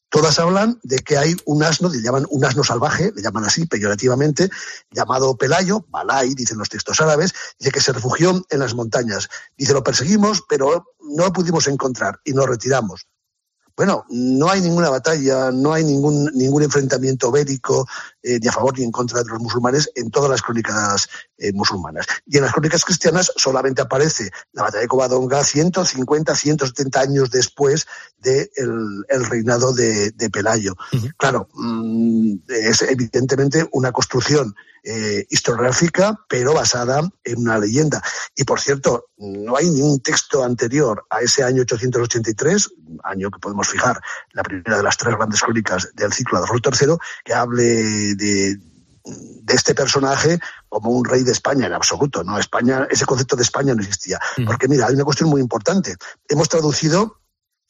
Todas 0.09 0.39
hablan 0.39 0.80
de 0.84 0.99
que 0.99 1.18
hay 1.18 1.36
un 1.45 1.61
asno, 1.61 1.89
le 1.89 2.01
llaman 2.01 2.26
un 2.30 2.45
asno 2.45 2.63
salvaje, 2.63 3.11
le 3.13 3.22
llaman 3.22 3.43
así 3.43 3.66
peyorativamente, 3.66 4.49
llamado 4.91 5.36
Pelayo, 5.36 5.86
Balai, 5.89 6.34
dicen 6.36 6.57
los 6.57 6.70
textos 6.70 7.01
árabes, 7.01 7.34
dice 7.59 7.72
que 7.72 7.82
se 7.82 7.91
refugió 7.91 8.41
en 8.49 8.59
las 8.59 8.76
montañas. 8.76 9.28
Dice, 9.57 9.74
lo 9.74 9.84
perseguimos, 9.84 10.43
pero 10.47 10.86
no 11.01 11.26
lo 11.26 11.34
pudimos 11.34 11.68
encontrar 11.68 12.22
y 12.24 12.32
nos 12.32 12.47
retiramos. 12.47 13.07
Bueno, 13.78 14.05
no 14.09 14.49
hay 14.49 14.61
ninguna 14.61 14.89
batalla, 14.89 15.51
no 15.51 15.73
hay 15.73 15.84
ningún, 15.84 16.32
ningún 16.34 16.63
enfrentamiento 16.63 17.30
bélico 17.30 17.86
eh, 18.23 18.39
ni 18.41 18.47
a 18.47 18.51
favor 18.51 18.78
ni 18.78 18.86
en 18.86 18.91
contra 18.91 19.21
de 19.21 19.30
los 19.30 19.39
musulmanes 19.39 19.91
en 19.95 20.11
todas 20.11 20.30
las 20.30 20.41
crónicas 20.41 21.09
eh, 21.38 21.51
musulmanas. 21.51 22.05
Y 22.26 22.38
en 22.38 22.43
las 22.43 22.53
crónicas 22.53 22.86
cristianas 22.86 23.32
solamente 23.36 23.82
aparece 23.82 24.32
la 24.53 24.63
batalla 24.63 24.82
de 24.82 24.88
Covadonga 24.88 25.43
150, 25.43 26.34
170 26.36 26.99
años 27.01 27.32
después 27.32 27.86
del 28.17 28.49
el 29.09 29.26
reinado 29.26 29.73
de, 29.73 30.13
Pelayo. 30.32 30.76
Claro, 31.17 31.49
mm, 31.53 32.36
es 32.47 32.82
evidentemente 32.82 33.67
una 33.73 33.91
construcción 33.91 34.55
eh, 34.88 35.25
historiográfica, 35.31 36.15
pero 36.29 36.53
basada 36.53 37.01
en 37.23 37.39
una 37.39 37.57
leyenda. 37.57 38.03
Y 38.36 38.43
por 38.43 38.59
cierto, 38.59 39.07
no 39.17 39.57
hay 39.57 39.67
ningún 39.71 39.99
texto 39.99 40.43
anterior 40.43 41.07
a 41.09 41.21
ese 41.21 41.43
año 41.43 41.63
883, 41.63 42.69
año 43.03 43.31
que 43.31 43.39
podemos 43.39 43.67
fijar 43.67 43.99
la 44.33 44.43
primera 44.43 44.77
de 44.77 44.83
las 44.83 44.95
tres 44.95 45.15
grandes 45.15 45.41
crónicas 45.41 45.89
del 45.95 46.13
ciclo 46.13 46.38
de 46.38 46.43
Alfonso 46.43 46.86
III, 46.86 46.97
que 47.23 47.33
hable 47.33 48.13
de, 48.13 48.59
este 49.47 49.73
personaje 49.73 50.39
como 50.69 50.91
un 50.91 51.03
rey 51.03 51.23
de 51.23 51.31
España 51.31 51.65
en 51.65 51.73
absoluto. 51.73 52.23
No, 52.23 52.38
España, 52.38 52.88
ese 52.88 53.07
concepto 53.07 53.36
de 53.36 53.41
España 53.41 53.73
no 53.73 53.81
existía. 53.81 54.19
Porque 54.45 54.67
mira, 54.67 54.86
hay 54.86 54.93
una 54.93 55.03
cuestión 55.03 55.29
muy 55.29 55.41
importante. 55.41 55.95
Hemos 56.29 56.47
traducido 56.47 57.21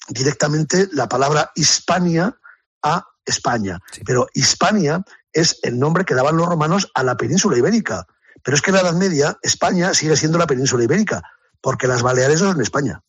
directamente 0.10 0.90
la 0.92 1.08
palabra 1.08 1.52
Hispania 1.56 2.38
a 2.84 3.08
España. 3.26 3.80
Pero 4.06 4.28
Hispania 4.34 5.02
es 5.36 5.60
el 5.64 5.78
nombre 5.78 6.06
que 6.06 6.16
daban 6.16 6.38
los 6.38 6.48
romanos 6.48 6.90
a 6.96 7.04
la 7.04 7.18
península 7.18 7.58
ibérica. 7.58 8.08
Pero 8.42 8.56
es 8.56 8.62
que 8.62 8.72
en 8.72 8.76
la 8.76 8.82
Edad 8.82 8.94
Media 8.94 9.38
España 9.44 9.94
sigue 9.94 10.16
siendo 10.16 10.38
la 10.38 10.48
península 10.48 10.84
ibérica, 10.84 11.22
porque 11.62 11.88
las 11.88 12.02
Baleares 12.02 12.42
no 12.42 12.52
son 12.52 12.62
España. 12.62 13.04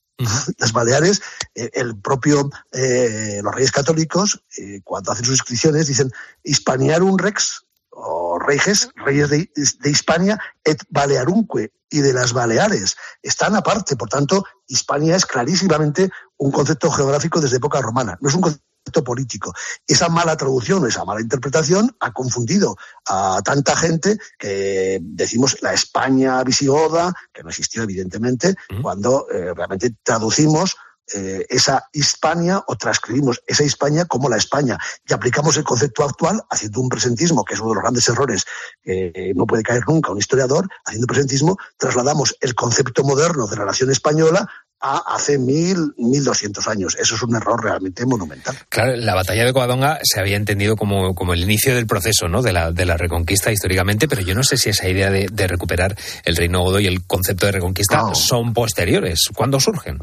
Las 0.58 0.72
Baleares, 0.72 1.22
eh, 1.54 1.70
el 1.74 2.00
propio, 2.00 2.50
eh, 2.72 3.40
los 3.42 3.54
reyes 3.54 3.70
católicos, 3.70 4.42
eh, 4.58 4.80
cuando 4.82 5.12
hacen 5.12 5.24
sus 5.24 5.34
inscripciones, 5.34 5.86
dicen 5.86 6.10
Hispaniarum 6.42 7.16
rex, 7.16 7.64
o 7.90 8.38
reyes, 8.38 8.90
reyes 8.96 9.30
de, 9.30 9.50
de, 9.54 9.90
Hispania, 9.90 10.38
et 10.64 10.82
Balearunque, 10.88 11.72
y 11.90 12.00
de 12.00 12.12
las 12.12 12.32
Baleares. 12.32 12.96
Están 13.22 13.54
aparte, 13.56 13.94
por 13.96 14.08
tanto, 14.08 14.44
Hispania 14.66 15.16
es 15.16 15.26
clarísimamente 15.26 16.10
un 16.38 16.50
concepto 16.50 16.90
geográfico 16.90 17.40
desde 17.40 17.58
época 17.58 17.80
romana. 17.80 18.18
No 18.20 18.28
es 18.28 18.34
un 18.34 18.40
concepto 18.40 18.66
político. 19.04 19.52
Esa 19.86 20.08
mala 20.08 20.36
traducción, 20.36 20.86
esa 20.86 21.04
mala 21.04 21.20
interpretación 21.20 21.94
ha 22.00 22.12
confundido 22.12 22.76
a 23.06 23.40
tanta 23.44 23.76
gente 23.76 24.18
que 24.38 24.98
decimos 25.02 25.62
la 25.62 25.72
España 25.72 26.42
visigoda, 26.44 27.14
que 27.32 27.42
no 27.42 27.50
existió 27.50 27.82
evidentemente, 27.82 28.54
cuando 28.82 29.26
eh, 29.30 29.52
realmente 29.54 29.94
traducimos 30.02 30.76
eh, 31.14 31.46
esa 31.48 31.88
Hispania 31.92 32.64
o 32.66 32.74
transcribimos 32.74 33.40
esa 33.46 33.62
Hispania 33.62 34.06
como 34.06 34.28
la 34.28 34.38
España 34.38 34.76
y 35.08 35.12
aplicamos 35.12 35.56
el 35.56 35.62
concepto 35.62 36.02
actual 36.02 36.42
haciendo 36.50 36.80
un 36.80 36.88
presentismo, 36.88 37.44
que 37.44 37.54
es 37.54 37.60
uno 37.60 37.70
de 37.70 37.74
los 37.76 37.82
grandes 37.82 38.08
errores 38.08 38.44
que 38.82 39.32
no 39.36 39.46
puede 39.46 39.62
caer 39.62 39.84
nunca 39.86 40.10
un 40.10 40.18
historiador, 40.18 40.68
haciendo 40.84 41.06
presentismo, 41.06 41.58
trasladamos 41.76 42.36
el 42.40 42.56
concepto 42.56 43.04
moderno 43.04 43.46
de 43.46 43.56
la 43.56 43.66
nación 43.66 43.90
española 43.92 44.50
a 44.80 45.14
hace 45.14 45.38
mil, 45.38 45.94
mil 45.96 46.24
doscientos 46.24 46.68
años. 46.68 46.96
Eso 46.98 47.14
es 47.14 47.22
un 47.22 47.34
error 47.34 47.62
realmente 47.62 48.04
monumental. 48.04 48.56
Claro, 48.68 48.96
la 48.96 49.14
batalla 49.14 49.44
de 49.44 49.52
Covadonga 49.52 49.98
se 50.02 50.20
había 50.20 50.36
entendido 50.36 50.76
como, 50.76 51.14
como 51.14 51.32
el 51.32 51.42
inicio 51.42 51.74
del 51.74 51.86
proceso 51.86 52.28
¿no? 52.28 52.42
de, 52.42 52.52
la, 52.52 52.72
de 52.72 52.84
la 52.84 52.96
reconquista 52.96 53.50
históricamente, 53.52 54.08
pero 54.08 54.22
yo 54.22 54.34
no 54.34 54.42
sé 54.42 54.56
si 54.56 54.70
esa 54.70 54.88
idea 54.88 55.10
de, 55.10 55.46
recuperar 55.46 55.96
el 56.24 56.36
reino 56.36 56.62
godo 56.62 56.80
y 56.80 56.86
el 56.86 57.06
concepto 57.06 57.46
de 57.46 57.52
reconquista 57.52 58.14
son 58.14 58.52
posteriores. 58.52 59.28
¿Cuándo 59.34 59.60
surgen? 59.60 59.98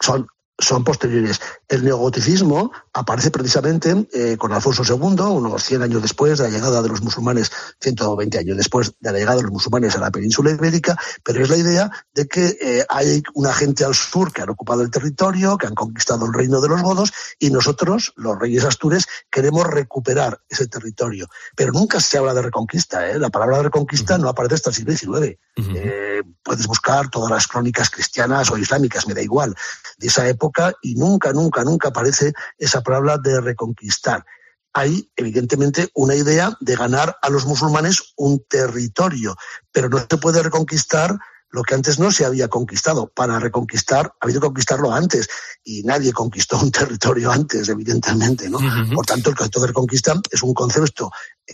Son, 0.00 0.26
son 0.58 0.82
posteriores. 0.82 1.40
El 1.68 1.84
neogoticismo 1.84 2.72
aparece 2.92 3.30
precisamente 3.30 4.08
eh, 4.12 4.36
con 4.36 4.52
Alfonso 4.52 4.82
II, 4.84 5.20
unos 5.20 5.62
100 5.62 5.82
años 5.82 6.02
después 6.02 6.38
de 6.38 6.44
la 6.44 6.50
llegada 6.50 6.82
de 6.82 6.88
los 6.88 7.00
musulmanes, 7.00 7.52
120 7.80 8.38
años 8.38 8.56
después 8.56 8.94
de 8.98 9.12
la 9.12 9.18
llegada 9.18 9.36
de 9.36 9.42
los 9.44 9.52
musulmanes 9.52 9.94
a 9.94 10.00
la 10.00 10.10
península 10.10 10.50
ibérica, 10.50 10.98
pero 11.22 11.42
es 11.42 11.48
la 11.48 11.56
idea 11.56 11.90
de 12.12 12.26
que 12.26 12.58
eh, 12.60 12.84
hay 12.88 13.22
una 13.34 13.52
gente 13.52 13.84
al 13.84 13.94
sur 13.94 14.32
que 14.32 14.42
han 14.42 14.50
ocupado 14.50 14.82
el 14.82 14.90
territorio, 14.90 15.56
que 15.56 15.68
han 15.68 15.74
conquistado 15.74 16.26
el 16.26 16.32
reino 16.32 16.60
de 16.60 16.68
los 16.68 16.82
godos, 16.82 17.12
y 17.38 17.50
nosotros, 17.50 18.12
los 18.16 18.38
reyes 18.38 18.64
astures, 18.64 19.06
queremos 19.30 19.66
recuperar 19.66 20.40
ese 20.48 20.66
territorio. 20.66 21.28
Pero 21.54 21.72
nunca 21.72 22.00
se 22.00 22.18
habla 22.18 22.34
de 22.34 22.42
reconquista. 22.42 23.08
¿eh? 23.08 23.18
La 23.18 23.30
palabra 23.30 23.62
reconquista 23.62 24.18
no 24.18 24.28
aparece 24.28 24.56
hasta 24.56 24.70
el 24.70 24.76
siglo 24.76 24.96
XIX. 24.96 25.38
Eh, 25.56 26.22
puedes 26.42 26.66
buscar 26.66 27.10
todas 27.10 27.30
las 27.30 27.46
crónicas 27.46 27.90
cristianas 27.90 28.50
o 28.50 28.58
islámicas, 28.58 29.06
me 29.06 29.14
da 29.14 29.22
igual, 29.22 29.54
de 29.98 30.06
esa 30.06 30.28
época, 30.28 30.47
y 30.82 30.94
nunca, 30.94 31.32
nunca, 31.32 31.64
nunca 31.64 31.88
aparece 31.88 32.32
esa 32.58 32.82
palabra 32.82 33.18
de 33.18 33.40
reconquistar. 33.40 34.24
Hay, 34.72 35.10
evidentemente, 35.16 35.88
una 35.94 36.14
idea 36.14 36.56
de 36.60 36.76
ganar 36.76 37.16
a 37.22 37.30
los 37.30 37.46
musulmanes 37.46 38.12
un 38.16 38.44
territorio, 38.48 39.36
pero 39.72 39.88
no 39.88 39.98
se 39.98 40.18
puede 40.18 40.42
reconquistar 40.42 41.18
lo 41.50 41.62
que 41.62 41.74
antes 41.74 41.98
no 41.98 42.12
se 42.12 42.24
había 42.24 42.48
conquistado. 42.48 43.10
Para 43.14 43.38
reconquistar, 43.38 44.06
ha 44.06 44.24
habido 44.24 44.40
que 44.40 44.46
conquistarlo 44.48 44.92
antes, 44.92 45.28
y 45.64 45.82
nadie 45.82 46.12
conquistó 46.12 46.58
un 46.58 46.70
territorio 46.72 47.30
antes, 47.30 47.68
evidentemente, 47.68 48.48
¿no? 48.48 48.58
Por 48.94 49.06
tanto, 49.06 49.30
el 49.30 49.36
concepto 49.36 49.60
de 49.60 49.66
reconquista 49.68 50.14
es 50.30 50.42
un 50.42 50.54
concepto 50.54 51.10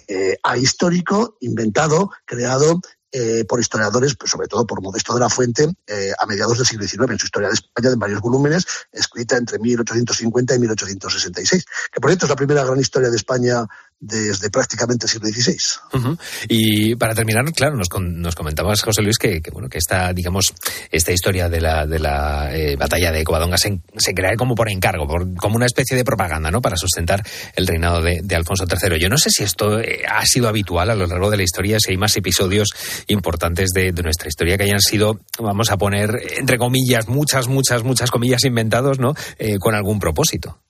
eh, 0.09 0.37
ahistórico, 0.43 1.37
inventado, 1.41 2.11
creado 2.25 2.81
eh, 3.17 3.45
por 3.45 3.61
historiadores, 3.61 4.17
pues 4.17 4.33
sobre 4.33 4.49
todo 4.49 4.67
por 4.67 4.83
Modesto 4.83 5.15
de 5.15 5.21
la 5.21 5.29
Fuente, 5.29 5.73
eh, 5.87 6.11
a 6.19 6.27
mediados 6.27 6.59
del 6.59 6.67
siglo 6.67 6.85
XIX, 6.85 7.13
en 7.13 7.19
su 7.21 7.27
historia 7.27 7.49
de 7.49 7.55
España, 7.55 7.91
en 7.91 7.99
varios 8.01 8.21
volúmenes, 8.21 8.67
escrita 8.91 9.37
entre 9.37 9.61
1850 9.61 10.57
y 10.57 10.59
1866, 10.59 11.65
que 11.93 12.01
por 12.01 12.11
cierto 12.11 12.27
es 12.27 12.31
la 12.31 12.35
primera 12.35 12.65
gran 12.65 12.81
historia 12.81 13.11
de 13.11 13.17
España 13.17 13.69
desde 14.01 14.51
prácticamente 14.51 15.07
el 15.07 15.11
siglo 15.11 15.29
XVI. 15.29 16.19
Y 16.49 16.95
para 16.97 17.15
terminar, 17.15 17.45
claro, 17.53 17.77
nos, 17.77 17.89
nos 17.99 18.35
comentabas, 18.35 18.83
José 18.83 19.03
Luis, 19.03 19.19
que, 19.19 19.41
bueno, 19.53 19.69
que 19.69 19.79
esta, 19.79 20.13
digamos, 20.13 20.53
esta 20.91 21.13
historia 21.13 21.49
de 21.49 21.61
la, 21.61 21.87
de 21.87 21.99
la 21.99 22.55
eh, 22.55 22.77
batalla 22.77 23.11
de 23.13 23.25
Covadonga 23.25 23.57
se, 23.57 23.81
se, 23.97 24.15
crea 24.15 24.37
como 24.37 24.55
por 24.55 24.71
encargo, 24.71 25.07
por, 25.07 25.35
como 25.37 25.57
una 25.57 25.67
especie 25.67 25.97
de 25.97 26.05
propaganda, 26.05 26.51
¿no? 26.51 26.61
Para 26.61 26.77
sustentar 26.77 27.23
el 27.57 27.67
reinado 27.67 28.03
de, 28.03 28.23
Alfonso 28.35 28.65
III. 28.69 28.99
Yo 28.99 29.09
no 29.09 29.17
sé 29.17 29.31
si 29.31 29.45
esto 29.45 29.81
eh, 29.81 30.03
ha 30.09 30.25
sido 30.27 30.49
habitual 30.49 30.91
a 30.91 30.95
lo 30.95 31.07
largo 31.07 31.31
de 31.31 31.37
la 31.37 31.45
historia, 31.45 31.79
si 31.79 31.93
hay 31.93 31.97
más 31.97 32.17
episodios 32.17 32.71
importantes 33.07 33.71
de, 33.71 33.93
nuestra 34.05 34.29
historia 34.29 34.59
que 34.59 34.65
hayan 34.65 34.81
sido, 34.81 35.21
vamos 35.39 35.71
a 35.71 35.79
poner, 35.79 36.21
entre 36.37 36.59
comillas, 36.59 37.09
muchas, 37.09 37.49
muchas, 37.49 37.85
muchas 37.85 38.11
comillas 38.11 38.45
inventados, 38.45 38.99
¿no? 38.99 39.15
Eh, 39.39 39.59
con 39.59 39.75
algún 39.75 39.99
propósito 39.99 40.64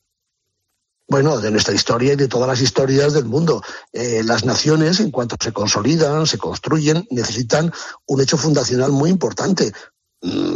bueno, 1.07 1.38
de 1.38 1.50
nuestra 1.50 1.74
historia 1.74 2.14
y 2.14 2.16
de 2.16 2.28
todas 2.28 2.48
las 2.48 2.61
historias 2.61 3.12
del 3.12 3.26
mundo. 3.26 3.62
Eh, 3.92 4.22
las 4.24 4.44
naciones, 4.44 5.00
en 5.00 5.11
cuanto 5.11 5.36
se 5.40 5.52
consolidan, 5.52 6.26
se 6.26 6.38
construyen, 6.38 7.07
necesitan 7.11 7.72
un 8.07 8.20
hecho 8.20 8.38
fundacional 8.38 8.90
muy 8.90 9.11
importante. 9.11 9.72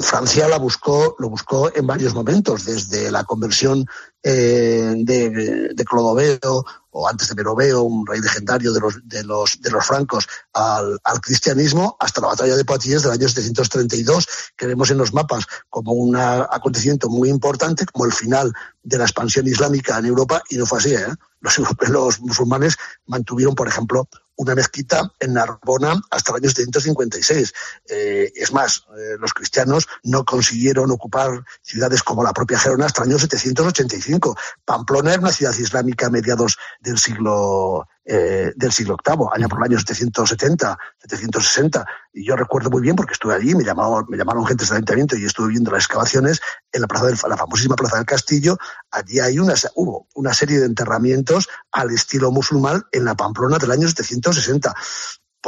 Francia 0.00 0.48
la 0.48 0.56
buscó, 0.56 1.14
lo 1.18 1.28
buscó 1.28 1.70
en 1.74 1.86
varios 1.86 2.14
momentos, 2.14 2.64
desde 2.64 3.10
la 3.10 3.24
conversión 3.24 3.84
eh, 4.22 4.94
de, 4.96 5.84
Clodoveo 5.84 6.64
o 6.90 7.06
antes 7.06 7.28
de 7.28 7.34
Meroveo, 7.34 7.82
un 7.82 8.06
rey 8.06 8.20
legendario 8.20 8.72
de 8.72 9.24
los, 9.24 9.58
francos, 9.86 10.26
al, 10.54 10.98
al 11.04 11.20
cristianismo, 11.20 11.96
hasta 12.00 12.22
la 12.22 12.28
batalla 12.28 12.56
de 12.56 12.64
Poitiers 12.64 13.02
del 13.02 13.12
año 13.12 13.28
732, 13.28 14.26
que 14.56 14.66
vemos 14.66 14.90
en 14.90 14.98
los 14.98 15.12
mapas 15.12 15.44
como 15.68 15.92
un 15.92 16.16
acontecimiento 16.16 17.10
muy 17.10 17.28
importante, 17.28 17.84
como 17.84 18.06
el 18.06 18.12
final 18.12 18.52
de 18.82 18.98
la 18.98 19.04
expansión 19.04 19.46
islámica 19.46 19.98
en 19.98 20.06
Europa, 20.06 20.42
y 20.48 20.56
no 20.56 20.64
fue 20.64 20.78
así. 20.78 20.94
¿eh? 20.94 21.06
Los, 21.40 21.58
los 21.88 22.20
musulmanes 22.20 22.76
mantuvieron, 23.06 23.54
por 23.54 23.68
ejemplo, 23.68 24.08
una 24.38 24.54
mezquita 24.54 25.12
en 25.18 25.34
Narbona 25.34 26.00
hasta 26.10 26.32
el 26.32 26.36
año 26.36 26.48
756. 26.48 27.52
Eh, 27.88 28.32
es 28.34 28.52
más, 28.52 28.86
eh, 28.96 29.16
los 29.18 29.34
cristianos 29.34 29.86
no 30.04 30.24
consiguieron 30.24 30.90
ocupar 30.90 31.44
ciudades 31.62 32.02
como 32.02 32.22
la 32.22 32.32
propia 32.32 32.58
Gerona 32.58 32.86
hasta 32.86 33.02
el 33.02 33.10
año 33.10 33.18
785. 33.18 34.36
Pamplona 34.64 35.12
era 35.12 35.20
una 35.20 35.32
ciudad 35.32 35.54
islámica 35.58 36.06
a 36.06 36.10
mediados 36.10 36.56
del 36.80 36.98
siglo 36.98 37.88
eh, 38.10 38.54
del 38.56 38.72
siglo 38.72 38.96
VIII, 39.06 39.26
allá 39.30 39.48
por 39.48 39.62
año 39.62 39.78
770, 39.78 40.78
760. 40.96 41.86
Y 42.14 42.24
yo 42.24 42.36
recuerdo 42.36 42.70
muy 42.70 42.80
bien 42.80 42.96
porque 42.96 43.12
estuve 43.12 43.34
allí, 43.34 43.54
me 43.54 43.64
llamaron, 43.64 44.06
me 44.08 44.16
llamaron 44.16 44.46
gente 44.46 44.64
del 44.64 44.72
ayuntamiento 44.76 45.14
y 45.14 45.26
estuve 45.26 45.48
viendo 45.48 45.70
las 45.70 45.84
excavaciones 45.84 46.40
en 46.72 46.80
la 46.80 46.86
plaza 46.86 47.04
del, 47.04 47.18
la 47.28 47.36
famosísima 47.36 47.76
plaza 47.76 47.96
del 47.96 48.06
Castillo. 48.06 48.56
Allí 48.90 49.20
hay 49.20 49.38
una, 49.38 49.52
hubo 49.74 50.08
una 50.14 50.32
serie 50.32 50.58
de 50.58 50.64
enterramientos 50.64 51.48
al 51.70 51.90
estilo 51.90 52.30
musulmán 52.30 52.82
en 52.92 53.04
la 53.04 53.14
Pamplona 53.14 53.58
del 53.58 53.72
año 53.72 53.86
760. 53.86 54.74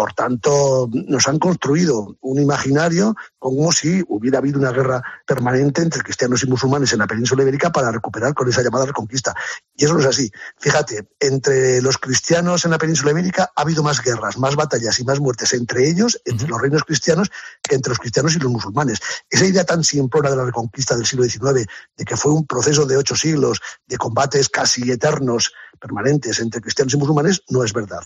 Por 0.01 0.14
tanto, 0.14 0.88
nos 0.90 1.28
han 1.28 1.38
construido 1.38 2.16
un 2.22 2.40
imaginario 2.40 3.14
como 3.38 3.70
si 3.70 4.03
hubiera 4.09 4.38
habido 4.38 4.59
una 4.59 4.72
guerra 4.72 5.03
permanente 5.26 5.82
entre 5.82 6.01
cristianos 6.01 6.42
y 6.42 6.46
musulmanes 6.46 6.94
en 6.94 7.01
la 7.01 7.07
península 7.07 7.42
ibérica 7.42 7.70
para 7.70 7.92
recuperar 7.92 8.32
con 8.32 8.48
esa 8.48 8.62
llamada 8.62 8.86
reconquista. 8.86 9.34
Y 9.76 9.84
eso 9.84 9.92
no 9.92 10.01
es 10.01 10.07
así. 10.07 10.32
Fíjate, 10.59 11.07
entre 11.20 11.82
los 11.82 11.98
cristianos 11.98 12.64
en 12.64 12.70
la 12.70 12.78
península 12.78 13.11
ibérica 13.11 13.53
ha 13.55 13.61
habido 13.61 13.82
más 13.82 14.01
guerras, 14.01 14.38
más 14.38 14.57
batallas 14.57 14.98
y 15.01 15.05
más 15.05 15.20
muertes 15.20 15.53
entre 15.53 15.86
ellos, 15.86 16.18
entre 16.24 16.48
los 16.48 16.62
reinos 16.62 16.84
cristianos, 16.84 17.30
que 17.62 17.74
entre 17.74 17.90
los 17.90 17.98
cristianos 17.98 18.34
y 18.34 18.38
los 18.38 18.51
musulmanes. 18.51 19.01
Esa 19.28 19.44
idea 19.44 19.64
tan 19.64 19.84
simplona 19.84 20.30
de 20.30 20.36
la 20.36 20.46
reconquista 20.46 20.96
del 20.96 21.05
siglo 21.05 21.26
XIX, 21.26 21.66
de 21.98 22.05
que 22.07 22.16
fue 22.16 22.32
un 22.32 22.46
proceso 22.46 22.86
de 22.86 22.96
ocho 22.96 23.16
siglos, 23.16 23.61
de 23.86 23.98
combates 23.98 24.48
casi 24.48 24.90
eternos, 24.90 25.53
permanentes 25.78 26.40
entre 26.40 26.62
cristianos 26.62 26.94
y 26.94 26.96
musulmanes, 26.96 27.42
no 27.51 27.62
es 27.62 27.74
verdad 27.74 28.01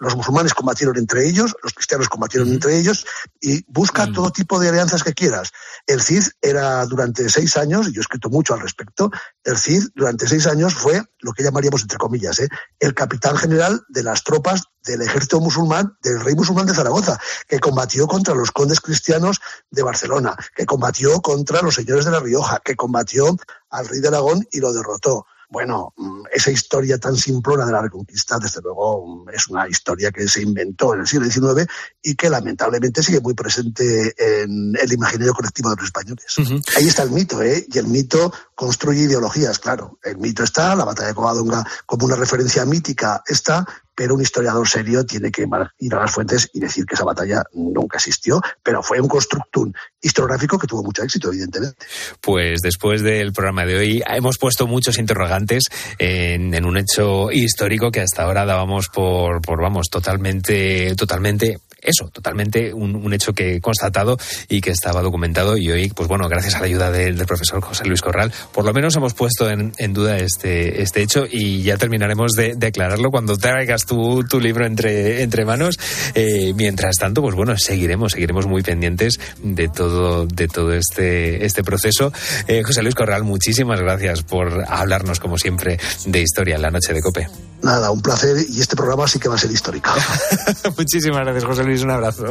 los 0.00 0.16
musulmanes 0.16 0.54
combatieron 0.54 0.96
entre 0.96 1.28
ellos, 1.28 1.54
los 1.62 1.74
cristianos 1.74 2.08
combatieron 2.08 2.48
entre 2.48 2.78
ellos, 2.78 3.06
y 3.40 3.62
busca 3.70 4.10
todo 4.10 4.30
tipo 4.30 4.58
de 4.58 4.70
alianzas 4.70 5.04
que 5.04 5.12
quieras. 5.12 5.52
El 5.86 6.02
CID 6.02 6.24
era 6.40 6.84
durante 6.86 7.28
seis 7.28 7.56
años, 7.58 7.86
y 7.86 7.92
yo 7.92 8.00
he 8.00 8.02
escrito 8.02 8.30
mucho 8.30 8.54
al 8.54 8.60
respecto, 8.60 9.10
el 9.44 9.58
CID 9.58 9.88
durante 9.94 10.26
seis 10.26 10.46
años 10.46 10.74
fue 10.74 11.02
lo 11.20 11.32
que 11.32 11.42
llamaríamos, 11.42 11.82
entre 11.82 11.98
comillas, 11.98 12.38
¿eh? 12.40 12.48
el 12.78 12.94
capitán 12.94 13.36
general 13.36 13.82
de 13.88 14.02
las 14.02 14.24
tropas 14.24 14.62
del 14.84 15.02
ejército 15.02 15.38
musulmán, 15.38 15.94
del 16.02 16.20
rey 16.20 16.34
musulmán 16.34 16.64
de 16.64 16.74
Zaragoza, 16.74 17.20
que 17.46 17.60
combatió 17.60 18.06
contra 18.06 18.34
los 18.34 18.50
condes 18.52 18.80
cristianos 18.80 19.38
de 19.70 19.82
Barcelona, 19.82 20.34
que 20.56 20.64
combatió 20.64 21.20
contra 21.20 21.60
los 21.60 21.74
señores 21.74 22.06
de 22.06 22.10
La 22.10 22.20
Rioja, 22.20 22.62
que 22.64 22.74
combatió 22.74 23.36
al 23.68 23.86
rey 23.86 24.00
de 24.00 24.08
Aragón 24.08 24.46
y 24.50 24.60
lo 24.60 24.72
derrotó. 24.72 25.26
Bueno, 25.50 25.92
esa 26.32 26.52
historia 26.52 26.96
tan 26.98 27.16
simplona 27.16 27.66
de 27.66 27.72
la 27.72 27.82
Reconquista, 27.82 28.38
desde 28.38 28.60
luego, 28.62 29.26
es 29.32 29.48
una 29.48 29.68
historia 29.68 30.12
que 30.12 30.28
se 30.28 30.42
inventó 30.42 30.94
en 30.94 31.00
el 31.00 31.06
siglo 31.08 31.28
XIX 31.28 31.68
y 32.00 32.14
que 32.14 32.30
lamentablemente 32.30 33.02
sigue 33.02 33.20
muy 33.20 33.34
presente 33.34 34.14
en 34.16 34.74
el 34.80 34.92
imaginario 34.92 35.34
colectivo 35.34 35.70
de 35.70 35.76
los 35.76 35.86
españoles. 35.86 36.36
Ahí 36.76 36.86
está 36.86 37.02
el 37.02 37.10
mito, 37.10 37.42
¿eh? 37.42 37.66
Y 37.68 37.78
el 37.78 37.88
mito 37.88 38.32
construye 38.54 39.02
ideologías, 39.02 39.58
claro. 39.58 39.98
El 40.04 40.18
mito 40.18 40.44
está, 40.44 40.76
la 40.76 40.84
batalla 40.84 41.08
de 41.08 41.14
Covadonga 41.14 41.66
como 41.84 42.06
una 42.06 42.14
referencia 42.14 42.64
mítica 42.64 43.22
está, 43.26 43.66
pero 44.00 44.14
un 44.14 44.22
historiador 44.22 44.66
serio 44.66 45.04
tiene 45.04 45.30
que 45.30 45.44
ir 45.80 45.94
a 45.94 46.00
las 46.00 46.10
fuentes 46.10 46.48
y 46.54 46.58
decir 46.58 46.86
que 46.86 46.94
esa 46.94 47.04
batalla 47.04 47.42
nunca 47.52 47.98
existió, 47.98 48.40
pero 48.62 48.82
fue 48.82 48.98
un 48.98 49.08
constructum 49.08 49.70
historiográfico 50.00 50.58
que 50.58 50.66
tuvo 50.66 50.82
mucho 50.82 51.02
éxito, 51.02 51.28
evidentemente. 51.28 51.84
Pues 52.18 52.62
después 52.62 53.02
del 53.02 53.34
programa 53.34 53.66
de 53.66 53.76
hoy 53.76 54.02
hemos 54.06 54.38
puesto 54.38 54.66
muchos 54.66 54.96
interrogantes 54.98 55.64
en, 55.98 56.64
un 56.64 56.78
hecho 56.78 57.30
histórico 57.30 57.90
que 57.90 58.00
hasta 58.00 58.22
ahora 58.22 58.46
dábamos 58.46 58.88
por, 58.88 59.42
por 59.42 59.60
vamos, 59.60 59.90
totalmente, 59.90 60.94
totalmente 60.96 61.58
eso, 61.82 62.08
totalmente 62.08 62.72
un, 62.72 63.10
hecho 63.12 63.32
que 63.32 63.56
he 63.56 63.60
constatado 63.60 64.18
y 64.48 64.60
que 64.60 64.70
estaba 64.70 65.02
documentado 65.02 65.56
y 65.56 65.70
hoy, 65.70 65.88
pues 65.88 66.08
bueno, 66.08 66.28
gracias 66.28 66.54
a 66.54 66.60
la 66.60 66.66
ayuda 66.66 66.90
del, 66.90 67.16
profesor 67.26 67.60
José 67.60 67.84
Luis 67.84 68.00
Corral, 68.00 68.32
por 68.52 68.64
lo 68.64 68.72
menos 68.72 68.94
hemos 68.96 69.14
puesto 69.14 69.50
en, 69.50 69.72
duda 69.92 70.18
este, 70.18 70.82
este 70.82 71.02
hecho 71.02 71.26
y 71.30 71.62
ya 71.62 71.76
terminaremos 71.76 72.32
de, 72.32 72.54
declararlo 72.54 73.10
cuando 73.10 73.36
traigas 73.36 73.86
tu, 73.86 74.24
tu 74.24 74.40
libro 74.40 74.66
entre, 74.66 75.22
entre 75.22 75.44
manos. 75.44 75.78
Eh, 76.14 76.52
mientras 76.54 76.96
tanto, 76.96 77.22
pues 77.22 77.34
bueno, 77.34 77.56
seguiremos, 77.56 78.12
seguiremos 78.12 78.46
muy 78.46 78.62
pendientes 78.62 79.18
de 79.42 79.68
todo, 79.68 80.26
de 80.26 80.48
todo 80.48 80.72
este, 80.72 81.44
este 81.44 81.62
proceso. 81.62 82.12
Eh, 82.46 82.62
José 82.62 82.82
Luis 82.82 82.94
Corral, 82.94 83.24
muchísimas 83.24 83.80
gracias 83.80 84.22
por 84.22 84.64
hablarnos, 84.68 85.20
como 85.20 85.38
siempre, 85.38 85.78
de 86.06 86.22
historia 86.22 86.56
en 86.56 86.62
la 86.62 86.70
noche 86.70 86.92
de 86.92 87.00
Cope. 87.00 87.49
Nada, 87.62 87.90
un 87.90 88.00
placer 88.00 88.36
y 88.48 88.60
este 88.60 88.76
programa 88.76 89.06
sí 89.06 89.18
que 89.18 89.28
va 89.28 89.34
a 89.34 89.38
ser 89.38 89.50
histórico. 89.50 89.90
muchísimas 90.78 91.20
gracias, 91.20 91.44
José 91.44 91.64
Luis 91.64 91.82
un 91.82 91.90
abrazo. 91.90 92.24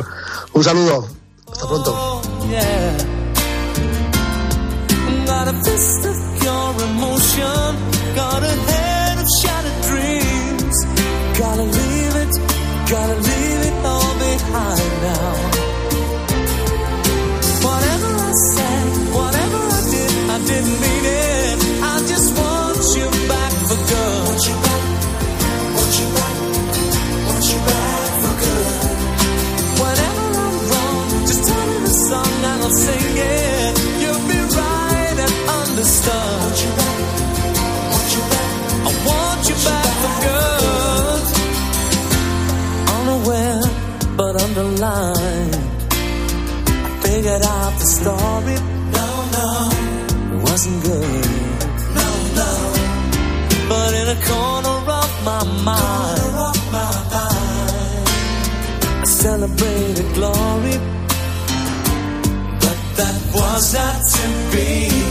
Un 0.54 0.64
saludo. 0.64 1.08
Hasta 1.52 1.68
pronto. 1.68 2.22
Line. 44.64 45.53
I 46.88 46.99
figured 47.03 47.43
out 47.43 47.74
the 47.80 47.86
story. 47.86 48.57
No, 48.97 49.07
no, 49.38 49.47
it 50.36 50.41
wasn't 50.49 50.84
good. 50.84 51.26
No, 51.97 52.07
no. 52.39 52.51
But 53.70 53.93
in 53.93 54.07
a 54.18 54.20
corner 54.30 54.78
of 55.01 55.12
my 55.24 55.43
mind, 55.70 56.36
of 56.49 56.57
my 56.72 56.91
mind 57.14 58.07
I 59.01 59.05
celebrated 59.05 60.14
glory. 60.14 60.78
But 62.64 62.80
that 62.97 63.16
was 63.34 63.74
not 63.74 63.97
to 64.16 64.26
be. 64.51 65.09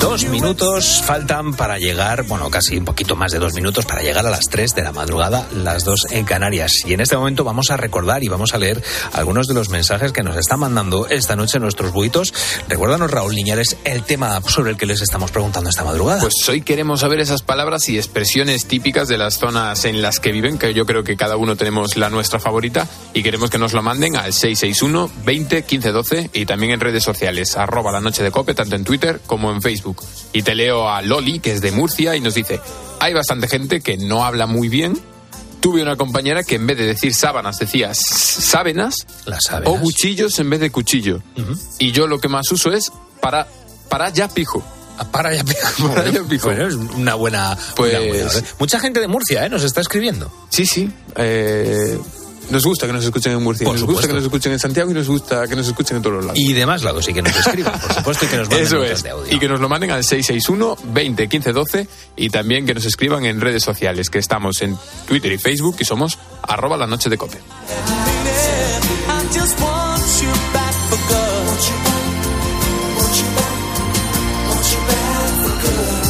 Dos 0.00 0.24
minutos 0.24 1.00
faltan 1.04 1.54
para 1.54 1.78
llegar, 1.78 2.24
bueno, 2.24 2.50
casi 2.50 2.76
un 2.76 2.84
poquito 2.84 3.14
más 3.14 3.30
de 3.30 3.38
dos 3.38 3.54
minutos 3.54 3.86
para 3.86 4.02
llegar 4.02 4.26
a 4.26 4.30
las 4.30 4.48
tres 4.48 4.74
de 4.74 4.82
la 4.82 4.90
madrugada, 4.90 5.46
las 5.54 5.84
dos 5.84 6.08
en 6.10 6.24
Canarias. 6.24 6.72
Y 6.86 6.94
en 6.94 7.00
este 7.00 7.16
momento 7.16 7.44
vamos 7.44 7.70
a 7.70 7.76
recordar 7.76 8.24
y 8.24 8.28
vamos 8.28 8.52
a 8.52 8.58
leer 8.58 8.82
algunos 9.12 9.46
de 9.46 9.54
los 9.54 9.68
mensajes 9.68 10.10
que 10.10 10.24
nos 10.24 10.36
están 10.36 10.58
mandando 10.58 11.06
esta 11.06 11.36
noche 11.36 11.60
nuestros 11.60 11.92
buitos. 11.92 12.34
Recuérdanos, 12.68 13.12
Raúl 13.12 13.36
Niñares, 13.36 13.76
el 13.84 14.02
tema 14.02 14.40
sobre 14.42 14.72
el 14.72 14.76
que 14.76 14.86
les 14.86 15.00
estamos 15.00 15.30
preguntando 15.30 15.70
esta 15.70 15.84
madrugada. 15.84 16.20
Pues 16.20 16.48
hoy 16.48 16.62
queremos 16.62 17.00
saber 17.00 17.20
esas 17.20 17.42
palabras 17.42 17.88
y 17.88 17.96
expresiones 17.96 18.66
típicas 18.66 19.06
de 19.06 19.18
las 19.18 19.38
zonas 19.38 19.84
en 19.84 20.02
las 20.02 20.18
que 20.18 20.32
viven, 20.32 20.58
que 20.58 20.74
yo 20.74 20.84
creo 20.84 21.04
que 21.04 21.16
cada 21.16 21.36
uno 21.36 21.54
tenemos 21.54 21.96
la 21.96 22.10
nuestra 22.10 22.40
favorita, 22.40 22.88
y 23.14 23.22
queremos 23.22 23.50
que 23.50 23.58
nos 23.58 23.72
lo 23.72 23.82
manden 23.82 24.16
al 24.16 24.32
661 24.32 25.10
20 25.24 25.62
15 25.62 25.92
12 25.92 26.30
y 26.32 26.46
también 26.46 26.72
en 26.72 26.80
redes 26.80 27.04
sociales 27.04 27.19
arroba 27.28 27.92
la 27.92 28.00
noche 28.00 28.22
de 28.22 28.30
cope, 28.30 28.54
tanto 28.54 28.76
en 28.76 28.84
Twitter 28.84 29.20
como 29.26 29.50
en 29.52 29.62
Facebook. 29.62 30.02
Y 30.32 30.42
te 30.42 30.54
leo 30.54 30.88
a 30.88 31.02
Loli, 31.02 31.40
que 31.40 31.52
es 31.52 31.60
de 31.60 31.72
Murcia, 31.72 32.16
y 32.16 32.20
nos 32.20 32.34
dice, 32.34 32.60
hay 33.00 33.14
bastante 33.14 33.48
gente 33.48 33.80
que 33.80 33.96
no 33.96 34.24
habla 34.24 34.46
muy 34.46 34.68
bien. 34.68 34.98
Tuve 35.60 35.82
una 35.82 35.96
compañera 35.96 36.42
que 36.42 36.54
en 36.54 36.66
vez 36.66 36.78
de 36.78 36.86
decir 36.86 37.14
sábanas 37.14 37.58
decía 37.58 37.92
sábenas 37.92 38.94
o 39.64 39.78
cuchillos 39.78 40.38
en 40.38 40.48
vez 40.48 40.60
de 40.60 40.70
cuchillo. 40.70 41.22
Y 41.78 41.92
yo 41.92 42.06
lo 42.06 42.18
que 42.18 42.28
más 42.28 42.50
uso 42.50 42.72
es 42.72 42.90
para, 43.20 43.46
para 43.88 44.08
ya 44.08 44.28
pijo. 44.28 44.64
Ah, 44.98 45.04
para 45.10 45.34
ya 45.34 45.44
pijo. 45.44 45.88
Para 45.94 46.10
ya 46.10 46.22
pijo. 46.24 46.50
es 46.50 46.74
una 46.74 47.14
buena, 47.14 47.56
pues, 47.74 48.54
Mucha 48.58 48.78
gente 48.80 49.00
de 49.00 49.08
Murcia 49.08 49.46
¿eh? 49.46 49.48
nos 49.48 49.64
está 49.64 49.80
escribiendo. 49.80 50.30
Sí, 50.50 50.66
sí. 50.66 50.90
Eh, 51.16 51.98
Nos 52.50 52.64
gusta 52.64 52.86
que 52.86 52.92
nos 52.92 53.04
escuchen 53.04 53.32
en 53.32 53.42
Murcia, 53.42 53.64
nos 53.66 53.84
gusta 53.84 54.08
que 54.08 54.12
nos 54.14 54.24
escuchen 54.24 54.50
en 54.52 54.58
Santiago 54.58 54.90
y 54.90 54.94
nos 54.94 55.06
gusta 55.08 55.46
que 55.46 55.54
nos 55.54 55.68
escuchen 55.68 55.98
en 55.98 56.02
todos 56.02 56.16
los 56.16 56.24
lados. 56.26 56.38
Y 56.40 56.52
demás 56.52 56.82
lados, 56.82 57.08
y 57.08 57.12
que 57.14 57.22
nos 57.22 57.34
escriban, 57.36 57.78
por 57.80 57.92
supuesto, 57.94 58.24
y 58.24 58.28
que 58.28 58.36
nos 58.36 58.48
manden 58.48 58.66
Eso 58.66 58.82
es. 58.84 59.02
de 59.04 59.10
audio. 59.10 59.34
Y 59.34 59.38
que 59.38 59.48
nos 59.48 59.60
lo 59.60 59.68
manden 59.68 59.92
al 59.92 60.02
661 60.02 60.76
20 60.92 61.28
15 61.28 61.52
12 61.52 61.88
y 62.16 62.28
también 62.30 62.66
que 62.66 62.74
nos 62.74 62.84
escriban 62.84 63.24
en 63.24 63.40
redes 63.40 63.62
sociales, 63.62 64.10
que 64.10 64.18
estamos 64.18 64.60
en 64.62 64.76
Twitter 65.06 65.30
y 65.32 65.38
Facebook 65.38 65.76
y 65.78 65.84
somos 65.84 66.18
arroba 66.42 66.76
la 66.76 66.86
noche 66.88 67.08
de 67.08 67.16
cope. 67.16 67.38
I 67.38 67.40
just 69.32 69.60
want 69.60 70.02
you 70.20 70.32
back 70.52 70.74
for 70.90 70.98
good. 71.06 71.46
Want 71.46 71.62
you 71.68 71.76
back, 71.86 72.02
want 72.98 73.16
you 73.16 73.28
back, 73.36 73.54
want 74.48 74.66
you 74.72 74.80
back 74.88 75.32
for 75.44 75.54
good. 75.62 76.04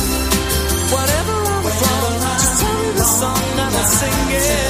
Whatever 0.90 1.36
I'm 1.36 1.64
from, 1.80 2.12
just 2.22 2.60
tell 2.60 2.76
me 2.80 2.90
the 2.96 3.04
song 3.04 3.42
and 3.58 3.76
I'll 3.76 3.84
sing 3.84 4.30
it. 4.30 4.69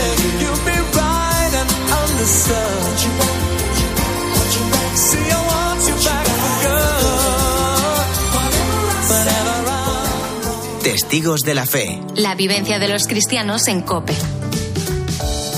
Testigos 10.83 11.43
de 11.43 11.55
la 11.55 11.67
fe. 11.67 12.01
La 12.15 12.35
vivencia 12.35 12.79
de 12.79 12.89
los 12.89 13.07
cristianos 13.07 13.67
en 13.69 13.81
COPE. 13.81 14.15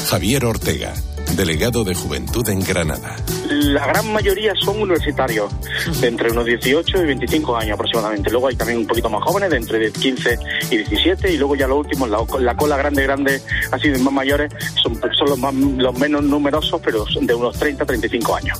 Javier 0.08 0.44
Ortega, 0.46 0.94
delegado 1.36 1.84
de 1.84 1.94
Juventud 1.94 2.48
en 2.48 2.60
Granada. 2.60 3.16
La 3.48 3.86
gran 3.86 4.12
mayoría 4.12 4.52
son 4.54 4.80
universitarios, 4.80 5.52
de 6.00 6.08
entre 6.08 6.30
unos 6.30 6.44
18 6.44 7.02
y 7.02 7.06
25 7.06 7.56
años 7.56 7.74
aproximadamente. 7.74 8.30
Luego 8.30 8.48
hay 8.48 8.56
también 8.56 8.78
un 8.80 8.86
poquito 8.86 9.08
más 9.08 9.22
jóvenes, 9.22 9.50
de 9.50 9.56
entre 9.56 9.92
15 9.92 10.38
y 10.70 10.76
17, 10.78 11.32
y 11.32 11.36
luego 11.36 11.56
ya 11.56 11.66
los 11.66 11.78
últimos, 11.78 12.08
la, 12.08 12.24
la 12.40 12.56
cola 12.56 12.76
grande, 12.76 13.02
grande, 13.02 13.40
así 13.70 13.88
de 13.88 13.98
más 13.98 14.12
mayores, 14.12 14.52
son, 14.82 14.94
son 14.94 15.28
los, 15.28 15.38
más, 15.38 15.54
los 15.54 15.98
menos 15.98 16.22
numerosos, 16.22 16.80
pero 16.84 17.06
son 17.06 17.26
de 17.26 17.34
unos 17.34 17.58
30, 17.58 17.84
35 17.84 18.36
años. 18.36 18.58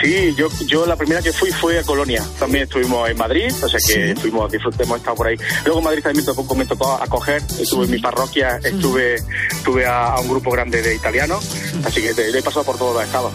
Sí, 0.00 0.34
yo, 0.36 0.48
yo 0.66 0.86
la 0.86 0.96
primera 0.96 1.22
que 1.22 1.32
fui 1.32 1.50
fue 1.50 1.78
a 1.78 1.82
Colonia. 1.82 2.22
También 2.38 2.64
estuvimos 2.64 3.08
en 3.08 3.16
Madrid, 3.16 3.52
o 3.62 3.68
sea 3.68 3.78
que 3.86 4.14
fuimos, 4.16 4.50
disfrutemos, 4.50 4.98
estado 4.98 5.16
por 5.16 5.28
ahí. 5.28 5.36
Luego 5.64 5.78
en 5.78 5.84
Madrid 5.84 6.02
también 6.02 6.24
me 6.26 6.34
tocó, 6.34 6.54
me 6.54 6.66
tocó 6.66 6.92
acoger, 6.92 7.42
estuve 7.58 7.84
en 7.84 7.90
mi 7.92 7.98
parroquia, 7.98 8.58
estuve, 8.62 9.16
estuve 9.50 9.86
a, 9.86 10.14
a 10.14 10.20
un 10.20 10.28
grupo 10.28 10.50
grande 10.50 10.82
de 10.82 10.94
italianos, 10.94 11.48
así 11.84 12.02
que 12.02 12.10
he 12.10 12.42
pasado 12.42 12.64
por 12.64 12.76
todos 12.76 12.94
los 12.94 13.04
estados. 13.04 13.32